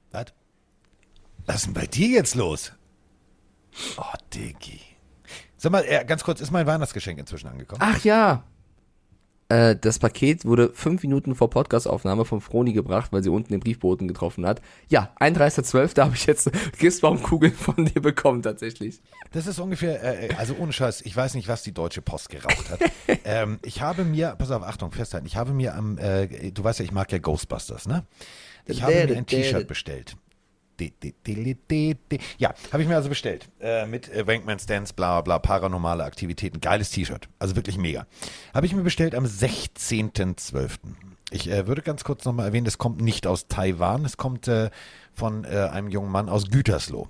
[0.09, 0.33] Was?
[1.45, 2.71] Was ist denn bei dir jetzt los?
[3.97, 4.01] Oh,
[4.33, 4.81] Diggi.
[5.55, 7.83] Sag mal, äh, ganz kurz, ist mein Weihnachtsgeschenk inzwischen angekommen?
[7.83, 8.43] Ach ja.
[9.49, 13.61] Äh, das Paket wurde fünf Minuten vor Podcastaufnahme von Froni gebracht, weil sie unten den
[13.61, 14.61] Briefboten getroffen hat.
[14.89, 16.01] Ja, 31.12.
[16.01, 19.01] habe ich jetzt Christbaumkugeln von dir bekommen, tatsächlich.
[19.31, 22.69] Das ist ungefähr, äh, also ohne Scheiß, ich weiß nicht, was die Deutsche Post geraucht
[22.69, 22.79] hat.
[23.25, 26.79] ähm, ich habe mir, pass auf, Achtung, festhalten, ich habe mir am, äh, du weißt
[26.79, 28.05] ja, ich mag ja Ghostbusters, ne?
[28.65, 30.17] Ich habe mir ein T-Shirt bestellt.
[32.37, 33.49] Ja, habe ich mir also bestellt.
[33.59, 36.61] Äh, mit äh, Wankman's Dance, bla bla, paranormale Aktivitäten.
[36.61, 37.27] Geiles T-Shirt.
[37.39, 38.05] Also wirklich mega.
[38.53, 40.69] Habe ich mir bestellt am 16.12.
[41.31, 44.69] Ich äh, würde ganz kurz nochmal erwähnen, es kommt nicht aus Taiwan, es kommt äh,
[45.13, 47.07] von einem jungen Mann aus Gütersloh.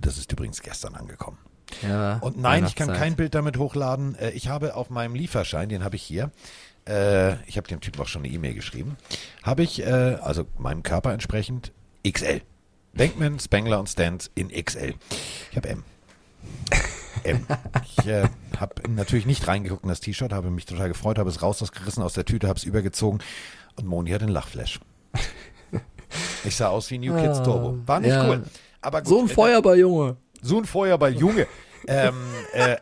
[0.00, 1.36] Das ist übrigens gestern angekommen.
[1.82, 4.16] Ja, Und nein, ich kann kein Bild damit hochladen.
[4.32, 6.30] Ich habe auf meinem Lieferschein, den habe ich hier,
[6.86, 8.96] ich habe dem Typen auch schon eine E-Mail geschrieben,
[9.42, 11.72] habe ich, also meinem Körper entsprechend,
[12.10, 12.40] XL.
[12.94, 14.94] Bankman, Spengler und Stans in XL.
[15.50, 15.84] Ich habe M.
[17.24, 17.46] M.
[17.84, 18.28] Ich äh,
[18.58, 22.02] habe natürlich nicht reingeguckt in das T-Shirt, habe mich total gefreut, habe es raus ausgerissen
[22.02, 23.20] aus der Tüte, habe es übergezogen
[23.76, 24.80] und Moni hat den Lachflash.
[26.44, 27.78] Ich sah aus wie New Kids Turbo.
[27.86, 28.28] War nicht Ja.
[28.28, 28.44] cool.
[28.80, 30.16] Aber gut, So ein äh, Feuerball, Junge.
[30.40, 31.46] so ein Feuerball, Junge.
[31.88, 32.14] ähm,
[32.52, 32.76] äh,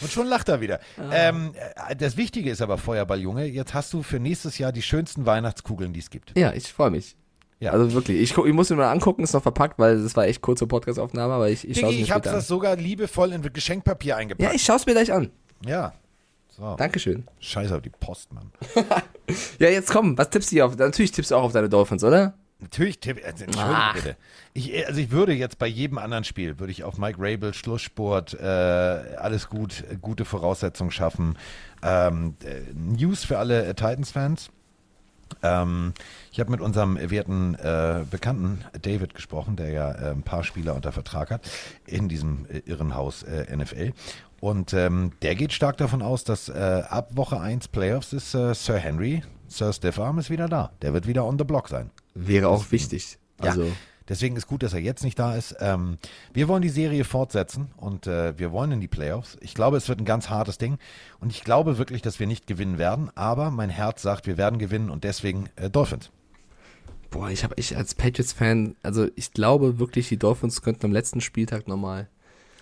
[0.00, 0.80] und schon lacht er wieder.
[1.12, 1.54] Ähm,
[1.88, 5.24] äh, das Wichtige ist aber, Feuerball, Junge, jetzt hast du für nächstes Jahr die schönsten
[5.26, 6.36] Weihnachtskugeln, die es gibt.
[6.36, 7.16] Ja, ich freue mich.
[7.64, 7.72] Ja.
[7.72, 10.42] Also wirklich, ich, ich muss mir mal angucken, ist noch verpackt, weil das war echt
[10.42, 14.10] kurze Podcastaufnahme, aber ich, ich schaue es mir ich habe das sogar liebevoll in Geschenkpapier
[14.10, 14.54] Ja, eingepackt.
[14.54, 15.30] ich schaue es mir gleich an.
[15.64, 15.94] Ja.
[16.50, 16.74] So.
[16.76, 17.26] Dankeschön.
[17.40, 18.52] Scheiße auf die Post, Mann.
[19.58, 20.76] Ja, jetzt komm, was tippst du hier auf?
[20.76, 22.34] Natürlich tippst du auch auf deine Dolphins, oder?
[22.60, 23.46] Natürlich, Tipp, also,
[23.94, 24.16] bitte.
[24.52, 28.34] Ich, also ich würde jetzt bei jedem anderen Spiel, würde ich auf Mike Rabel, Schlusssport,
[28.34, 31.38] äh, alles gut, gute Voraussetzungen schaffen.
[31.82, 34.50] Ähm, äh, News für alle äh, Titans-Fans.
[35.42, 35.92] Ähm,
[36.32, 40.74] ich habe mit unserem werten äh, Bekannten David gesprochen, der ja äh, ein paar Spieler
[40.74, 41.48] unter Vertrag hat
[41.86, 43.92] in diesem äh, Irrenhaus äh, NFL.
[44.40, 48.54] Und ähm, der geht stark davon aus, dass äh, ab Woche 1 Playoffs ist äh,
[48.54, 50.72] Sir Henry, Sir Stiffarm ist wieder da.
[50.82, 51.90] Der wird wieder on the block sein.
[52.14, 53.18] Wäre auch wichtig.
[53.38, 53.72] Also, Ja,
[54.08, 55.56] deswegen ist gut, dass er jetzt nicht da ist.
[55.60, 55.98] Ähm,
[56.32, 59.36] wir wollen die Serie fortsetzen und äh, wir wollen in die Playoffs.
[59.40, 60.78] Ich glaube, es wird ein ganz hartes Ding
[61.20, 64.58] und ich glaube wirklich, dass wir nicht gewinnen werden, aber mein Herz sagt, wir werden
[64.58, 66.10] gewinnen und deswegen äh, Dolphins.
[67.10, 71.20] boah, ich habe ich als Patriots-Fan, also ich glaube wirklich, die Dolphins könnten am letzten
[71.20, 72.08] Spieltag nochmal.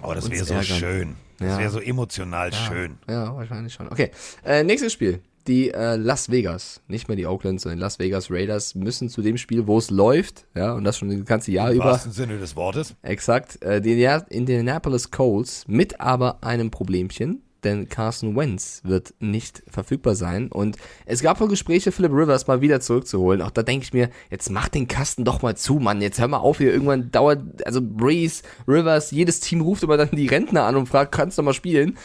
[0.03, 0.79] Oh, das wäre so ärgern.
[0.79, 1.17] schön.
[1.39, 1.59] Das Ja.
[1.59, 2.99] wäre so emotional schön.
[3.09, 3.89] Ja, wahrscheinlich schon.
[3.89, 4.11] Okay,
[4.45, 5.21] äh, nächstes Spiel.
[5.49, 9.23] Die äh, Las Vegas, nicht mehr die Oakland, sondern die Las Vegas Raiders müssen zu
[9.23, 11.87] dem Spiel, wo es läuft, ja, und das schon das ganze Jahr Im über.
[11.87, 12.95] wahrsten Sinne des Wortes.
[13.03, 13.61] Exakt.
[13.63, 20.15] Äh, die Indiana- Indianapolis Colts mit aber einem Problemchen, denn Carson Wentz wird nicht verfügbar
[20.15, 20.51] sein.
[20.51, 20.77] Und
[21.07, 23.41] es gab wohl Gespräche, Philip Rivers mal wieder zurückzuholen.
[23.43, 26.03] Auch da denke ich mir, jetzt mach den Kasten doch mal zu, Mann.
[26.03, 30.11] Jetzt hör mal auf, hier irgendwann dauert, also Breeze, Rivers, jedes Team ruft immer dann
[30.13, 31.97] die Rentner an und fragt, kannst du mal spielen?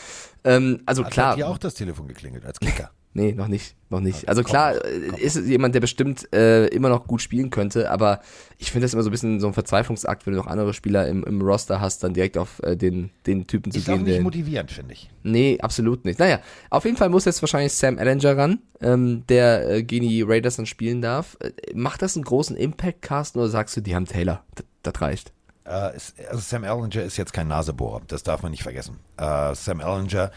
[0.43, 1.35] Ähm, also Hat klar.
[1.35, 2.91] hier auch das Telefon geklingelt als Kicker.
[3.14, 4.30] Nee, noch nicht, noch nicht.
[4.30, 7.89] Also komm klar, äh, ist es jemand, der bestimmt äh, immer noch gut spielen könnte,
[7.89, 8.22] aber
[8.60, 11.08] ich finde das immer so ein bisschen so ein Verzweiflungsakt, wenn du noch andere Spieler
[11.08, 14.03] im, im Roster hast, dann direkt auf äh, den, den Typen zu Ist auch gehen.
[14.03, 15.10] nicht Der, motivierend, finde ich.
[15.24, 16.20] nee, absolut nicht.
[16.20, 20.22] Naja, auf jeden Fall muss jetzt wahrscheinlich Sam Ellinger ran, ähm, der äh, gegen die
[20.22, 21.38] Raiders dann spielen darf.
[21.39, 24.43] Äh, macht das einen großen Impact, Carsten, oder sagst du, die haben Taylor?
[24.84, 25.34] Das, reicht.
[25.66, 28.99] Äh, ist, also Sam Ellinger ist jetzt kein Nasebohrer, das darf man nicht vergessen.
[29.18, 30.32] Sam Ellinger,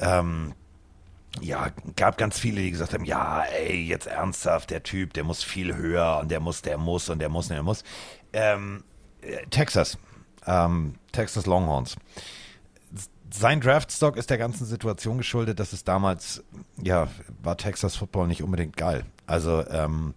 [0.00, 0.54] ähm,
[1.40, 5.42] ja, gab ganz viele, die gesagt haben, ja, ey, jetzt ernsthaft, der Typ, der muss
[5.42, 7.84] viel höher und der muss, der muss und der muss und der muss.
[8.32, 8.82] Ähm,
[9.22, 9.96] äh, Texas,
[10.46, 11.96] ähm, Texas Longhorns.
[13.32, 16.42] Sein Draftstock ist der ganzen Situation geschuldet, dass es damals,
[16.82, 17.08] ja,
[17.42, 19.04] war Texas Football nicht unbedingt geil.
[19.26, 20.14] Also, ähm,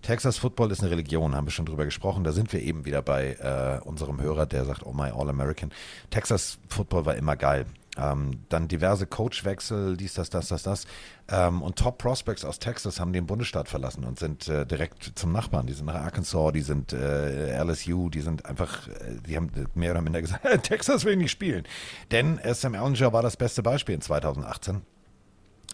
[0.00, 2.22] Texas Football ist eine Religion, haben wir schon drüber gesprochen.
[2.22, 5.72] Da sind wir eben wieder bei äh, unserem Hörer, der sagt, oh my All-American.
[6.10, 7.66] Texas Football war immer geil.
[7.96, 10.86] Ähm, dann diverse Coachwechsel, dies, das, das, das, das.
[11.28, 15.32] Ähm, und Top Prospects aus Texas haben den Bundesstaat verlassen und sind äh, direkt zum
[15.32, 15.66] Nachbarn.
[15.66, 19.92] Die sind nach Arkansas, die sind äh, LSU, die sind einfach, äh, die haben mehr
[19.92, 21.64] oder minder gesagt, Texas will nicht spielen.
[22.10, 24.82] Denn Sam Ellinger war das beste Beispiel in 2018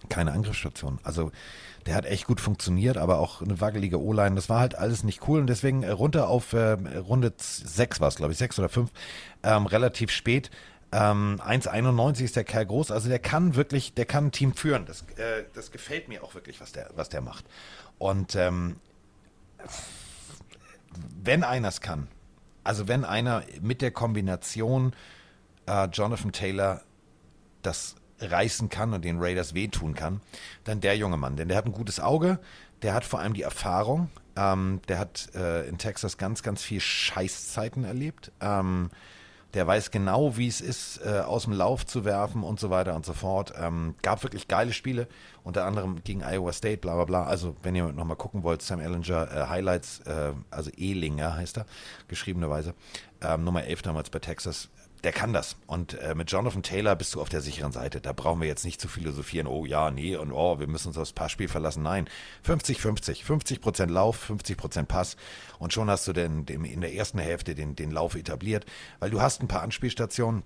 [0.09, 0.99] keine Angriffsstation.
[1.03, 1.31] Also
[1.87, 4.37] der hat echt gut funktioniert, aber auch eine wackelige O-Line.
[4.37, 8.09] Das war halt alles nicht cool und deswegen äh, runter auf äh, Runde 6 war
[8.09, 8.91] es, glaube ich, 6 oder 5,
[9.43, 10.51] ähm, relativ spät.
[10.93, 14.85] Ähm, 1,91 ist der Kerl groß, also der kann wirklich, der kann ein Team führen.
[14.85, 17.47] Das, äh, das gefällt mir auch wirklich, was der, was der macht.
[17.99, 18.77] Und ähm,
[21.23, 22.09] wenn einer es kann,
[22.63, 24.93] also wenn einer mit der Kombination
[25.67, 26.83] äh, Jonathan Taylor
[27.63, 30.21] das reißen kann und den Raiders wehtun kann,
[30.65, 31.37] dann der junge Mann.
[31.37, 32.39] Denn der hat ein gutes Auge,
[32.83, 36.81] der hat vor allem die Erfahrung, ähm, der hat äh, in Texas ganz, ganz viel
[36.81, 38.31] Scheißzeiten erlebt.
[38.41, 38.91] Ähm,
[39.55, 42.95] Der weiß genau, wie es ist, äh, aus dem Lauf zu werfen und so weiter
[42.95, 43.53] und so fort.
[43.61, 45.09] Ähm, gab wirklich geile Spiele,
[45.45, 47.25] unter anderem gegen Iowa State, bla bla bla.
[47.25, 51.67] Also, wenn ihr nochmal gucken wollt, Sam Ellinger äh, Highlights, äh, also Ehlinger heißt er,
[52.09, 52.75] geschriebenerweise.
[53.21, 54.71] Ähm, Nummer 11 damals bei Texas
[55.05, 55.57] der kann das.
[55.67, 58.01] Und äh, mit Jonathan Taylor bist du auf der sicheren Seite.
[58.01, 60.99] Da brauchen wir jetzt nicht zu philosophieren, oh ja, nee, und oh, wir müssen uns
[60.99, 61.83] aufs Passspiel verlassen.
[61.83, 62.09] Nein,
[62.47, 63.25] 50-50.
[63.25, 65.17] 50 Prozent Lauf, 50 Prozent Pass.
[65.59, 68.65] Und schon hast du den, den, in der ersten Hälfte den, den Lauf etabliert,
[69.01, 70.45] weil du hast ein paar Anspielstationen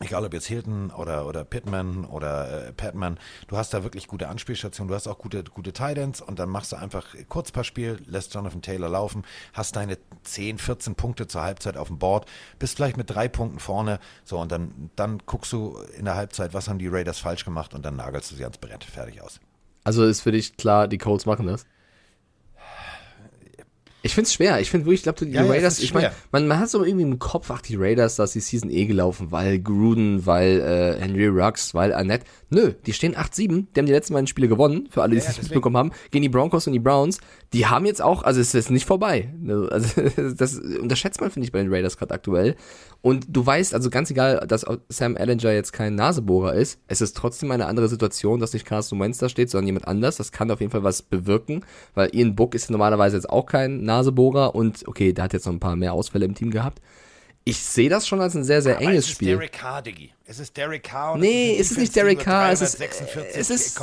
[0.00, 3.18] egal ob jetzt Hilton oder, oder Pittman oder äh, Patman,
[3.48, 6.72] du hast da wirklich gute Anspielstationen, du hast auch gute, gute Tidends und dann machst
[6.72, 11.88] du einfach Kurzpassspiel, lässt Jonathan Taylor laufen, hast deine 10, 14 Punkte zur Halbzeit auf
[11.88, 12.26] dem Board,
[12.58, 16.54] bist vielleicht mit drei Punkten vorne, so und dann, dann guckst du in der Halbzeit,
[16.54, 19.40] was haben die Raiders falsch gemacht und dann nagelst du sie ans Brett, fertig aus.
[19.84, 21.66] Also ist für dich klar, die Colts machen das?
[24.02, 24.60] Ich find's schwer.
[24.60, 26.70] Ich finde wirklich, ich glaube, die Ja, ja, Raiders, ist ich meine, man, man hat
[26.70, 30.26] so irgendwie im Kopf, ach, die Raiders, da ist die Season eh gelaufen, weil Gruden,
[30.26, 32.24] weil äh, Henry Ruggs, weil Annette.
[32.50, 35.28] Nö, die stehen 8-7, die haben die letzten beiden Spiele gewonnen, für alle, die Ja,
[35.28, 37.18] es ja, mitbekommen haben, gegen die Broncos und die Browns.
[37.52, 39.32] Die haben jetzt auch, also es ist nicht vorbei.
[39.70, 40.02] Also
[40.36, 42.56] das unterschätzt man, finde ich, bei den Raiders gerade aktuell.
[43.02, 47.16] Und du weißt, also ganz egal, dass Sam Ellinger jetzt kein Nasebohrer ist, es ist
[47.16, 50.16] trotzdem eine andere Situation, dass nicht Carson Wentz da steht, sondern jemand anders.
[50.16, 53.82] Das kann auf jeden Fall was bewirken, weil Ian Book ist normalerweise jetzt auch kein
[53.82, 56.80] Nasebohrer und okay, der hat jetzt noch ein paar mehr Ausfälle im Team gehabt.
[57.44, 59.30] Ich sehe das schon als ein sehr, sehr Aber enges es ist Spiel.
[59.30, 60.12] Derek Carr, Diggi.
[60.24, 61.14] Es ist Derek Carr.
[61.14, 63.80] Und Nee, es ist nicht Derek Carr, es ist, 346, es ist,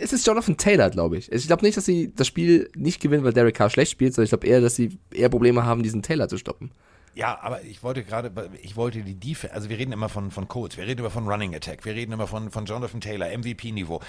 [0.00, 1.30] es ist Jonathan Taylor, glaube ich.
[1.30, 4.24] Ich glaube nicht, dass sie das Spiel nicht gewinnen, weil Derek Carr schlecht spielt, sondern
[4.24, 6.72] ich glaube eher, dass sie eher Probleme haben, diesen Taylor zu stoppen.
[7.18, 8.30] Ja, aber ich wollte gerade,
[8.62, 11.26] ich wollte die Defense, also wir reden immer von, von Colts, wir reden immer von
[11.26, 14.00] Running Attack, wir reden immer von, von Jonathan Taylor, MVP-Niveau.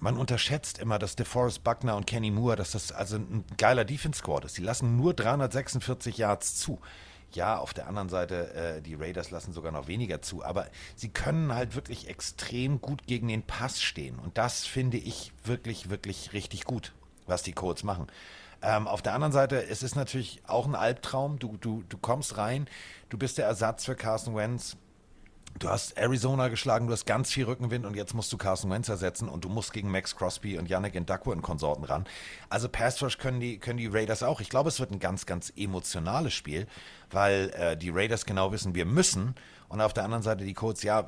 [0.00, 4.46] Man unterschätzt immer, dass DeForest Buckner und Kenny Moore, dass das also ein geiler Defense-Squad
[4.46, 4.56] ist.
[4.56, 6.80] Die lassen nur 346 Yards zu.
[7.34, 11.10] Ja, auf der anderen Seite, äh, die Raiders lassen sogar noch weniger zu, aber sie
[11.10, 14.18] können halt wirklich extrem gut gegen den Pass stehen.
[14.18, 16.94] Und das finde ich wirklich, wirklich richtig gut,
[17.26, 18.06] was die Colts machen.
[18.62, 21.38] Ähm, auf der anderen Seite, es ist natürlich auch ein Albtraum.
[21.38, 22.68] Du, du, du kommst rein,
[23.08, 24.76] du bist der Ersatz für Carson Wentz.
[25.58, 28.88] Du hast Arizona geschlagen, du hast ganz viel Rückenwind und jetzt musst du Carson Wentz
[28.88, 32.06] ersetzen und du musst gegen Max Crosby und Yannick Ndakwe und Konsorten ran.
[32.48, 34.40] Also Pass Rush können die, können die Raiders auch.
[34.40, 36.66] Ich glaube, es wird ein ganz, ganz emotionales Spiel,
[37.10, 39.34] weil äh, die Raiders genau wissen, wir müssen.
[39.68, 41.06] Und auf der anderen Seite die Colts, ja,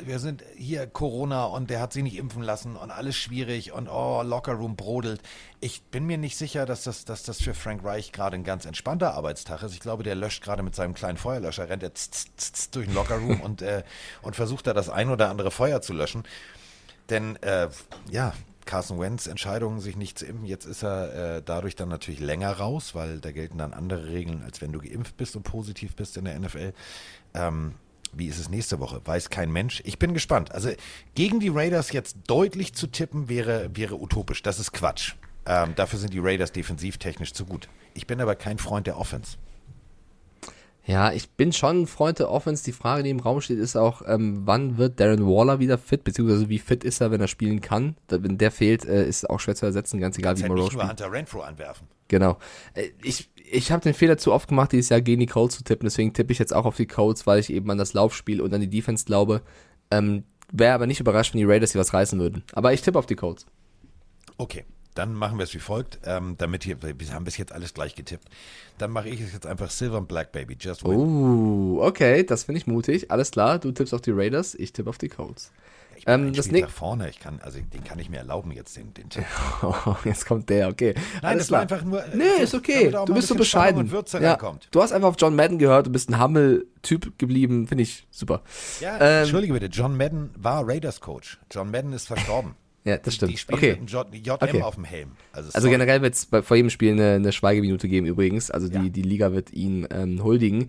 [0.00, 3.88] wir sind hier Corona und der hat sie nicht impfen lassen und alles schwierig und
[3.88, 5.20] oh, Lockerroom brodelt.
[5.60, 8.64] Ich bin mir nicht sicher, dass das, dass das für Frank Reich gerade ein ganz
[8.64, 9.72] entspannter Arbeitstag ist.
[9.72, 11.92] Ich glaube, der löscht gerade mit seinem kleinen Feuerlöscher, rennt er
[12.72, 13.82] durch den Lockerroom und, äh,
[14.22, 16.24] und versucht da das ein oder andere Feuer zu löschen.
[17.08, 17.68] Denn äh,
[18.10, 18.34] ja,
[18.66, 22.52] Carson Wentz Entscheidung, sich nicht zu impfen, jetzt ist er äh, dadurch dann natürlich länger
[22.52, 26.16] raus, weil da gelten dann andere Regeln, als wenn du geimpft bist und positiv bist
[26.16, 26.72] in der NFL.
[27.34, 27.74] Ähm,
[28.14, 29.00] wie ist es nächste Woche?
[29.04, 29.82] Weiß kein Mensch.
[29.84, 30.52] Ich bin gespannt.
[30.52, 30.70] Also
[31.14, 34.42] gegen die Raiders jetzt deutlich zu tippen wäre, wäre utopisch.
[34.42, 35.14] Das ist Quatsch.
[35.46, 37.68] Ähm, dafür sind die Raiders defensivtechnisch zu gut.
[37.94, 39.36] Ich bin aber kein Freund der Offense.
[40.84, 42.62] Ja, ich bin schon ein Freund der Offense.
[42.62, 46.04] Die Frage, die im Raum steht, ist auch, ähm, wann wird Darren Waller wieder fit,
[46.04, 47.96] beziehungsweise wie fit ist er, wenn er spielen kann.
[48.08, 50.72] Wenn der fehlt, äh, ist auch schwer zu ersetzen, ganz egal, Kannst wie Moreau nicht
[50.74, 50.90] nur spielt.
[50.90, 51.88] Hunter Renfro anwerfen.
[52.06, 52.38] Genau.
[52.74, 55.64] Äh, Ich, ich habe den Fehler zu oft gemacht, dieses Jahr gegen die Colts zu
[55.64, 55.86] tippen.
[55.86, 58.52] Deswegen tippe ich jetzt auch auf die Colts, weil ich eben an das Laufspiel und
[58.52, 59.42] an die Defense glaube.
[59.90, 62.44] Ähm, Wäre aber nicht überrascht, wenn die Raiders hier was reißen würden.
[62.52, 63.46] Aber ich tippe auf die Colts.
[64.38, 67.74] Okay, dann machen wir es wie folgt, ähm, damit hier, wir haben bis jetzt alles
[67.74, 68.28] gleich getippt.
[68.78, 70.96] Dann mache ich es jetzt einfach Silver and Black Baby, just win.
[70.96, 73.10] Oh, okay, das finde ich mutig.
[73.10, 75.52] Alles klar, du tippst auf die Raiders, ich tippe auf die Colts.
[76.08, 78.52] Ich bin ähm, das Spiel nach vorne, ich kann, also den kann ich mir erlauben
[78.52, 79.24] jetzt den, den Tipp.
[79.62, 80.94] Oh, jetzt kommt der, okay.
[81.14, 81.78] Nein, Alles das war klar.
[81.80, 82.04] einfach nur.
[82.14, 82.92] Nee, äh, ist okay.
[83.06, 83.90] Du bist so bescheiden.
[84.20, 84.38] Ja,
[84.70, 88.42] du hast einfach auf John Madden gehört, du bist ein Hummel-Typ geblieben, finde ich super.
[88.80, 91.38] Ja, Ähm, entschuldige bitte, John Madden war Raiders Coach.
[91.50, 92.54] John Madden ist verstorben.
[92.84, 93.32] Ja, das stimmt.
[93.32, 93.70] Die spielen okay.
[93.80, 94.62] mit einem JM Okay.
[94.62, 95.10] auf dem Helm.
[95.32, 98.48] Also, Also generell wird es vor jedem Spiel eine, eine Schweigeminute geben übrigens.
[98.52, 98.82] Also die, Ja.
[98.88, 100.68] die Liga wird ihn ähm, huldigen.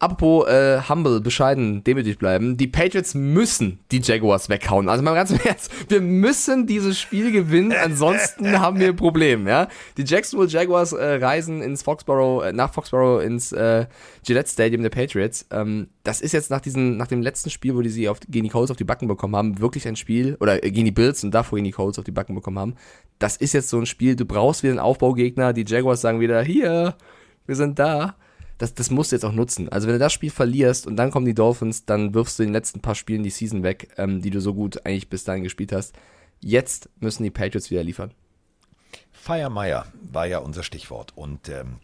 [0.00, 2.56] Apropos äh, humble, bescheiden, demütig bleiben.
[2.56, 4.88] Die Patriots müssen die Jaguars weghauen.
[4.88, 9.48] Also mal ganz im Ernst, wir müssen dieses Spiel gewinnen, ansonsten haben wir ein Problem.
[9.48, 9.66] Ja?
[9.96, 13.86] Die Jacksonville Jaguars äh, reisen ins Foxborough, äh, nach Foxborough ins äh,
[14.24, 15.46] Gillette Stadium der Patriots.
[15.50, 18.44] Ähm, das ist jetzt nach, diesen, nach dem letzten Spiel, wo die sie auf, gegen
[18.44, 21.24] die Colts auf die Backen bekommen haben, wirklich ein Spiel, oder äh, gegen die Bills
[21.24, 22.76] und davor gegen die Colts auf die Backen bekommen haben.
[23.18, 25.52] Das ist jetzt so ein Spiel, du brauchst wieder einen Aufbaugegner.
[25.52, 26.94] Die Jaguars sagen wieder, hier,
[27.46, 28.14] wir sind da.
[28.58, 29.68] Das, das musst du jetzt auch nutzen.
[29.68, 32.52] Also wenn du das Spiel verlierst und dann kommen die Dolphins, dann wirfst du den
[32.52, 35.72] letzten paar Spielen die Season weg, ähm, die du so gut eigentlich bis dahin gespielt
[35.72, 35.94] hast.
[36.40, 38.12] Jetzt müssen die Patriots wieder liefern.
[39.12, 41.12] Feiermeier war ja unser Stichwort.
[41.16, 41.78] Und ähm,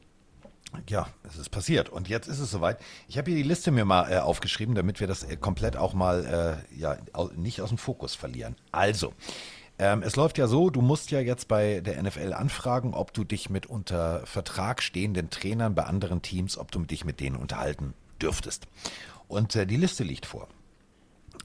[0.89, 1.89] Ja, es ist passiert.
[1.89, 2.79] Und jetzt ist es soweit.
[3.09, 5.95] Ich habe hier die Liste mir mal äh, aufgeschrieben, damit wir das äh, komplett auch
[5.95, 6.25] mal
[6.73, 6.97] äh, ja,
[7.37, 8.57] nicht aus dem Fokus verlieren.
[8.73, 9.13] Also,
[9.79, 13.25] ähm, es läuft ja so, du musst ja jetzt bei der NFL anfragen, ob du
[13.25, 17.95] dich mit unter Vertrag stehenden Trainern bei anderen Teams, ob du dich mit denen unterhalten
[18.21, 18.67] dürftest.
[19.27, 20.49] Und äh, die Liste liegt vor.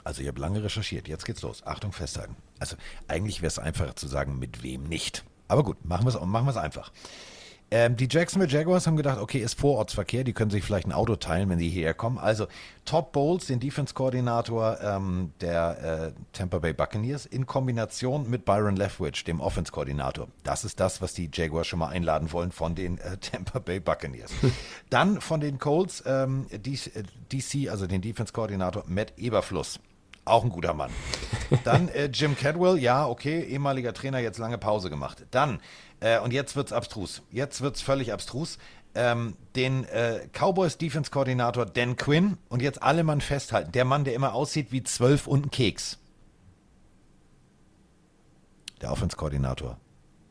[0.04, 1.08] Also ich habe lange recherchiert.
[1.08, 1.66] Jetzt geht's los.
[1.66, 2.36] Achtung, festhalten.
[2.60, 2.76] Also
[3.08, 5.24] eigentlich wäre es einfacher zu sagen, mit wem nicht.
[5.48, 6.92] Aber gut, machen wir es machen einfach.
[7.72, 11.16] Ähm, die Jacksonville Jaguars haben gedacht, okay, ist Vorortsverkehr, die können sich vielleicht ein Auto
[11.16, 12.18] teilen, wenn sie hierher kommen.
[12.18, 12.48] Also
[12.86, 19.24] Todd Bowles, den Defense-Koordinator ähm, der äh, Tampa Bay Buccaneers, in Kombination mit Byron Leftwich,
[19.24, 20.28] dem Offense-Koordinator.
[20.44, 23.80] Das ist das, was die Jaguars schon mal einladen wollen von den äh, Tampa Bay
[23.80, 24.32] Buccaneers.
[24.90, 29.80] Dann von den Colts ähm, DC, also den Defense-Koordinator Matt Eberfluss.
[30.30, 30.92] Auch ein guter Mann.
[31.64, 35.26] Dann äh, Jim Cadwell, ja, okay, ehemaliger Trainer, jetzt lange Pause gemacht.
[35.32, 35.60] Dann,
[36.00, 37.22] äh, und jetzt wird's abstrus.
[37.32, 38.58] Jetzt wird's völlig abstrus.
[38.96, 43.72] Ähm, den äh, Cowboys Defense Koordinator Dan Quinn und jetzt alle Mann festhalten.
[43.72, 46.00] Der Mann, der immer aussieht wie zwölf und ein Keks.
[48.82, 49.78] Der Offense Koordinator,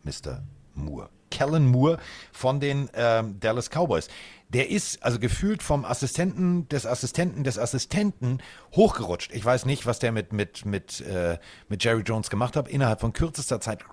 [0.03, 0.43] Mr.
[0.75, 1.09] Moore.
[1.31, 1.99] Kellen Moore
[2.33, 4.09] von den ähm, Dallas Cowboys.
[4.51, 8.39] Der ist also gefühlt vom Assistenten des Assistenten des Assistenten
[8.75, 9.33] hochgerutscht.
[9.35, 11.39] Ich weiß nicht, was der mit, mit, mit, äh,
[11.69, 12.67] mit Jerry Jones gemacht hat.
[12.67, 13.85] Innerhalb von kürzester Zeit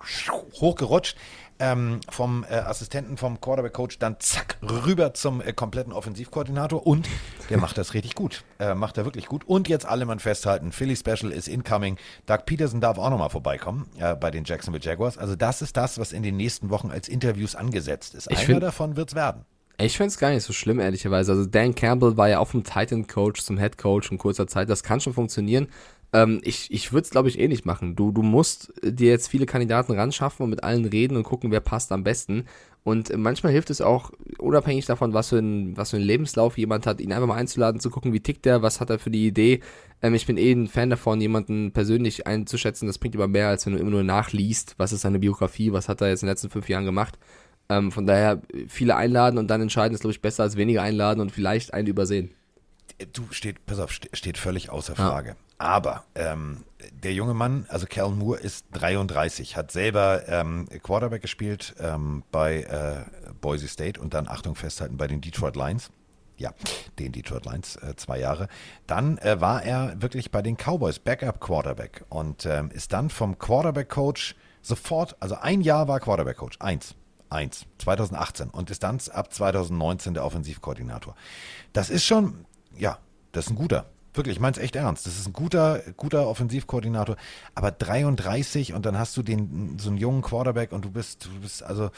[0.54, 1.16] hochgerutscht.
[1.58, 7.08] Ähm, vom äh, Assistenten vom Quarterback-Coach dann zack rüber zum äh, kompletten Offensivkoordinator und
[7.48, 8.44] der macht das richtig gut.
[8.58, 9.44] Äh, macht er wirklich gut.
[9.44, 11.96] Und jetzt alle mal festhalten, Philly Special ist incoming.
[12.26, 15.16] Doug Peterson darf auch nochmal vorbeikommen äh, bei den Jacksonville Jaguars.
[15.16, 18.30] Also das ist das, was in den nächsten Wochen als Interviews angesetzt ist.
[18.30, 19.46] Ich Einer davon wird's werden.
[19.78, 21.32] Ich find's gar nicht so schlimm, ehrlicherweise.
[21.32, 24.70] Also Dan Campbell war ja auch vom Titan-Coach zum Head-Coach in kurzer Zeit.
[24.70, 25.68] Das kann schon funktionieren.
[26.14, 27.94] Ähm, ich ich würde es, glaube ich, eh nicht machen.
[27.94, 31.60] Du, du musst dir jetzt viele Kandidaten ranschaffen und mit allen reden und gucken, wer
[31.60, 32.46] passt am besten.
[32.84, 36.86] Und manchmal hilft es auch, unabhängig davon, was für, ein, was für einen Lebenslauf jemand
[36.86, 39.26] hat, ihn einfach mal einzuladen, zu gucken, wie tickt der, was hat er für die
[39.26, 39.60] Idee.
[40.00, 42.86] Ähm, ich bin eh ein Fan davon, jemanden persönlich einzuschätzen.
[42.86, 45.88] Das bringt immer mehr, als wenn du immer nur nachliest, was ist seine Biografie, was
[45.88, 47.18] hat er jetzt in den letzten fünf Jahren gemacht.
[47.68, 51.20] Ähm, von daher, viele einladen und dann entscheiden ist, glaube ich, besser als weniger einladen
[51.20, 52.30] und vielleicht einen übersehen.
[53.12, 55.36] Du steht, pass auf, ste- steht völlig außer Frage.
[55.58, 56.64] Aber ähm,
[57.02, 62.62] der junge Mann, also Cal Moore, ist 33, hat selber ähm, Quarterback gespielt ähm, bei
[62.62, 65.90] äh, Boise State und dann, Achtung, festhalten, bei den Detroit Lions.
[66.38, 66.52] Ja,
[66.98, 68.48] den Detroit Lions, äh, zwei Jahre.
[68.86, 73.38] Dann äh, war er wirklich bei den Cowboys Backup Quarterback und ähm, ist dann vom
[73.38, 76.94] Quarterback Coach sofort, also ein Jahr war Quarterback Coach, eins.
[77.28, 81.14] Eins, 2018 und ist dann ab 2019 der Offensivkoordinator.
[81.72, 82.44] Das ist schon,
[82.76, 82.98] ja,
[83.32, 83.86] das ist ein guter.
[84.14, 85.06] Wirklich, ich meine es echt ernst.
[85.06, 87.16] Das ist ein guter, guter Offensivkoordinator.
[87.54, 91.40] Aber 33 und dann hast du den, so einen jungen Quarterback und du bist, du
[91.40, 91.90] bist also,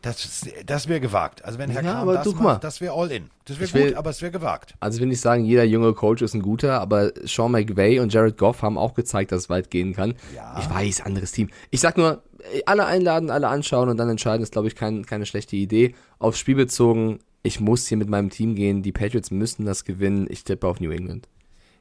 [0.00, 1.44] das, das wäre gewagt.
[1.44, 2.58] Also wenn Herr Ja, Kahn das macht, mal.
[2.58, 3.30] das wäre all in.
[3.44, 4.74] Das wäre Ich will- gut, aber es wäre gewagt.
[4.80, 8.12] Also ich will nicht sagen, jeder junge Coach ist ein guter, aber Sean McVay und
[8.12, 10.14] Jared Goff haben auch gezeigt, dass es weit gehen kann.
[10.34, 10.56] Ja.
[10.58, 11.50] Ich weiß, anderes Team.
[11.70, 12.20] Ich sag nur,
[12.66, 15.94] alle einladen, alle anschauen und dann entscheiden, ist, glaube ich, kein, keine schlechte Idee.
[16.18, 20.26] Aufs Spiel bezogen, ich muss hier mit meinem Team gehen, die Patriots müssen das gewinnen,
[20.30, 21.28] ich tippe auf New England.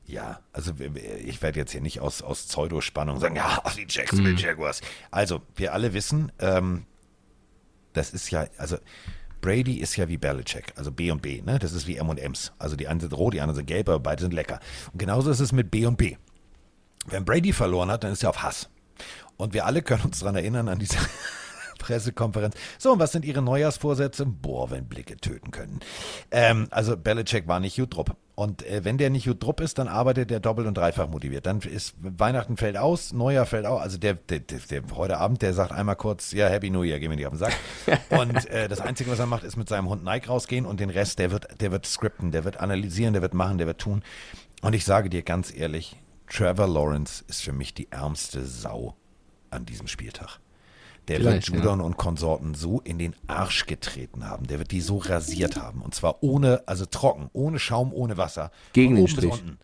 [0.05, 0.73] Ja, also
[1.23, 4.81] ich werde jetzt hier nicht aus, aus Pseudospannung sagen, ja, die Jacksonville Jaguars.
[5.11, 6.85] Also, wir alle wissen, ähm,
[7.93, 8.77] das ist ja, also
[9.41, 11.59] Brady ist ja wie Belichick, also B und B, ne?
[11.59, 12.51] Das ist wie M und M's.
[12.59, 14.59] Also die einen sind rot, die anderen sind gelb, aber beide sind lecker.
[14.93, 16.15] Und genauso ist es mit B und B.
[17.07, 18.69] Wenn Brady verloren hat, dann ist er auf Hass.
[19.41, 20.97] Und wir alle können uns daran erinnern, an diese
[21.79, 22.55] Pressekonferenz.
[22.77, 24.27] So, und was sind Ihre Neujahrsvorsätze?
[24.27, 25.79] Boah, wenn Blicke töten können.
[26.29, 28.15] Ähm, also Belichick war nicht gut drupp.
[28.35, 31.47] Und äh, wenn der nicht gut drupp ist, dann arbeitet der doppelt und dreifach motiviert.
[31.47, 33.81] Dann ist Weihnachten fällt aus, Neujahr fällt aus.
[33.81, 36.99] Also der, der, der, der heute Abend, der sagt einmal kurz, ja, Happy New Year,
[36.99, 37.53] geh mir nicht auf den Sack.
[38.09, 40.91] und äh, das Einzige, was er macht, ist mit seinem Hund Nike rausgehen und den
[40.91, 44.03] Rest, der wird, der wird skripten, der wird analysieren, der wird machen, der wird tun.
[44.61, 45.97] Und ich sage dir ganz ehrlich,
[46.29, 48.95] Trevor Lawrence ist für mich die ärmste Sau
[49.51, 50.39] an diesem Spieltag.
[51.07, 54.47] Der Vielleicht, wird Judon und Konsorten so in den Arsch getreten haben.
[54.47, 55.81] Der wird die so rasiert haben.
[55.81, 58.51] Und zwar ohne, also trocken, ohne Schaum, ohne Wasser.
[58.73, 59.31] Gegen den Strich.
[59.31, 59.57] unten.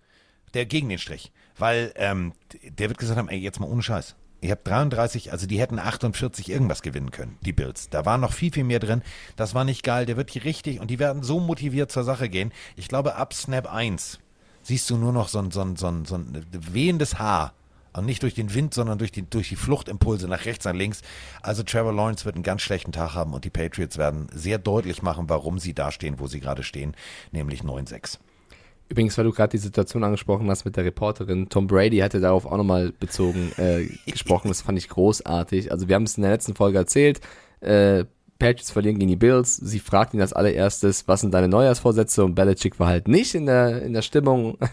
[0.53, 1.31] Der gegen den Strich.
[1.57, 2.33] Weil ähm,
[2.63, 4.15] der wird gesagt haben, ey, jetzt mal ohne Scheiß.
[4.39, 7.89] Ich habe 33, also die hätten 48 irgendwas gewinnen können, die Bills.
[7.89, 9.01] Da war noch viel, viel mehr drin.
[9.35, 10.05] Das war nicht geil.
[10.05, 12.51] Der wird hier richtig und die werden so motiviert zur Sache gehen.
[12.75, 14.19] Ich glaube, ab Snap 1
[14.61, 17.53] siehst du nur noch so ein, so ein, so ein, so ein wehendes Haar.
[17.97, 21.01] Und nicht durch den Wind, sondern durch die, durch die Fluchtimpulse nach rechts, nach links.
[21.41, 25.01] Also Trevor Lawrence wird einen ganz schlechten Tag haben und die Patriots werden sehr deutlich
[25.01, 26.95] machen, warum sie da stehen, wo sie gerade stehen,
[27.31, 28.19] nämlich 9-6.
[28.89, 32.45] Übrigens, weil du gerade die Situation angesprochen hast mit der Reporterin, Tom Brady hatte darauf
[32.45, 35.71] auch nochmal bezogen äh, gesprochen, das fand ich großartig.
[35.71, 37.19] Also wir haben es in der letzten Folge erzählt,
[37.61, 38.05] äh,
[38.39, 39.57] Patriots verlieren gegen die Bills.
[39.57, 42.23] Sie fragt ihn als allererstes, was sind deine Neujahrsvorsätze?
[42.23, 44.57] Und Belichick war halt nicht in der, in der Stimmung.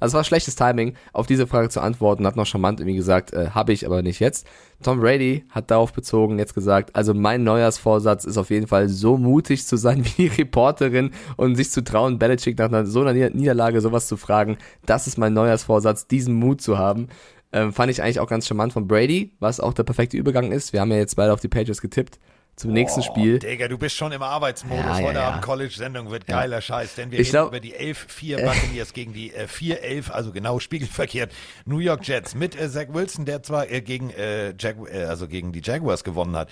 [0.00, 2.26] Also es war schlechtes Timing, auf diese Frage zu antworten.
[2.26, 4.46] Hat noch charmant irgendwie gesagt, äh, habe ich, aber nicht jetzt.
[4.82, 9.18] Tom Brady hat darauf bezogen jetzt gesagt, also mein Neujahrsvorsatz ist auf jeden Fall so
[9.18, 13.12] mutig zu sein wie die Reporterin und sich zu trauen, Belichick nach einer, so einer
[13.12, 14.56] Niederlage sowas zu fragen.
[14.86, 17.08] Das ist mein Neujahrsvorsatz, diesen Mut zu haben.
[17.52, 20.72] Ähm, fand ich eigentlich auch ganz charmant von Brady, was auch der perfekte Übergang ist.
[20.72, 22.18] Wir haben ja jetzt beide auf die Patriots getippt
[22.60, 23.38] zum nächsten Spiel.
[23.38, 24.84] Digga, du bist schon im Arbeitsmodus.
[24.84, 25.28] Ja, Heute ja.
[25.28, 29.12] Abend College-Sendung wird geiler Scheiß, denn wir Ich reden glaub- über die 11-4 Buccaneers gegen
[29.12, 31.32] die äh, 4-11, also genau spiegelverkehrt,
[31.64, 35.26] New York Jets mit äh, Zach Wilson, der zwar äh, gegen, äh, Jag äh, also
[35.28, 36.48] gegen die Jaguars gewonnen hat.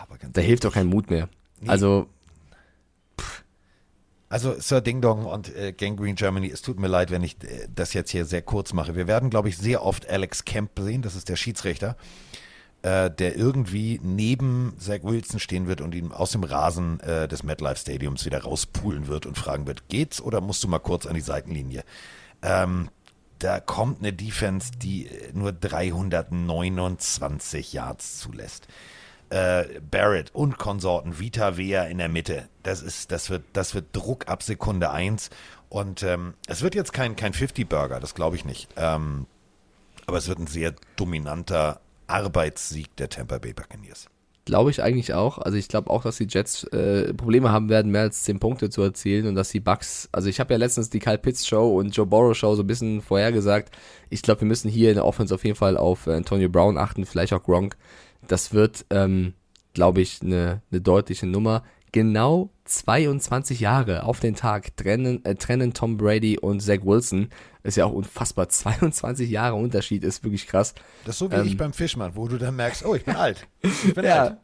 [0.00, 1.28] Aber ganz Da hilft doch kein Mut mehr.
[1.66, 2.08] Also,
[4.28, 7.36] Also Sir Ding Dong und äh, Gang Green Germany, es tut mir leid, wenn ich
[7.44, 8.96] äh, das jetzt hier sehr kurz mache.
[8.96, 11.96] Wir werden, glaube ich, sehr oft Alex Kemp sehen, das ist der Schiedsrichter,
[12.82, 17.42] äh, der irgendwie neben Zach Wilson stehen wird und ihn aus dem Rasen äh, des
[17.42, 21.14] MetLife Stadiums wieder rauspulen wird und fragen wird, geht's oder musst du mal kurz an
[21.14, 21.84] die Seitenlinie?
[22.42, 22.88] Ähm,
[23.38, 28.68] da kommt eine Defense, die äh, nur 329 Yards zulässt
[29.32, 32.48] äh, Barrett und Konsorten, Vita Vea in der Mitte.
[32.62, 35.30] Das ist, das wird, das wird Druck ab Sekunde eins.
[35.70, 38.68] Und ähm, es wird jetzt kein, kein 50-Burger, das glaube ich nicht.
[38.76, 39.26] Ähm,
[40.06, 41.80] aber es wird ein sehr dominanter
[42.12, 44.08] Arbeitssieg der Tampa Bay Buccaneers.
[44.44, 45.38] glaube ich eigentlich auch.
[45.38, 48.70] Also ich glaube auch, dass die Jets äh, Probleme haben werden, mehr als 10 Punkte
[48.70, 51.78] zu erzielen und dass die Bucks, also ich habe ja letztens die Kyle Pitts Show
[51.78, 53.74] und Joe Burrow Show so ein bisschen vorhergesagt.
[54.10, 56.76] Ich glaube, wir müssen hier in der Offense auf jeden Fall auf äh, Antonio Brown
[56.76, 57.76] achten, vielleicht auch Gronk.
[58.26, 59.34] Das wird, ähm,
[59.74, 61.62] glaube ich, eine ne deutliche Nummer.
[61.92, 67.28] Genau 22 Jahre auf den Tag trennen, äh, trennen Tom Brady und Zach Wilson.
[67.64, 68.48] Ist ja auch unfassbar.
[68.50, 70.74] 22 Jahre Unterschied ist wirklich krass.
[71.04, 73.14] Das ist so wie Ähm, ich beim Fischmann, wo du dann merkst, oh, ich bin
[73.16, 73.46] alt.
[73.60, 74.38] Ich bin Ja, alt.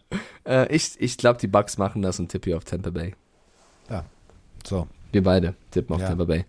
[0.71, 3.15] äh, ich, ich glaube, die Bucks machen das und tippe hier auf Tampa Bay.
[3.89, 4.05] Ja.
[4.67, 4.87] So.
[5.11, 6.09] Wir beide tippen auf Ja.
[6.09, 6.45] Tampa Bay.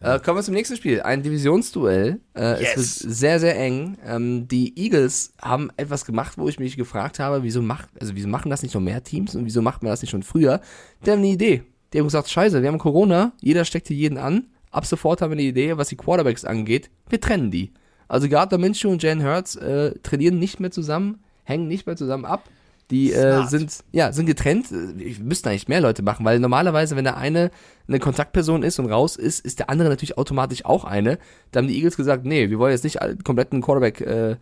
[0.00, 1.02] Äh, kommen wir zum nächsten Spiel.
[1.02, 2.20] Ein Divisionsduell.
[2.34, 2.76] Äh, Yes.
[2.76, 3.98] Es wird sehr, sehr eng.
[4.04, 8.28] Ähm, die Eagles haben etwas gemacht, wo ich mich gefragt habe, wieso, macht, also wieso
[8.28, 10.60] machen das nicht noch mehr Teams und wieso macht man das nicht schon früher?
[11.04, 11.62] Die haben eine Idee.
[11.92, 14.46] Die haben gesagt, scheiße, wir haben Corona, jeder steckt hier jeden an.
[14.70, 16.88] Ab sofort haben wir eine Idee, was die Quarterbacks angeht.
[17.08, 17.72] Wir trennen die.
[18.08, 22.24] Also Gardner Minshew und Jalen Hurts äh, trainieren nicht mehr zusammen, hängen nicht mehr zusammen
[22.24, 22.48] ab.
[22.90, 24.66] Die äh, sind ja sind getrennt.
[24.70, 27.50] Wir müssten eigentlich mehr Leute machen, weil normalerweise, wenn der eine
[27.88, 31.18] eine Kontaktperson ist und raus ist, ist der andere natürlich automatisch auch eine.
[31.50, 34.36] Da haben die Eagles gesagt, nee, wir wollen jetzt nicht kompletten Quarterback äh,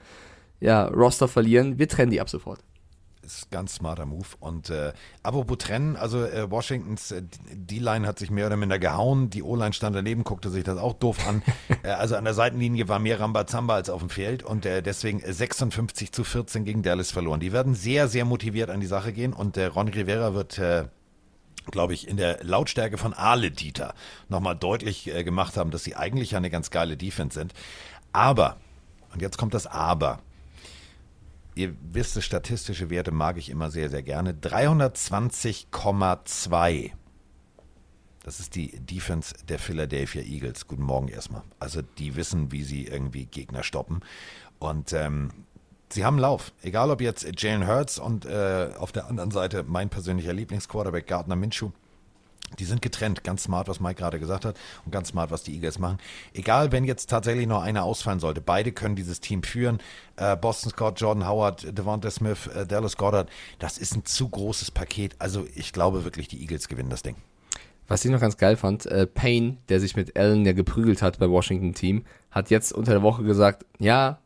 [0.60, 1.78] ja, Roster verlieren.
[1.78, 2.60] Wir trennen die ab sofort.
[3.34, 4.26] Ist ein ganz smarter Move.
[4.40, 4.92] Und äh,
[5.22, 7.22] apropos trennen, also äh, Washingtons äh,
[7.52, 9.30] D-Line hat sich mehr oder minder gehauen.
[9.30, 11.42] Die O-Line stand daneben, guckte sich das auch doof an.
[11.82, 15.20] äh, also an der Seitenlinie war mehr Rambazamba als auf dem Feld und äh, deswegen
[15.20, 17.40] äh, 56 zu 14 gegen Dallas verloren.
[17.40, 20.84] Die werden sehr, sehr motiviert an die Sache gehen und äh, Ron Rivera wird äh,
[21.70, 23.94] glaube ich, in der Lautstärke von Ale Dieter
[24.28, 27.52] nochmal deutlich äh, gemacht haben, dass sie eigentlich ja eine ganz geile Defense sind.
[28.12, 28.56] Aber,
[29.12, 30.20] und jetzt kommt das Aber.
[31.58, 34.32] Ihr wisst, statistische Werte mag ich immer sehr, sehr gerne.
[34.32, 36.92] 320,2.
[38.22, 40.68] Das ist die Defense der Philadelphia Eagles.
[40.68, 41.42] Guten Morgen erstmal.
[41.58, 44.02] Also die wissen, wie sie irgendwie Gegner stoppen.
[44.60, 45.30] Und ähm,
[45.88, 46.52] sie haben Lauf.
[46.62, 51.34] Egal ob jetzt Jalen Hurts und äh, auf der anderen Seite mein persönlicher Lieblingsquarterback Gardner
[51.34, 51.72] Minshew.
[52.58, 55.54] Die sind getrennt, ganz smart, was Mike gerade gesagt hat und ganz smart, was die
[55.54, 55.98] Eagles machen.
[56.32, 59.78] Egal, wenn jetzt tatsächlich noch einer ausfallen sollte, beide können dieses Team führen.
[60.16, 64.70] Äh, Boston Scott, Jordan Howard, Devonta Smith, äh, Dallas Goddard, das ist ein zu großes
[64.70, 65.16] Paket.
[65.18, 67.16] Also ich glaube wirklich, die Eagles gewinnen das Ding.
[67.88, 71.18] Was ich noch ganz geil fand, äh, Payne, der sich mit Allen ja geprügelt hat
[71.18, 74.18] bei Washington Team, hat jetzt unter der Woche gesagt, ja,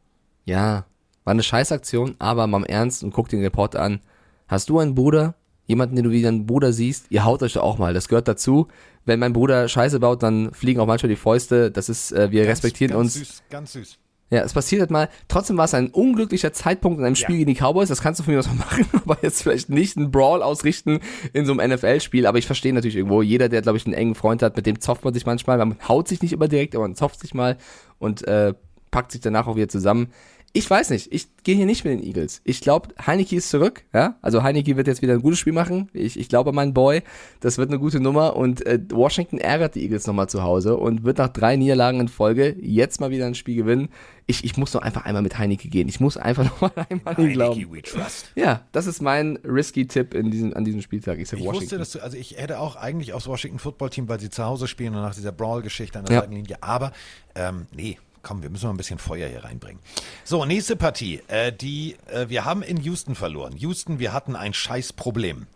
[0.45, 0.85] ja,
[1.25, 4.01] war eine Scheißaktion, aber mal im Ernst und guck den Report an.
[4.49, 5.35] Hast du einen Bruder?
[5.67, 7.07] Jemanden, den du wie deinen Bruder siehst?
[7.11, 7.95] Ihr haut euch doch auch mal.
[7.95, 8.69] Das gehört dazu.
[9.05, 11.71] Wenn mein Bruder Scheiße baut, dann fliegen auch manchmal die Fäuste.
[11.71, 13.15] Das ist, äh, wir respektieren ganz uns.
[13.15, 13.99] Süß, ganz süß.
[14.33, 15.11] Ja, es passiert halt mal.
[15.29, 17.91] Trotzdem war es ein unglücklicher Zeitpunkt in einem Spiel gegen die Cowboys.
[17.91, 21.01] Das kannst du von mir aus mal machen, aber jetzt vielleicht nicht einen Brawl ausrichten
[21.35, 22.27] in so einem NFL-Spiel.
[22.27, 24.81] Aber ich verstehe natürlich irgendwo, jeder, der, glaube ich, einen engen Freund hat, mit dem
[24.81, 25.59] zofft man sich manchmal.
[25.59, 27.59] Man haut sich nicht immer direkt, aber man zofft sich mal
[27.99, 28.55] und äh,
[28.91, 30.09] packt sich danach auch wieder zusammen.
[30.55, 32.43] Ich weiß nicht, ich gehe hier nicht mit den Eagles.
[32.45, 34.17] Ich glaube, Heineke ist zurück, ja.
[34.21, 35.89] Also Heineke wird jetzt wieder ein gutes Spiel machen.
[35.95, 37.01] Ich, ich glaube an meinen Boy.
[37.41, 38.37] Das wird eine gute Nummer.
[38.37, 42.09] Und äh, Washington ärgert die Eagles nochmal zu Hause und wird nach drei Niederlagen in
[42.09, 43.89] Folge jetzt mal wieder ein Spiel gewinnen.
[44.27, 45.89] Ich, ich muss doch einfach einmal mit Heineke gehen.
[45.89, 47.57] Ich muss einfach nochmal einmal ihn glauben.
[47.59, 48.31] Heineke, we trust.
[48.35, 51.19] Ja, das ist mein risky Tipp in diesem, an diesem Spieltag.
[51.19, 54.21] Ich Ich wusste, dass du, also ich hätte auch eigentlich aufs Washington Football Team, weil
[54.21, 56.21] sie zu Hause spielen und nach dieser Brawl-Geschichte an der Ja.
[56.21, 56.93] Seitenlinie, aber
[57.35, 59.81] ähm, nee, komm, wir müssen mal ein bisschen Feuer hier reinbringen.
[60.25, 61.23] So, nächste Partie.
[61.29, 63.57] Äh, die, äh, wir haben in Houston verloren.
[63.57, 65.47] Houston, wir hatten ein Scheißproblem.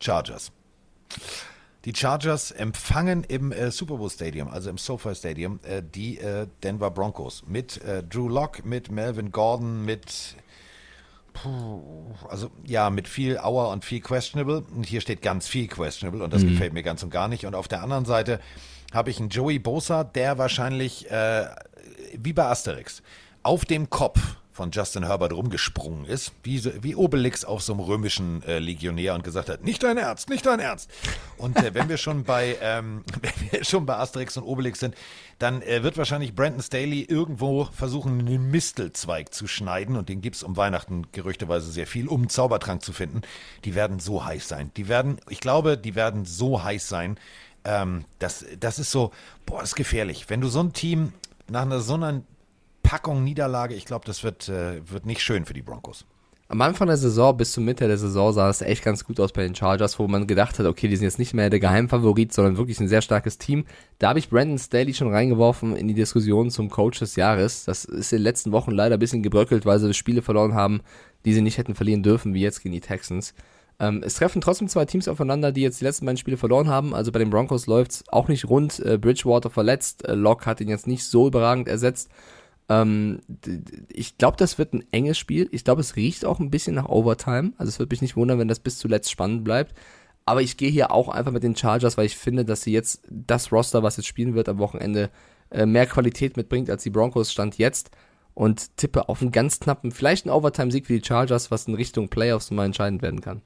[0.00, 0.52] Chargers.
[1.84, 6.48] Die Chargers empfangen im äh, Super Bowl Stadium, also im SoFi Stadium, äh, die äh,
[6.62, 10.34] Denver Broncos mit äh, Drew Lock, mit Melvin Gordon, mit
[11.32, 14.64] puh, also ja, mit viel Hour und viel questionable.
[14.74, 17.46] Und hier steht ganz viel questionable und das gefällt mir ganz und gar nicht.
[17.46, 18.40] Und auf der anderen Seite
[18.96, 21.46] habe ich einen Joey Bosa, der wahrscheinlich äh,
[22.14, 23.02] wie bei Asterix
[23.42, 24.18] auf dem Kopf
[24.56, 29.22] von Justin Herbert rumgesprungen ist, wie, wie Obelix auf so einem römischen äh, Legionär und
[29.22, 30.90] gesagt hat, nicht dein Ernst, nicht dein Ernst.
[31.36, 34.94] Und äh, wenn wir schon bei ähm, wenn wir schon bei Asterix und Obelix sind,
[35.38, 40.42] dann äh, wird wahrscheinlich Brandon Staley irgendwo versuchen, einen Mistelzweig zu schneiden und den gibt's
[40.42, 43.20] um Weihnachten gerüchteweise sehr viel, um einen Zaubertrank zu finden.
[43.66, 44.70] Die werden so heiß sein.
[44.78, 47.18] Die werden, ich glaube, die werden so heiß sein.
[47.66, 49.10] Ähm, das, das ist so,
[49.44, 50.30] boah, das ist gefährlich.
[50.30, 51.12] Wenn du so ein Team
[51.48, 52.22] nach einer so einer
[52.82, 56.06] Packung Niederlage, ich glaube, das wird, äh, wird nicht schön für die Broncos.
[56.48, 59.32] Am Anfang der Saison bis zur Mitte der Saison sah es echt ganz gut aus
[59.32, 62.32] bei den Chargers, wo man gedacht hat, okay, die sind jetzt nicht mehr der Geheimfavorit,
[62.32, 63.64] sondern wirklich ein sehr starkes Team.
[63.98, 67.64] Da habe ich Brandon Staley schon reingeworfen in die Diskussion zum Coach des Jahres.
[67.64, 70.82] Das ist in den letzten Wochen leider ein bisschen gebröckelt, weil sie Spiele verloren haben,
[71.24, 73.34] die sie nicht hätten verlieren dürfen, wie jetzt gegen die Texans.
[73.78, 76.94] Ähm, es treffen trotzdem zwei Teams aufeinander, die jetzt die letzten beiden Spiele verloren haben.
[76.94, 78.80] Also bei den Broncos läuft's auch nicht rund.
[78.80, 82.10] Äh, Bridgewater verletzt, äh, Locke hat ihn jetzt nicht so überragend ersetzt.
[82.68, 83.20] Ähm,
[83.92, 85.48] ich glaube, das wird ein enges Spiel.
[85.52, 87.52] Ich glaube, es riecht auch ein bisschen nach Overtime.
[87.58, 89.74] Also es wird mich nicht wundern, wenn das bis zuletzt spannend bleibt.
[90.24, 93.02] Aber ich gehe hier auch einfach mit den Chargers, weil ich finde, dass sie jetzt
[93.08, 95.10] das Roster, was jetzt spielen wird am Wochenende,
[95.50, 97.90] äh, mehr Qualität mitbringt als die Broncos stand jetzt.
[98.34, 102.08] Und tippe auf einen ganz knappen, vielleicht einen Overtime-Sieg für die Chargers, was in Richtung
[102.08, 103.40] Playoffs mal entscheidend werden kann.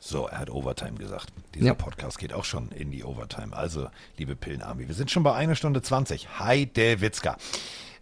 [0.00, 1.32] So, er hat Overtime gesagt.
[1.54, 1.74] Dieser Ja.
[1.74, 3.54] Podcast geht auch schon in die Overtime.
[3.56, 6.38] Also, liebe Pillenarmy, wir sind schon bei einer Stunde 20.
[6.38, 7.36] Heide Witzka.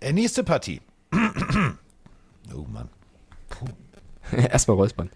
[0.00, 0.82] Äh, nächste Partie.
[2.54, 2.90] oh Mann.
[4.32, 5.10] Erstmal räuspern.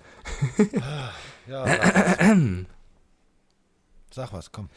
[1.46, 2.36] Ja, sag was.
[4.10, 4.70] sag was, komm.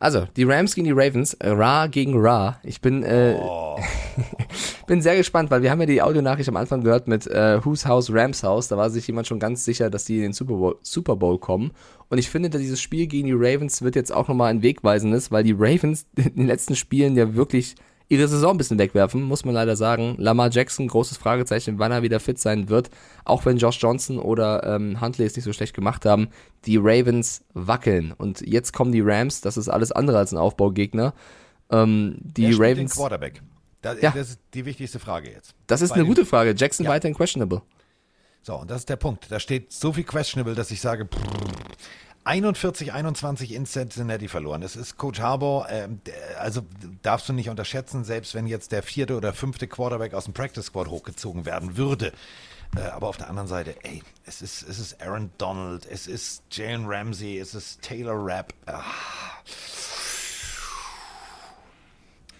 [0.00, 2.60] Also, die Rams gegen die Ravens, äh, Ra gegen Ra.
[2.62, 3.36] Ich bin, äh,
[4.86, 7.88] bin sehr gespannt, weil wir haben ja die Audionachricht am Anfang gehört mit äh, Whose
[7.88, 8.68] House, Rams House.
[8.68, 11.38] Da war sich jemand schon ganz sicher, dass die in den Super Bowl, Super Bowl
[11.38, 11.72] kommen.
[12.10, 15.32] Und ich finde, dass dieses Spiel gegen die Ravens wird jetzt auch nochmal ein wegweisendes,
[15.32, 17.74] weil die Ravens in den letzten Spielen ja wirklich
[18.08, 20.14] ihre Saison ein bisschen wegwerfen, muss man leider sagen.
[20.18, 22.90] Lamar Jackson, großes Fragezeichen, wann er wieder fit sein wird.
[23.24, 26.28] Auch wenn Josh Johnson oder ähm, Huntley es nicht so schlecht gemacht haben.
[26.64, 28.12] Die Ravens wackeln.
[28.16, 31.12] Und jetzt kommen die Rams, das ist alles andere als ein Aufbaugegner.
[31.70, 32.92] Ähm, die spielt Ravens.
[32.94, 33.42] Den Quarterback.
[33.82, 34.10] Da, Ja.
[34.10, 35.54] Das ist die wichtigste Frage jetzt.
[35.66, 36.54] Das ist Bei eine gute Frage.
[36.56, 36.90] Jackson Ja.
[36.92, 37.62] weiterhin questionable.
[38.42, 39.26] So, und das ist der Punkt.
[39.30, 41.20] Da steht so viel questionable, dass ich sage, pff,
[42.24, 44.60] 41, 21 in Cincinnati verloren.
[44.60, 46.62] Das ist Coach Harbour, der- also
[47.02, 50.66] darfst du nicht unterschätzen, selbst wenn jetzt der vierte oder fünfte Quarterback aus dem Practice
[50.66, 52.12] Squad hochgezogen werden würde.
[52.76, 56.42] Äh, aber auf der anderen Seite, ey, es ist, es ist Aaron Donald, es ist
[56.50, 58.52] Jalen Ramsey, es ist Taylor Rapp.
[58.66, 58.82] Ah.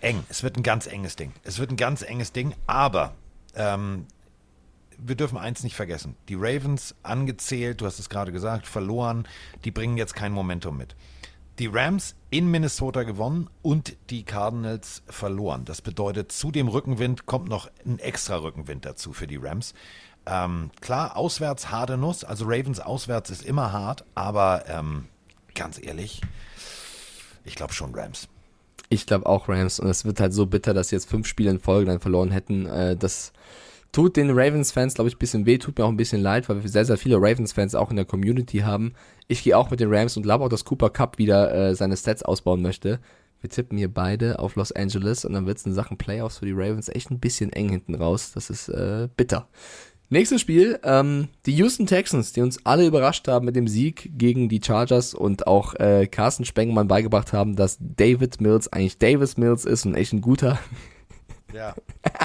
[0.00, 1.32] Eng, es wird ein ganz enges Ding.
[1.44, 3.14] Es wird ein ganz enges Ding, aber
[3.54, 4.06] ähm,
[4.98, 6.16] wir dürfen eins nicht vergessen.
[6.28, 9.26] Die Ravens angezählt, du hast es gerade gesagt, verloren,
[9.64, 10.96] die bringen jetzt kein Momentum mit.
[11.58, 15.64] Die Rams in Minnesota gewonnen und die Cardinals verloren.
[15.64, 19.74] Das bedeutet, zu dem Rückenwind kommt noch ein extra Rückenwind dazu für die Rams.
[20.26, 25.06] Ähm, klar, auswärts harte Nuss, also Ravens auswärts ist immer hart, aber ähm,
[25.54, 26.20] ganz ehrlich,
[27.44, 28.28] ich glaube schon Rams.
[28.90, 29.80] Ich glaube auch Rams.
[29.80, 32.30] Und es wird halt so bitter, dass sie jetzt fünf Spiele in Folge dann verloren
[32.30, 32.66] hätten.
[32.66, 33.32] Äh, das
[33.92, 36.62] tut den Ravens-Fans, glaube ich, ein bisschen weh, tut mir auch ein bisschen leid, weil
[36.62, 38.94] wir sehr, sehr viele Ravens-Fans auch in der Community haben.
[39.26, 41.96] Ich gehe auch mit den Rams und glaube auch, dass Cooper Cup wieder äh, seine
[41.96, 43.00] Stats ausbauen möchte.
[43.40, 46.46] Wir tippen hier beide auf Los Angeles und dann wird es in Sachen Playoffs für
[46.46, 48.32] die Ravens echt ein bisschen eng hinten raus.
[48.34, 49.48] Das ist äh, bitter.
[50.10, 54.48] Nächstes Spiel, ähm, die Houston Texans, die uns alle überrascht haben mit dem Sieg gegen
[54.48, 59.66] die Chargers und auch äh, Carsten Spengemann beigebracht haben, dass David Mills eigentlich Davis Mills
[59.66, 60.58] ist und echt ein guter.
[61.52, 61.74] Ja.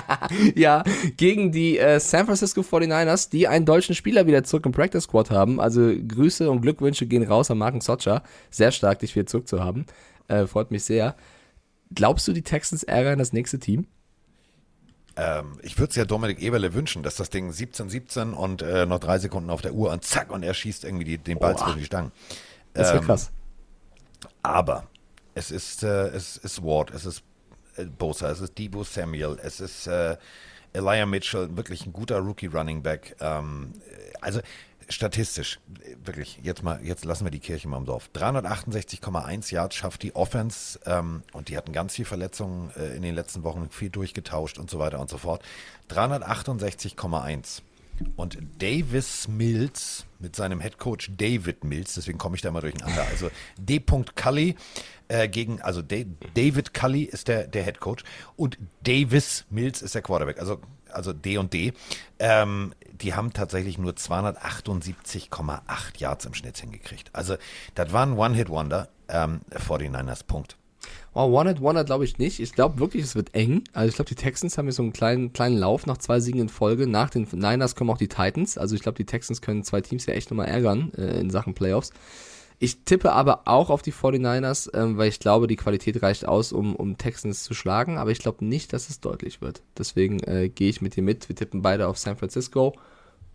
[0.56, 0.84] ja,
[1.18, 5.32] gegen die äh, San Francisco 49ers, die einen deutschen Spieler wieder zurück im Practice Squad
[5.32, 5.60] haben.
[5.60, 8.24] Also Grüße und Glückwünsche gehen raus an Marken Socha.
[8.50, 9.86] Sehr stark, dich wieder zurück zu haben.
[10.28, 11.16] Äh, freut mich sehr.
[11.94, 13.88] Glaubst du, die Texans ärgern das nächste Team?
[15.16, 19.00] Ähm, ich würde es ja Dominik Eberle wünschen, dass das Ding 17-17 und äh, noch
[19.00, 21.78] drei Sekunden auf der Uhr und zack, und er schießt irgendwie die, den Ball zwischen
[21.78, 22.12] die Stangen.
[22.74, 23.32] Das wäre Ähm, krass.
[24.42, 24.88] Aber
[25.36, 27.24] es ist, äh, es ist Ward, es ist
[27.98, 30.18] Bosa, es ist Debo Samuel, es ist äh,
[30.74, 33.16] Elijah Mitchell, wirklich ein guter Rookie Running Back.
[33.20, 34.42] Ähm, äh, also
[34.90, 38.10] statistisch, äh, wirklich, jetzt mal, jetzt lassen wir die Kirche mal im Dorf.
[38.14, 43.16] 368,1 Yards schafft die Offense ähm, und die hatten ganz viel Verletzungen äh, in den
[43.16, 45.44] letzten Wochen, viel durchgetauscht und so weiter und so fort.
[45.90, 47.62] 368,1.
[48.16, 53.06] Und Davis Mills mit seinem Headcoach David Mills, deswegen komme ich da immer durcheinander.
[53.12, 53.80] Also D.
[53.80, 54.56] Cully
[55.14, 56.04] äh, gegen, also Da-
[56.34, 58.04] David Cully ist der, der Headcoach
[58.36, 60.40] und Davis Mills ist der Quarterback.
[60.40, 60.60] Also,
[60.92, 61.74] also D und D.
[62.20, 67.10] Ähm, die haben tatsächlich nur 278,8 Yards im Schnitt hingekriegt.
[67.14, 67.36] Also,
[67.76, 68.90] das war ein One-Hit-Wonder.
[69.10, 70.58] Ähm, 49ers, Punkt.
[71.14, 72.40] Oh, One-Hit Wonder glaube ich nicht.
[72.40, 73.64] Ich glaube wirklich, es wird eng.
[73.74, 76.42] Also ich glaube, die Texans haben jetzt so einen kleinen, kleinen Lauf nach zwei Siegen
[76.42, 76.88] in Folge.
[76.88, 78.58] Nach den Niners kommen auch die Titans.
[78.58, 81.54] Also ich glaube, die Texans können zwei Teams ja echt nochmal ärgern äh, in Sachen
[81.54, 81.92] Playoffs.
[82.60, 86.54] Ich tippe aber auch auf die 49ers, ähm, weil ich glaube, die Qualität reicht aus,
[86.54, 87.98] um, um Texans zu schlagen.
[87.98, 89.62] Aber ich glaube nicht, dass es deutlich wird.
[89.78, 91.28] Deswegen äh, gehe ich mit dir mit.
[91.28, 92.74] Wir tippen beide auf San Francisco.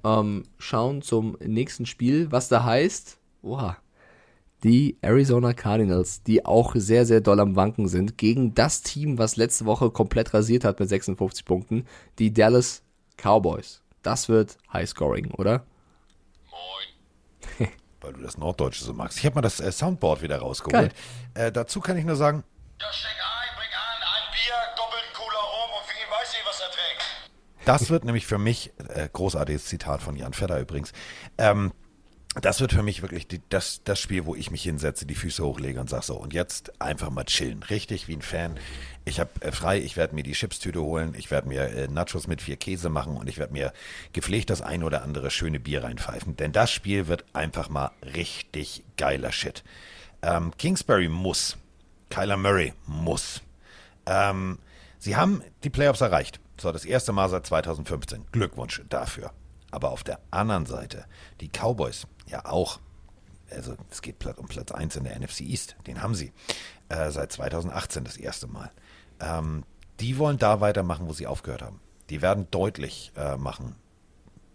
[0.05, 3.19] Ähm, schauen zum nächsten Spiel, was da heißt.
[3.43, 3.77] Oha,
[4.65, 9.37] die Arizona Cardinals, die auch sehr, sehr doll am Wanken sind, gegen das Team, was
[9.37, 11.87] letzte Woche komplett rasiert hat mit 56 Punkten,
[12.19, 12.83] die Dallas
[13.17, 13.83] Cowboys.
[14.03, 15.65] Das wird Highscoring, oder?
[18.01, 19.19] Weil du das Norddeutsche so magst.
[19.19, 20.95] Ich habe mal das äh, Soundboard wieder rausgeholt.
[21.35, 22.45] Äh, dazu kann ich nur sagen,
[22.81, 26.33] Ja, steck ein, bring an, ein Bier, doppelt ein cooler Rum und für ihn weiß
[26.33, 27.65] nicht, was er trinkt.
[27.65, 30.93] Das wird nämlich für mich, äh, großartiges Zitat von Jan Fedder übrigens,
[31.39, 31.73] ähm,
[32.35, 35.43] das wird für mich wirklich die, das, das Spiel, wo ich mich hinsetze, die Füße
[35.43, 37.63] hochlege und sage so, und jetzt einfach mal chillen.
[37.63, 38.59] Richtig wie ein Fan.
[39.05, 42.27] Ich habe äh, frei, ich werde mir die Chipstüte holen, ich werde mir äh, Nachos
[42.27, 43.73] mit vier Käse machen und ich werde mir
[44.13, 46.37] gepflegt das ein oder andere schöne Bier reinpfeifen.
[46.37, 49.65] Denn das Spiel wird einfach mal richtig geiler Shit.
[50.23, 51.57] Ähm, Kingsbury muss.
[52.11, 53.43] Kyler Murray muss.
[54.07, 54.59] Ähm,
[54.99, 56.41] sie haben die Playoffs erreicht.
[56.61, 58.27] So, das erste Mal seit 2015.
[58.33, 59.33] Glückwunsch dafür.
[59.71, 61.05] Aber auf der anderen Seite,
[61.41, 62.81] die Cowboys, ja auch,
[63.51, 66.33] also es geht um Platz 1 in der NFC East, den haben sie
[66.89, 68.71] äh, seit 2018 das erste Mal.
[69.21, 69.65] Ähm,
[70.01, 71.81] die wollen da weitermachen, wo sie aufgehört haben.
[72.11, 73.75] Die werden deutlich äh, machen,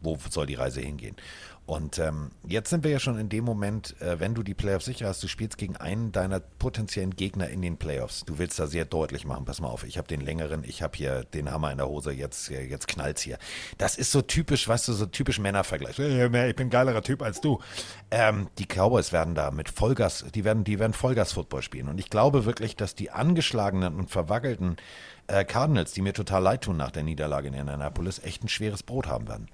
[0.01, 1.15] wo soll die Reise hingehen.
[1.65, 4.83] Und ähm, jetzt sind wir ja schon in dem Moment, äh, wenn du die Playoffs
[4.83, 8.25] sicher hast, du spielst gegen einen deiner potenziellen Gegner in den Playoffs.
[8.25, 10.97] Du willst da sehr deutlich machen, pass mal auf, ich habe den längeren, ich habe
[10.97, 13.37] hier den Hammer in der Hose, jetzt, äh, jetzt knallt's hier.
[13.77, 15.97] Das ist so typisch, weißt du, so typisch Männervergleich.
[15.97, 17.59] Ich bin ein geilerer Typ als du.
[18.11, 21.87] Ähm, die Cowboys werden da mit Vollgas, die werden, die werden Vollgas-Football spielen.
[21.87, 24.75] Und ich glaube wirklich, dass die angeschlagenen und verwackelten
[25.27, 28.83] äh, Cardinals, die mir total leid tun nach der Niederlage in Indianapolis, echt ein schweres
[28.83, 29.47] Brot haben werden.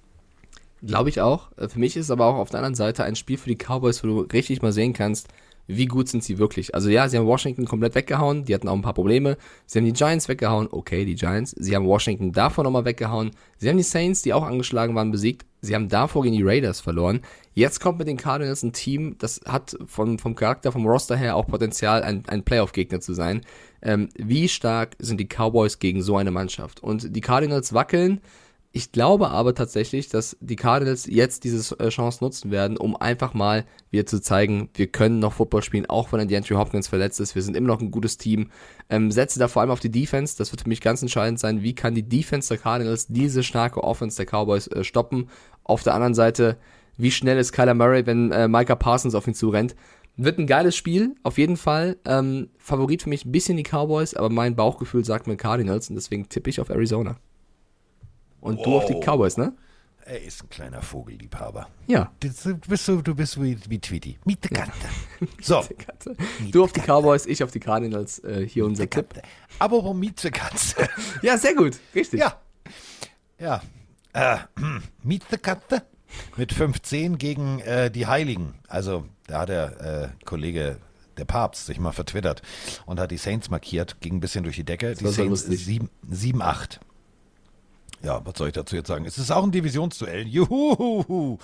[0.82, 1.52] Glaube ich auch.
[1.58, 4.04] Äh, Für mich ist aber auch auf der anderen Seite ein Spiel für die Cowboys,
[4.04, 5.28] wo du richtig mal sehen kannst,
[5.68, 6.74] wie gut sind sie wirklich.
[6.74, 9.38] Also ja, sie haben Washington komplett weggehauen, die hatten auch ein paar Probleme.
[9.68, 11.52] Sie haben die Giants weggehauen, okay, die Giants.
[11.52, 13.32] Sie haben Washington davor nochmal weggehauen.
[13.58, 15.46] Sie haben die Saints, die auch angeschlagen waren, besiegt.
[15.62, 17.22] Sie haben davor gegen die Raiders verloren.
[17.54, 21.36] Jetzt kommt mit den Cardinals ein Team, das hat von, vom Charakter, vom Roster her
[21.36, 23.42] auch Potenzial, ein, ein Playoff-Gegner zu sein.
[23.84, 26.82] Ähm, wie stark sind die Cowboys gegen so eine Mannschaft?
[26.82, 28.22] Und die Cardinals wackeln.
[28.72, 33.34] Ich glaube aber tatsächlich, dass die Cardinals jetzt diese äh, Chance nutzen werden, um einfach
[33.34, 37.34] mal wieder zu zeigen, wir können noch Football spielen, auch wenn DeAndre Hopkins verletzt ist.
[37.34, 38.52] Wir sind immer noch ein gutes Team.
[38.88, 40.38] Ähm, setze da vor allem auf die Defense.
[40.38, 41.64] Das wird für mich ganz entscheidend sein.
[41.64, 45.30] Wie kann die Defense der Cardinals diese starke Offense der Cowboys äh, stoppen?
[45.64, 46.58] Auf der anderen Seite,
[46.96, 49.76] wie schnell ist Kyler Murray, wenn äh, Micah Parsons auf ihn zurennt?
[50.16, 51.98] Wird ein geiles Spiel, auf jeden Fall.
[52.06, 55.96] Ähm, Favorit für mich ein bisschen die Cowboys, aber mein Bauchgefühl sagt mir Cardinals und
[55.96, 57.18] deswegen tippe ich auf Arizona.
[58.41, 59.06] Und du auf die Wow.
[59.06, 59.53] Cowboys, ne?
[60.06, 61.68] Er ist ein kleiner Vogelliebhaber.
[61.88, 62.11] Ja.
[62.20, 62.30] Du
[62.68, 64.18] bist so, du bist wie, wie Tweety.
[64.26, 64.74] Miete Kante.
[65.41, 65.64] So.
[65.78, 66.16] Katze.
[66.52, 68.18] Du auf die Cowboys, ich auf die Cardinals.
[68.24, 69.22] Äh, hier unser Tipp.
[69.60, 70.88] Aber warum Miete Katze?
[71.22, 71.78] Ja, sehr gut.
[71.94, 72.22] Richtig.
[72.22, 72.40] Ja.
[73.40, 73.61] Ja.
[74.14, 74.38] Äh,
[75.03, 75.84] Miete Katze
[76.38, 78.56] mit 15 gegen äh, die Heiligen.
[78.68, 80.78] Also, da hat der äh, Kollege
[81.18, 82.41] der Papst sich mal vertwittert
[82.88, 84.95] und hat die Saints markiert, ging ein bisschen durch die Decke.
[84.95, 85.82] Die war so Saints lustig.
[86.10, 86.80] 7-8.
[88.02, 89.06] Ja, was soll ich dazu jetzt sagen?
[89.06, 90.28] Es ist auch ein Divisionsduell.
[90.28, 91.38] Juhu.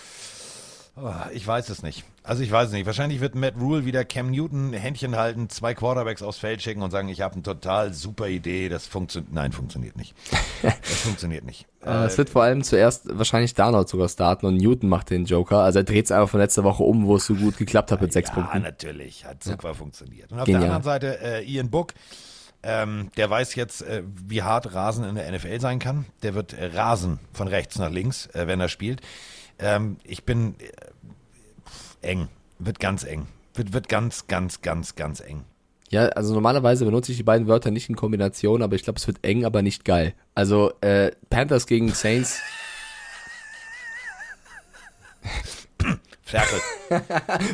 [0.97, 2.05] Oh, Ich weiß es nicht.
[2.23, 2.85] Also ich weiß es nicht.
[2.85, 6.89] Wahrscheinlich wird Matt Rule wieder Cam Newton Händchen halten, zwei Quarterbacks aufs Feld schicken und
[6.89, 8.69] sagen, ich habe eine total super Idee.
[8.69, 9.33] Das funktioniert.
[9.33, 10.15] Nein, funktioniert nicht.
[10.61, 11.67] Das funktioniert nicht.
[11.83, 15.59] Äh, es wird vor allem zuerst wahrscheinlich Darnold sogar starten und Newton macht den Joker.
[15.59, 18.01] Also er dreht es einfach von letzter Woche um, wo es so gut geklappt hat
[18.01, 18.61] mit sechs ja, Punkten.
[18.61, 19.25] natürlich.
[19.25, 20.31] Hat super funktioniert.
[20.31, 20.61] Und auf Genial.
[20.61, 21.93] der anderen Seite äh, Ian Book.
[22.67, 26.05] Ähm, der weiß jetzt, äh, wie hart Rasen in der NFL sein kann.
[26.23, 29.01] Der wird äh, rasen von rechts nach links, äh, wenn er spielt.
[29.59, 30.55] Ähm, ich bin
[32.01, 32.27] äh, eng.
[32.57, 33.27] Wird ganz eng.
[33.53, 35.43] Wird, wird ganz, ganz, ganz, ganz eng.
[35.89, 39.05] Ja, also normalerweise benutze ich die beiden Wörter nicht in Kombination, aber ich glaube, es
[39.05, 40.15] wird eng, aber nicht geil.
[40.33, 42.41] Also äh, Panthers gegen Saints.
[46.23, 46.59] Ferkel.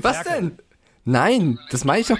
[0.02, 0.58] Was denn?
[1.06, 2.18] Nein, das meine ich doch.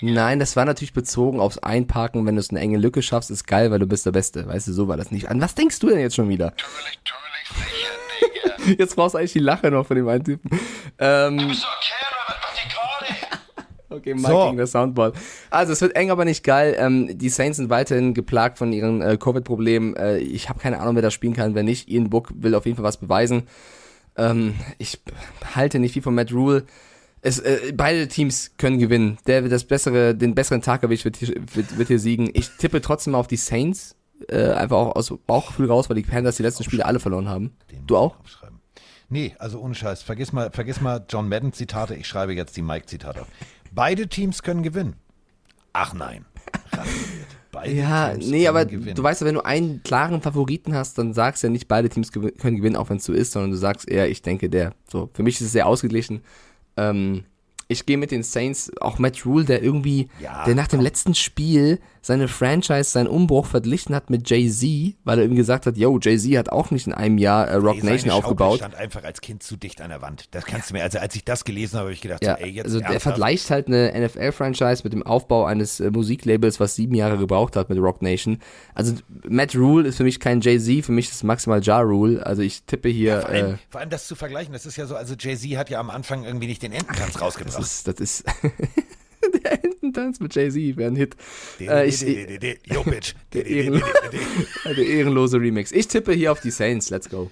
[0.00, 2.26] Nein, das war natürlich bezogen aufs Einparken.
[2.26, 4.46] Wenn du es eine enge Lücke schaffst, ist geil, weil du bist der Beste.
[4.46, 5.28] Weißt du, so war das nicht.
[5.28, 6.46] An was denkst du denn jetzt schon wieder?
[6.46, 8.74] Natürlich, natürlich sicher, Digga.
[8.82, 10.50] Jetzt brauchst du eigentlich die Lache noch von dem einen Typen.
[10.98, 11.38] Ähm,
[13.90, 14.44] okay, Mike So.
[14.46, 15.16] gegen das Soundboard.
[15.50, 16.74] Also, es wird eng, aber nicht geil.
[16.78, 19.94] Ähm, die Saints sind weiterhin geplagt von ihren äh, Covid-Problemen.
[19.96, 21.54] Äh, ich habe keine Ahnung, wer das spielen kann.
[21.54, 23.44] Wer nicht, Ian Book will auf jeden Fall was beweisen.
[24.16, 25.00] Ähm, ich
[25.54, 26.64] halte nicht viel von Matt Rule.
[27.22, 29.16] Es, äh, beide Teams können gewinnen.
[29.26, 32.28] Der wird das bessere, den besseren Tag erwischt, wird hier, wird, wird hier siegen.
[32.34, 33.94] Ich tippe trotzdem mal auf die Saints.
[34.28, 37.52] Äh, einfach auch aus Bauchgefühl raus, weil die Panthers die letzten Spiele alle verloren haben.
[37.70, 38.16] Den Du auch?
[39.08, 40.02] Nee, also ohne Scheiß.
[40.02, 41.94] Vergiss mal, vergiss mal John Madden Zitate.
[41.94, 43.28] Ich schreibe jetzt die Mike Zitate auf.
[43.72, 44.94] Beide Teams können gewinnen.
[45.72, 46.24] Ach nein.
[47.50, 48.94] Beide Ja, Teams nee, aber gewinnen.
[48.94, 51.88] du weißt ja, wenn du einen klaren Favoriten hast, dann sagst du ja nicht, beide
[51.90, 54.48] Teams gew- können gewinnen, auch wenn es so ist, sondern du sagst eher, ich denke,
[54.48, 54.72] der.
[54.90, 56.22] So, für mich ist es sehr ausgeglichen.
[56.76, 57.24] Ähm,
[57.68, 61.14] ich gehe mit den Saints, auch Matt Rule, der irgendwie, Ja, der nach dem letzten
[61.14, 65.98] Spiel seine Franchise, seinen Umbruch verglichen hat mit Jay-Z, weil er irgendwie gesagt hat, yo,
[66.02, 68.56] Jay-Z hat auch nicht in einem Jahr äh, Rock Ey, Nation Schaukel aufgebaut.
[68.58, 70.26] stand einfach als Kind zu dicht an der Wand.
[70.32, 72.42] Das kannst du mir, also als ich das gelesen habe, habe ich gedacht, Ja, so,
[72.42, 73.02] ey, jetzt also der ernsthaft?
[73.16, 77.68] vergleicht halt eine NFL-Franchise mit dem Aufbau eines äh, Musiklabels, was sieben Jahre gebraucht hat
[77.70, 78.38] mit Rock Nation.
[78.74, 78.94] Also
[79.28, 82.26] Matt Rule ist für mich kein Jay-Z, für mich ist maximal Ja Rule.
[82.26, 83.20] Also ich tippe hier.
[83.20, 85.70] Vor allem, äh, vor allem das zu vergleichen, das ist ja so, also Jay-Z hat
[85.70, 87.60] ja am Anfang irgendwie nicht den das rausgebracht.
[87.60, 88.24] ist, das ist
[89.44, 91.16] der Ententanz mit Jay-Z wäre ein Hit.
[91.60, 93.14] Äh, ich, Yo, Bitch.
[93.32, 95.72] der, der ehrenlose Remix.
[95.72, 96.90] Ich tippe hier auf die Saints.
[96.90, 97.30] Let's go.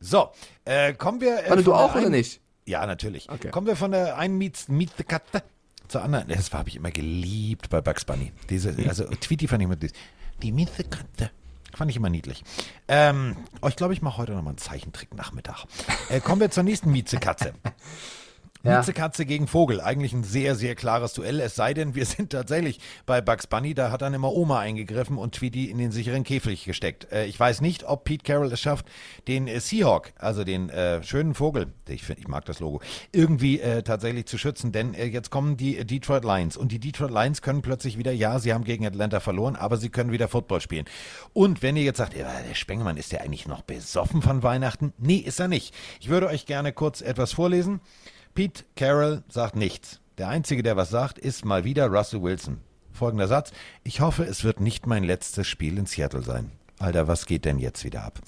[0.00, 0.28] So,
[0.64, 1.44] äh, kommen wir.
[1.44, 2.40] Äh, Warte, du auch oder nicht?
[2.66, 3.28] Ja, natürlich.
[3.30, 3.50] Okay.
[3.50, 5.42] Kommen wir von der einen Meets, Meet the Katze
[5.88, 6.28] zur anderen.
[6.28, 8.32] Das habe ich immer geliebt bei Bugs Bunny.
[8.50, 9.90] Diese, also Tweety fand ich immer, die-
[10.42, 11.30] die Meet the Katze.
[11.74, 12.44] Fand ich immer niedlich.
[12.88, 15.64] Ähm, oh, ich glaube, ich mache heute nochmal einen Zeichentrick-Nachmittag.
[16.10, 17.54] Äh, kommen wir zur nächsten Miezekatze.
[18.68, 18.78] Ja.
[18.78, 19.80] Miezekatze gegen Vogel.
[19.80, 21.40] Eigentlich ein sehr, sehr klares Duell.
[21.40, 23.74] Es sei denn, wir sind tatsächlich bei Bugs Bunny.
[23.74, 27.10] Da hat dann immer Oma eingegriffen und Tweety in den sicheren Käfig gesteckt.
[27.12, 28.86] Äh, ich weiß nicht, ob Pete Carroll es schafft,
[29.26, 32.80] den äh, Seahawk, also den äh, schönen Vogel, ich, ich mag das Logo,
[33.12, 34.72] irgendwie äh, tatsächlich zu schützen.
[34.72, 36.56] Denn äh, jetzt kommen die Detroit Lions.
[36.56, 39.88] Und die Detroit Lions können plötzlich wieder, ja, sie haben gegen Atlanta verloren, aber sie
[39.88, 40.86] können wieder Football spielen.
[41.32, 44.92] Und wenn ihr jetzt sagt, ja, der Spengemann, ist der eigentlich noch besoffen von Weihnachten?
[44.98, 45.74] Nee, ist er nicht.
[46.00, 47.80] Ich würde euch gerne kurz etwas vorlesen.
[48.38, 49.98] Pete Carroll sagt nichts.
[50.16, 52.58] Der Einzige, der was sagt, ist mal wieder Russell Wilson.
[52.92, 53.50] Folgender Satz.
[53.82, 56.52] Ich hoffe, es wird nicht mein letztes Spiel in Seattle sein.
[56.78, 58.20] Alter, was geht denn jetzt wieder ab?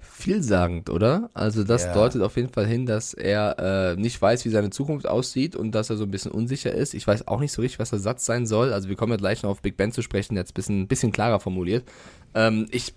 [0.00, 1.28] Vielsagend, oder?
[1.34, 1.92] Also das Ja.
[1.92, 5.72] deutet auf jeden Fall hin, dass er äh, nicht weiß, wie seine Zukunft aussieht und
[5.72, 6.94] dass er so ein bisschen unsicher ist.
[6.94, 8.72] Ich weiß auch nicht so richtig, was der Satz sein soll.
[8.72, 10.88] Also wir kommen ja gleich noch auf Big Ben zu sprechen, der jetzt ein bisschen,
[10.88, 11.86] bisschen klarer formuliert.
[12.34, 12.94] Ähm, ich,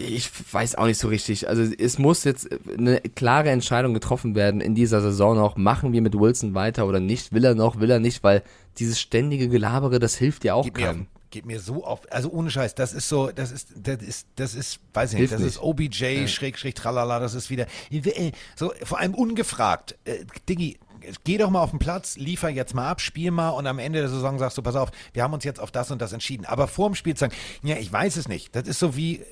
[0.00, 1.48] ich weiß auch nicht so richtig.
[1.48, 2.48] Also es muss jetzt
[2.78, 5.56] eine klare Entscheidung getroffen werden in dieser Saison noch.
[5.56, 7.32] Machen wir mit Wilson weiter oder nicht?
[7.32, 8.22] Will er noch, will er nicht?
[8.22, 8.44] Weil
[8.78, 11.06] dieses ständige Gelabere, das hilft ja auch Geht mir, keinem.
[11.30, 14.54] geht mir so auf, also ohne Scheiß, das ist so, das ist, das ist, das
[14.54, 15.56] ist, weiß ich nicht, Hilft das nicht.
[15.56, 20.78] ist OBJ, Schräg, Schräg, tralala, das ist wieder, äh, so, vor allem ungefragt, äh, Diggi,
[21.24, 23.98] geh doch mal auf den Platz, liefer jetzt mal ab, spiel mal und am Ende
[23.98, 26.44] der Saison sagst du, pass auf, wir haben uns jetzt auf das und das entschieden.
[26.46, 27.32] Aber vor dem Spiel sagen,
[27.64, 29.24] ja, ich weiß es nicht, das ist so wie,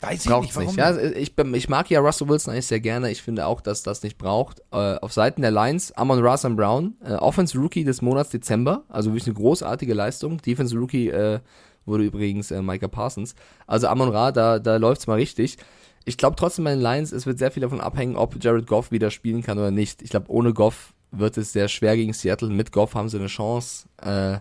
[0.00, 0.66] weiß ich Braucht nicht, warum.
[0.68, 0.76] nicht.
[0.76, 3.10] Ja, ich, ich mag ja Russell Wilson eigentlich sehr gerne.
[3.10, 4.60] Ich finde auch, dass das nicht braucht.
[4.72, 8.84] Äh, auf Seiten der Lions, Amon Rasan Brown, äh, Offense Rookie des Monats Dezember.
[8.88, 10.38] Also wirklich eine großartige Leistung.
[10.38, 11.40] Defense Rookie äh,
[11.86, 13.34] wurde übrigens äh, Micah Parsons.
[13.66, 15.58] Also Amon Ra, da, da läuft's mal richtig.
[16.04, 18.90] Ich glaube trotzdem bei den Lions, es wird sehr viel davon abhängen, ob Jared Goff
[18.90, 20.02] wieder spielen kann oder nicht.
[20.02, 22.50] Ich glaube, ohne Goff wird es sehr schwer gegen Seattle.
[22.50, 23.86] Mit Goff haben sie eine Chance.
[24.02, 24.38] Äh,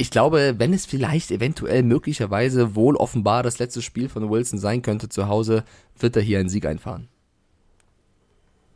[0.00, 4.80] ich glaube, wenn es vielleicht eventuell möglicherweise wohl offenbar das letzte Spiel von Wilson sein
[4.80, 5.62] könnte zu Hause,
[5.98, 7.08] wird er hier einen Sieg einfahren.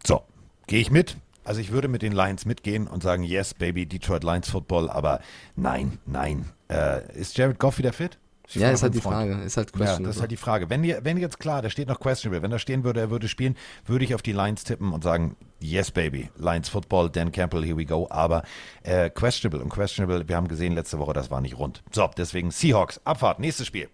[0.07, 0.21] So,
[0.67, 1.17] gehe ich mit.
[1.43, 5.21] Also ich würde mit den Lions mitgehen und sagen, yes, baby, Detroit Lions Football, aber
[5.57, 6.51] nein, nein.
[6.69, 8.19] Äh, ist Jared Goff wieder fit?
[8.47, 9.31] Ich Ja, ist halt die Freund.
[9.31, 9.43] Frage.
[9.45, 10.07] Ist halt Ja, questionable.
[10.07, 10.71] das ist halt die Frage.
[10.71, 13.57] Wenn, wenn jetzt klar, da steht noch questionable, wenn da stehen würde, er würde spielen,
[13.87, 17.77] würde ich auf die Lions tippen und sagen, yes, baby, Lions Football, Dan Campbell, here
[17.77, 18.07] we go.
[18.11, 18.43] Aber
[18.83, 21.83] äh, questionable und questionable, wir haben gesehen letzte Woche, das war nicht rund.
[21.93, 23.89] So, deswegen Seahawks, Abfahrt, nächstes Spiel.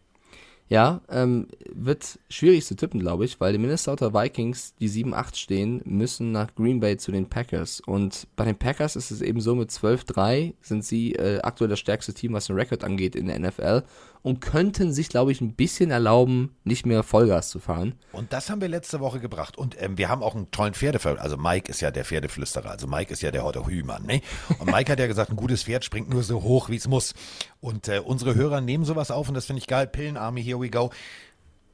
[0.68, 5.82] Ja, ähm, wird schwierig zu tippen, glaube ich, weil die Minnesota Vikings, die 7-8 stehen,
[5.84, 7.80] müssen nach Green Bay zu den Packers.
[7.80, 11.80] Und bei den Packers ist es eben so, mit 12-3 sind sie äh, aktuell das
[11.80, 13.82] stärkste Team, was den Rekord angeht in der NFL
[14.22, 17.94] und könnten sich, glaube ich, ein bisschen erlauben, nicht mehr Vollgas zu fahren.
[18.12, 19.56] Und das haben wir letzte Woche gebracht.
[19.56, 21.22] Und ähm, wir haben auch einen tollen Pferdeflüsterer.
[21.22, 22.70] Also Mike ist ja der Pferdeflüsterer.
[22.70, 24.04] Also Mike ist ja der heute Hühmann.
[24.04, 24.20] Ne?
[24.58, 27.14] Und Mike hat ja gesagt, ein gutes Pferd springt nur so hoch, wie es muss.
[27.60, 29.86] Und äh, unsere Hörer nehmen sowas auf und das finde ich geil.
[29.86, 30.90] Pillenarmy, here we go.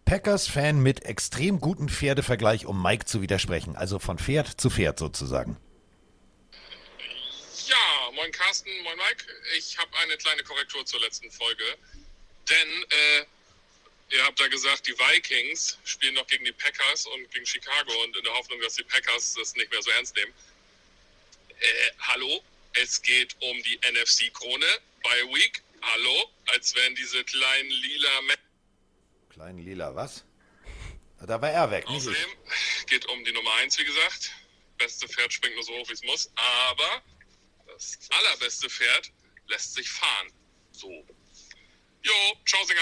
[0.04, 3.74] Packers-Fan mit extrem guten Pferdevergleich, um Mike zu widersprechen.
[3.74, 5.56] Also von Pferd zu Pferd sozusagen.
[7.66, 9.24] Ja, moin Carsten, moin Mike.
[9.58, 11.64] Ich habe eine kleine Korrektur zur letzten Folge.
[12.48, 13.26] Denn äh,
[14.14, 18.16] ihr habt da gesagt, die Vikings spielen noch gegen die Packers und gegen Chicago und
[18.16, 20.32] in der Hoffnung, dass die Packers das nicht mehr so ernst nehmen.
[21.58, 22.42] Äh, hallo,
[22.74, 24.66] es geht um die NFC-Krone
[25.02, 25.62] bei Week.
[25.82, 28.34] Hallo, als wären diese kleinen lila Mä
[29.36, 30.24] Klein Lila, was?
[31.20, 31.86] Da war er weg.
[31.86, 32.30] Außerdem
[32.86, 34.32] geht um die Nummer 1, wie gesagt.
[34.78, 36.30] Beste Pferd springt nur so hoch, wie es muss.
[36.36, 37.02] Aber
[37.66, 39.12] das allerbeste Pferd
[39.48, 40.32] lässt sich fahren.
[40.72, 41.06] So.
[42.06, 42.12] Jo,
[42.46, 42.80] ciao, Singer.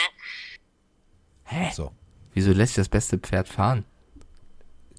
[1.44, 1.70] Hä?
[1.74, 1.92] So.
[2.34, 3.84] Wieso lässt sich das beste Pferd fahren?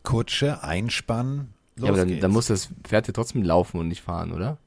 [0.03, 2.21] Kutsche, Einspannen, los ja, aber dann, geht's.
[2.21, 4.57] dann muss das Pferd ja trotzdem laufen und nicht fahren, oder?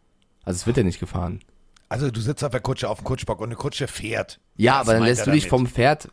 [0.45, 1.41] Also es wird ja nicht gefahren.
[1.89, 4.41] Also du sitzt auf der Kutsche, auf dem Kutschbock und eine Kutsche fährt.
[4.57, 5.51] Ja, Was aber dann lässt du dich damit?
[5.51, 6.09] vom Pferd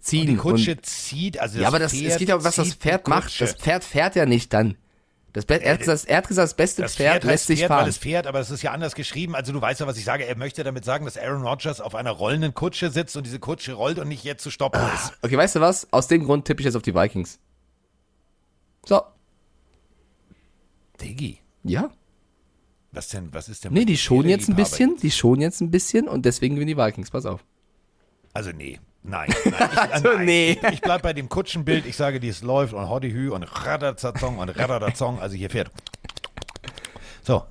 [0.00, 0.22] ziehen.
[0.22, 2.44] Und die Kutsche und, zieht, also das ja, aber das, Pferd es geht ja um,
[2.44, 3.40] was das Pferd macht.
[3.40, 4.76] Das Pferd fährt ja nicht dann.
[5.34, 7.60] Das, Be- er, hat gesagt, er hat gesagt, das beste Das Pferd, Pferd lässt sich
[7.60, 7.88] Pferd, weil fahren.
[7.88, 9.34] es fährt, aber es ist ja anders geschrieben.
[9.34, 10.26] Also du weißt ja, was ich sage.
[10.26, 13.72] Er möchte damit sagen, dass Aaron Rodgers auf einer rollenden Kutsche sitzt und diese Kutsche
[13.72, 14.92] rollt und nicht jetzt zu stoppen Ah.
[14.94, 15.14] ist.
[15.22, 15.90] Okay, weißt du was?
[15.90, 17.38] Aus dem Grund tippe ich jetzt auf die Vikings.
[18.84, 19.00] So,
[21.00, 21.90] Diggi, ja.
[22.92, 25.70] was denn, was ist denn Nee, die schonen jetzt ein bisschen, die schonen jetzt ein
[25.70, 27.10] bisschen und deswegen gewinnen die Vikings.
[27.10, 27.44] Pass auf.
[28.34, 30.24] Also nee, nein, nein, ich, Also nein.
[30.24, 30.50] nee.
[30.52, 31.86] Ich, ich bleib bei dem Kutschenbild.
[31.86, 35.20] Ich sage, die es läuft und Hoddihü und Radazazong und Radazazong.
[35.20, 35.70] Also hier fährt.
[37.22, 37.44] So,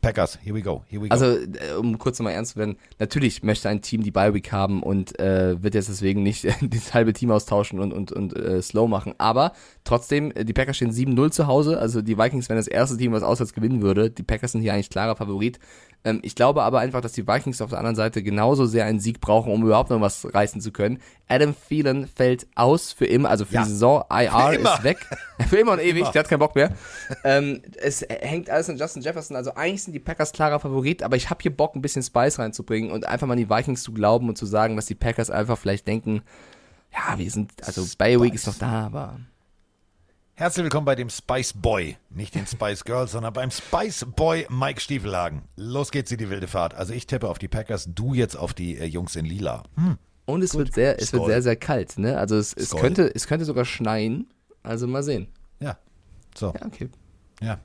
[0.00, 1.12] Packers, here we go, here we go.
[1.12, 4.82] Also, äh, um kurz nochmal ernst zu werden, natürlich möchte ein Team die Bye-Week haben
[4.82, 8.88] und äh, wird jetzt deswegen nicht das halbe Team austauschen und, und, und äh, slow
[8.88, 9.14] machen.
[9.18, 9.52] Aber
[9.84, 11.78] trotzdem, äh, die Packers stehen 7-0 zu Hause.
[11.78, 14.10] Also die Vikings wären das erste Team, was auswärts gewinnen würde.
[14.10, 15.58] Die Packers sind hier eigentlich klarer Favorit.
[16.04, 19.00] Ähm, ich glaube aber einfach, dass die Vikings auf der anderen Seite genauso sehr einen
[19.00, 20.98] Sieg brauchen, um überhaupt noch was reißen zu können.
[21.28, 23.62] Adam Thielen fällt aus für immer, also für Ja.
[23.64, 24.04] die Saison.
[24.10, 24.98] IR ist weg.
[25.48, 26.10] für immer und ewig, immer.
[26.12, 26.72] der hat keinen Bock mehr.
[27.24, 29.36] ähm, es hängt alles an Justin Jefferson.
[29.36, 32.38] Also eigentlich sind die Packers klarer Favorit, aber ich habe hier Bock, ein bisschen Spice
[32.38, 35.30] reinzubringen und einfach mal an die Vikings zu glauben und zu sagen, dass die Packers
[35.30, 36.22] einfach vielleicht denken,
[36.92, 39.16] ja, wir sind, also Bye Week ist noch da, aber
[40.34, 41.98] Herzlich willkommen bei dem Spice Boy.
[42.08, 45.42] Nicht den Spice Girl, sondern beim Spice Boy Mike Stiefelhagen.
[45.56, 46.72] Los geht's in die wilde Fahrt.
[46.74, 49.64] Also ich tippe auf die Packers, du jetzt auf die äh, Jungs in Lila.
[49.76, 49.98] Hm.
[50.24, 52.16] und es wird sehr, es wird sehr, sehr kalt, ne?
[52.18, 54.26] Also es, es könnte, es könnte sogar schneien.
[54.62, 55.28] Also mal sehen.
[55.60, 55.76] Ja.
[56.34, 56.88] So, Ja, okay.
[57.42, 57.58] ja,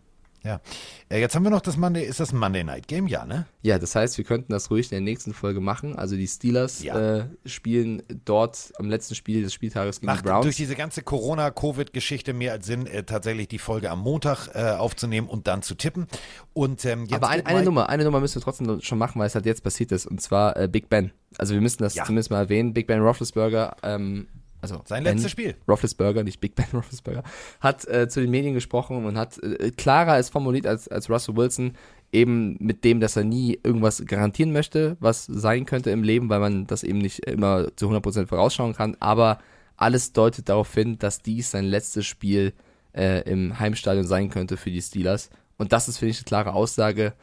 [0.48, 0.62] ja.
[1.10, 3.08] Äh, jetzt haben wir noch das Monday, ist das ein Monday Night Game?
[3.08, 3.46] Ja, ne?
[3.62, 5.96] Ja, das heißt, wir könnten das ruhig in der nächsten Folge machen.
[5.98, 7.18] Also die Steelers Ja.
[7.18, 10.44] äh, spielen dort am letzten Spiel des Spieltages gegen Macht die Browns.
[10.46, 15.28] durch diese ganze Corona-Covid-Geschichte mehr als Sinn, äh, tatsächlich die Folge am Montag äh, aufzunehmen
[15.28, 16.08] und dann zu tippen.
[16.54, 19.36] Und ähm, Aber ein, eine Nummer, eine Nummer müssen wir trotzdem schon machen, weil es
[19.36, 20.06] halt jetzt passiert ist.
[20.06, 21.12] Und zwar äh, Big Ben.
[21.38, 22.04] Also wir müssen das Ja.
[22.06, 22.74] zumindest mal erwähnen.
[22.74, 24.28] Big Ben Roethlisberger, ähm,
[24.72, 25.56] also Sein Ben letztes Spiel.
[25.68, 27.24] Roethlisberger, nicht Big Ben Roethlisberger,
[27.60, 31.36] hat äh, zu den Medien gesprochen und hat äh, klarer als formuliert als, als Russell
[31.36, 31.74] Wilson,
[32.12, 36.40] eben mit dem, dass er nie irgendwas garantieren möchte, was sein könnte im Leben, weil
[36.40, 38.96] man das eben nicht immer zu 100% vorausschauen kann.
[39.00, 39.40] Aber
[39.76, 42.54] alles deutet darauf hin, dass dies sein letztes Spiel
[42.94, 45.30] äh, im Heimstadion sein könnte für die Steelers.
[45.58, 47.14] Und das ist, finde ich, eine klare Aussage.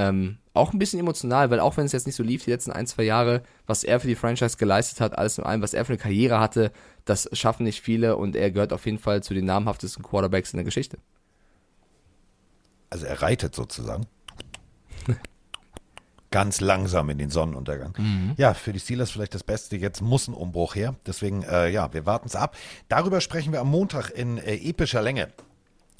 [0.00, 2.72] Ähm, auch ein bisschen emotional, weil auch wenn es jetzt nicht so lief die letzten
[2.72, 5.84] ein, zwei Jahre, was er für die Franchise geleistet hat, alles in allem, was er
[5.84, 6.72] für eine Karriere hatte,
[7.04, 10.56] das schaffen nicht viele und er gehört auf jeden Fall zu den namhaftesten Quarterbacks in
[10.56, 10.96] der Geschichte.
[12.88, 14.06] Also er reitet sozusagen.
[16.30, 17.92] Ganz langsam in den Sonnenuntergang.
[18.38, 19.76] Ja, für die Steelers vielleicht das Beste.
[19.76, 20.94] Jetzt muss ein Umbruch her.
[21.04, 22.56] Deswegen, äh, ja, wir warten es ab.
[22.88, 25.28] Darüber sprechen wir am Montag in äh, epischer Länge.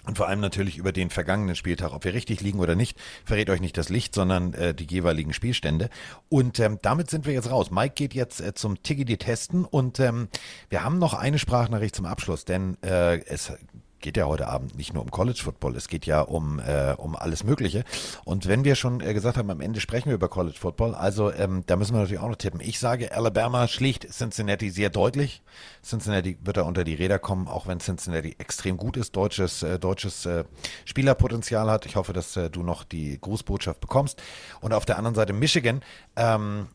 [0.07, 1.93] Und vor allem natürlich über den vergangenen Spieltag.
[1.93, 5.33] Ob wir richtig liegen oder nicht, verrät euch nicht das Licht, sondern äh, die jeweiligen
[5.33, 5.91] Spielstände.
[6.29, 7.71] Und ähm, damit sind wir jetzt raus.
[7.71, 10.29] Mike geht jetzt äh, zum Tigidi testen und ähm,
[10.71, 13.53] wir haben noch eine Sprachnachricht zum Abschluss, denn äh, es
[14.01, 17.17] geht ja heute Abend nicht nur um College Football, es geht ja um, äh, um
[17.17, 17.85] alles Mögliche.
[18.25, 21.33] Und wenn wir schon äh, gesagt haben, am Ende sprechen wir über College Football, also
[21.33, 22.61] ähm, da müssen wir natürlich auch noch tippen.
[22.61, 25.43] Ich sage, Alabama schlicht Cincinnati sehr deutlich.
[25.83, 29.79] Cincinnati wird da unter die Räder kommen, auch wenn Cincinnati extrem gut ist, deutsches, äh,
[29.79, 30.45] deutsches äh,
[30.85, 31.87] Spielerpotenzial hat.
[31.87, 34.23] Ich hoffe, dass äh, du noch die Grußbotschaft bekommst.
[34.61, 35.83] Und auf der anderen Seite Michigan,
[36.17, 36.69] ähm,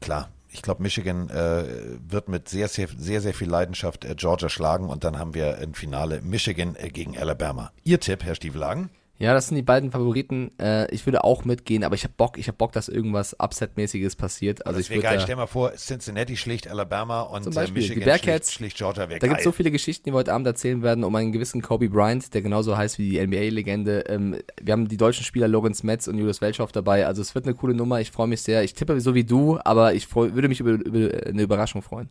[0.00, 1.64] klar, ich glaube, Michigan äh,
[2.08, 5.58] wird mit sehr, sehr, sehr, sehr viel Leidenschaft äh, Georgia schlagen und dann haben wir
[5.58, 7.72] im Finale Michigan äh, gegen Alabama.
[7.84, 8.90] Ihr Tipp, Herr Stiefelhagen?
[9.18, 10.50] Ja, das sind die beiden Favoriten.
[10.58, 14.16] Äh, ich würde auch mitgehen, aber ich habe Bock, ich habe Bock, dass irgendwas Upset-mäßiges
[14.16, 14.66] passiert.
[14.66, 15.16] Also das ich wäre würde geil.
[15.18, 18.52] da- Stell mal vor, Cincinnati schlicht Alabama und Zum äh, Beispiel, die Michigan Bearcats.
[18.52, 19.06] schlicht, schlicht Georgia.
[19.06, 21.62] Da gibt es so viele Geschichten, die wir heute Abend erzählen werden, um einen gewissen
[21.62, 24.06] Kobe Bryant, der genauso heißt wie die NBA-Legende.
[24.08, 27.06] Ähm, wir haben die deutschen Spieler Lorenz Metz und Julius Welchow dabei.
[27.06, 28.00] Also es wird eine coole Nummer.
[28.00, 28.64] Ich freue mich sehr.
[28.64, 32.08] Ich tippe so wie du, aber ich freu, würde mich über, über eine Überraschung freuen.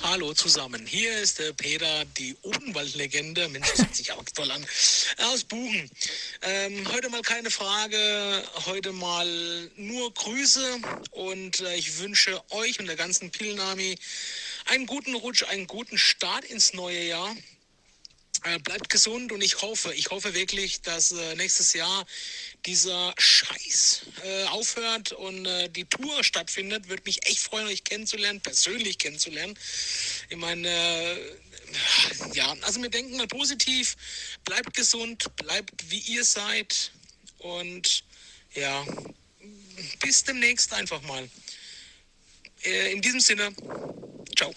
[0.00, 0.86] Hallo zusammen.
[0.86, 3.48] Hier ist der Peter, die Odenwald-Legende.
[3.48, 4.64] Mensch, das hört sich auch toll an.
[5.18, 5.90] Aus Buchen.
[6.42, 9.26] Ähm, heute mal keine Frage, heute mal
[9.76, 10.78] nur Grüße
[11.10, 13.96] und äh, ich wünsche euch und der ganzen Pillenarmee
[14.66, 17.36] einen guten Rutsch, einen guten Start ins neue Jahr.
[18.44, 22.04] Äh, bleibt gesund und ich hoffe, ich hoffe wirklich, dass äh, nächstes Jahr
[22.66, 26.88] dieser Scheiß äh, aufhört und äh, die Tour stattfindet.
[26.88, 29.56] Würde mich echt freuen, euch kennenzulernen, persönlich kennenzulernen.
[30.28, 31.36] Ich meine, äh,
[32.34, 33.96] ja, also wir denken mal positiv,
[34.44, 36.90] bleibt gesund, bleibt wie ihr seid
[37.38, 38.02] und
[38.54, 38.84] ja,
[40.00, 41.28] bis demnächst einfach mal.
[42.92, 43.52] In diesem Sinne,
[44.36, 44.54] ciao.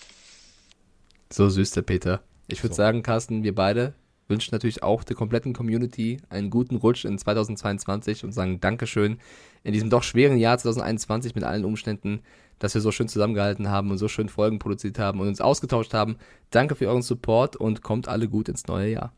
[1.31, 2.23] So süß der Peter.
[2.47, 3.93] Ich würde sagen, Carsten, wir beide
[4.27, 9.19] wünschen natürlich auch der kompletten Community einen guten Rutsch in 2022 und sagen Dankeschön
[9.63, 12.22] in diesem doch schweren Jahr 2021 mit allen Umständen,
[12.59, 15.93] dass wir so schön zusammengehalten haben und so schön Folgen produziert haben und uns ausgetauscht
[15.93, 16.17] haben.
[16.49, 19.13] Danke für euren Support und kommt alle gut ins neue Jahr.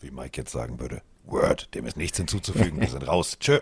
[0.00, 1.02] Wie Mike jetzt sagen würde.
[1.24, 2.80] Word, dem ist nichts hinzuzufügen.
[2.80, 3.38] Wir sind raus.
[3.38, 3.60] Tschö.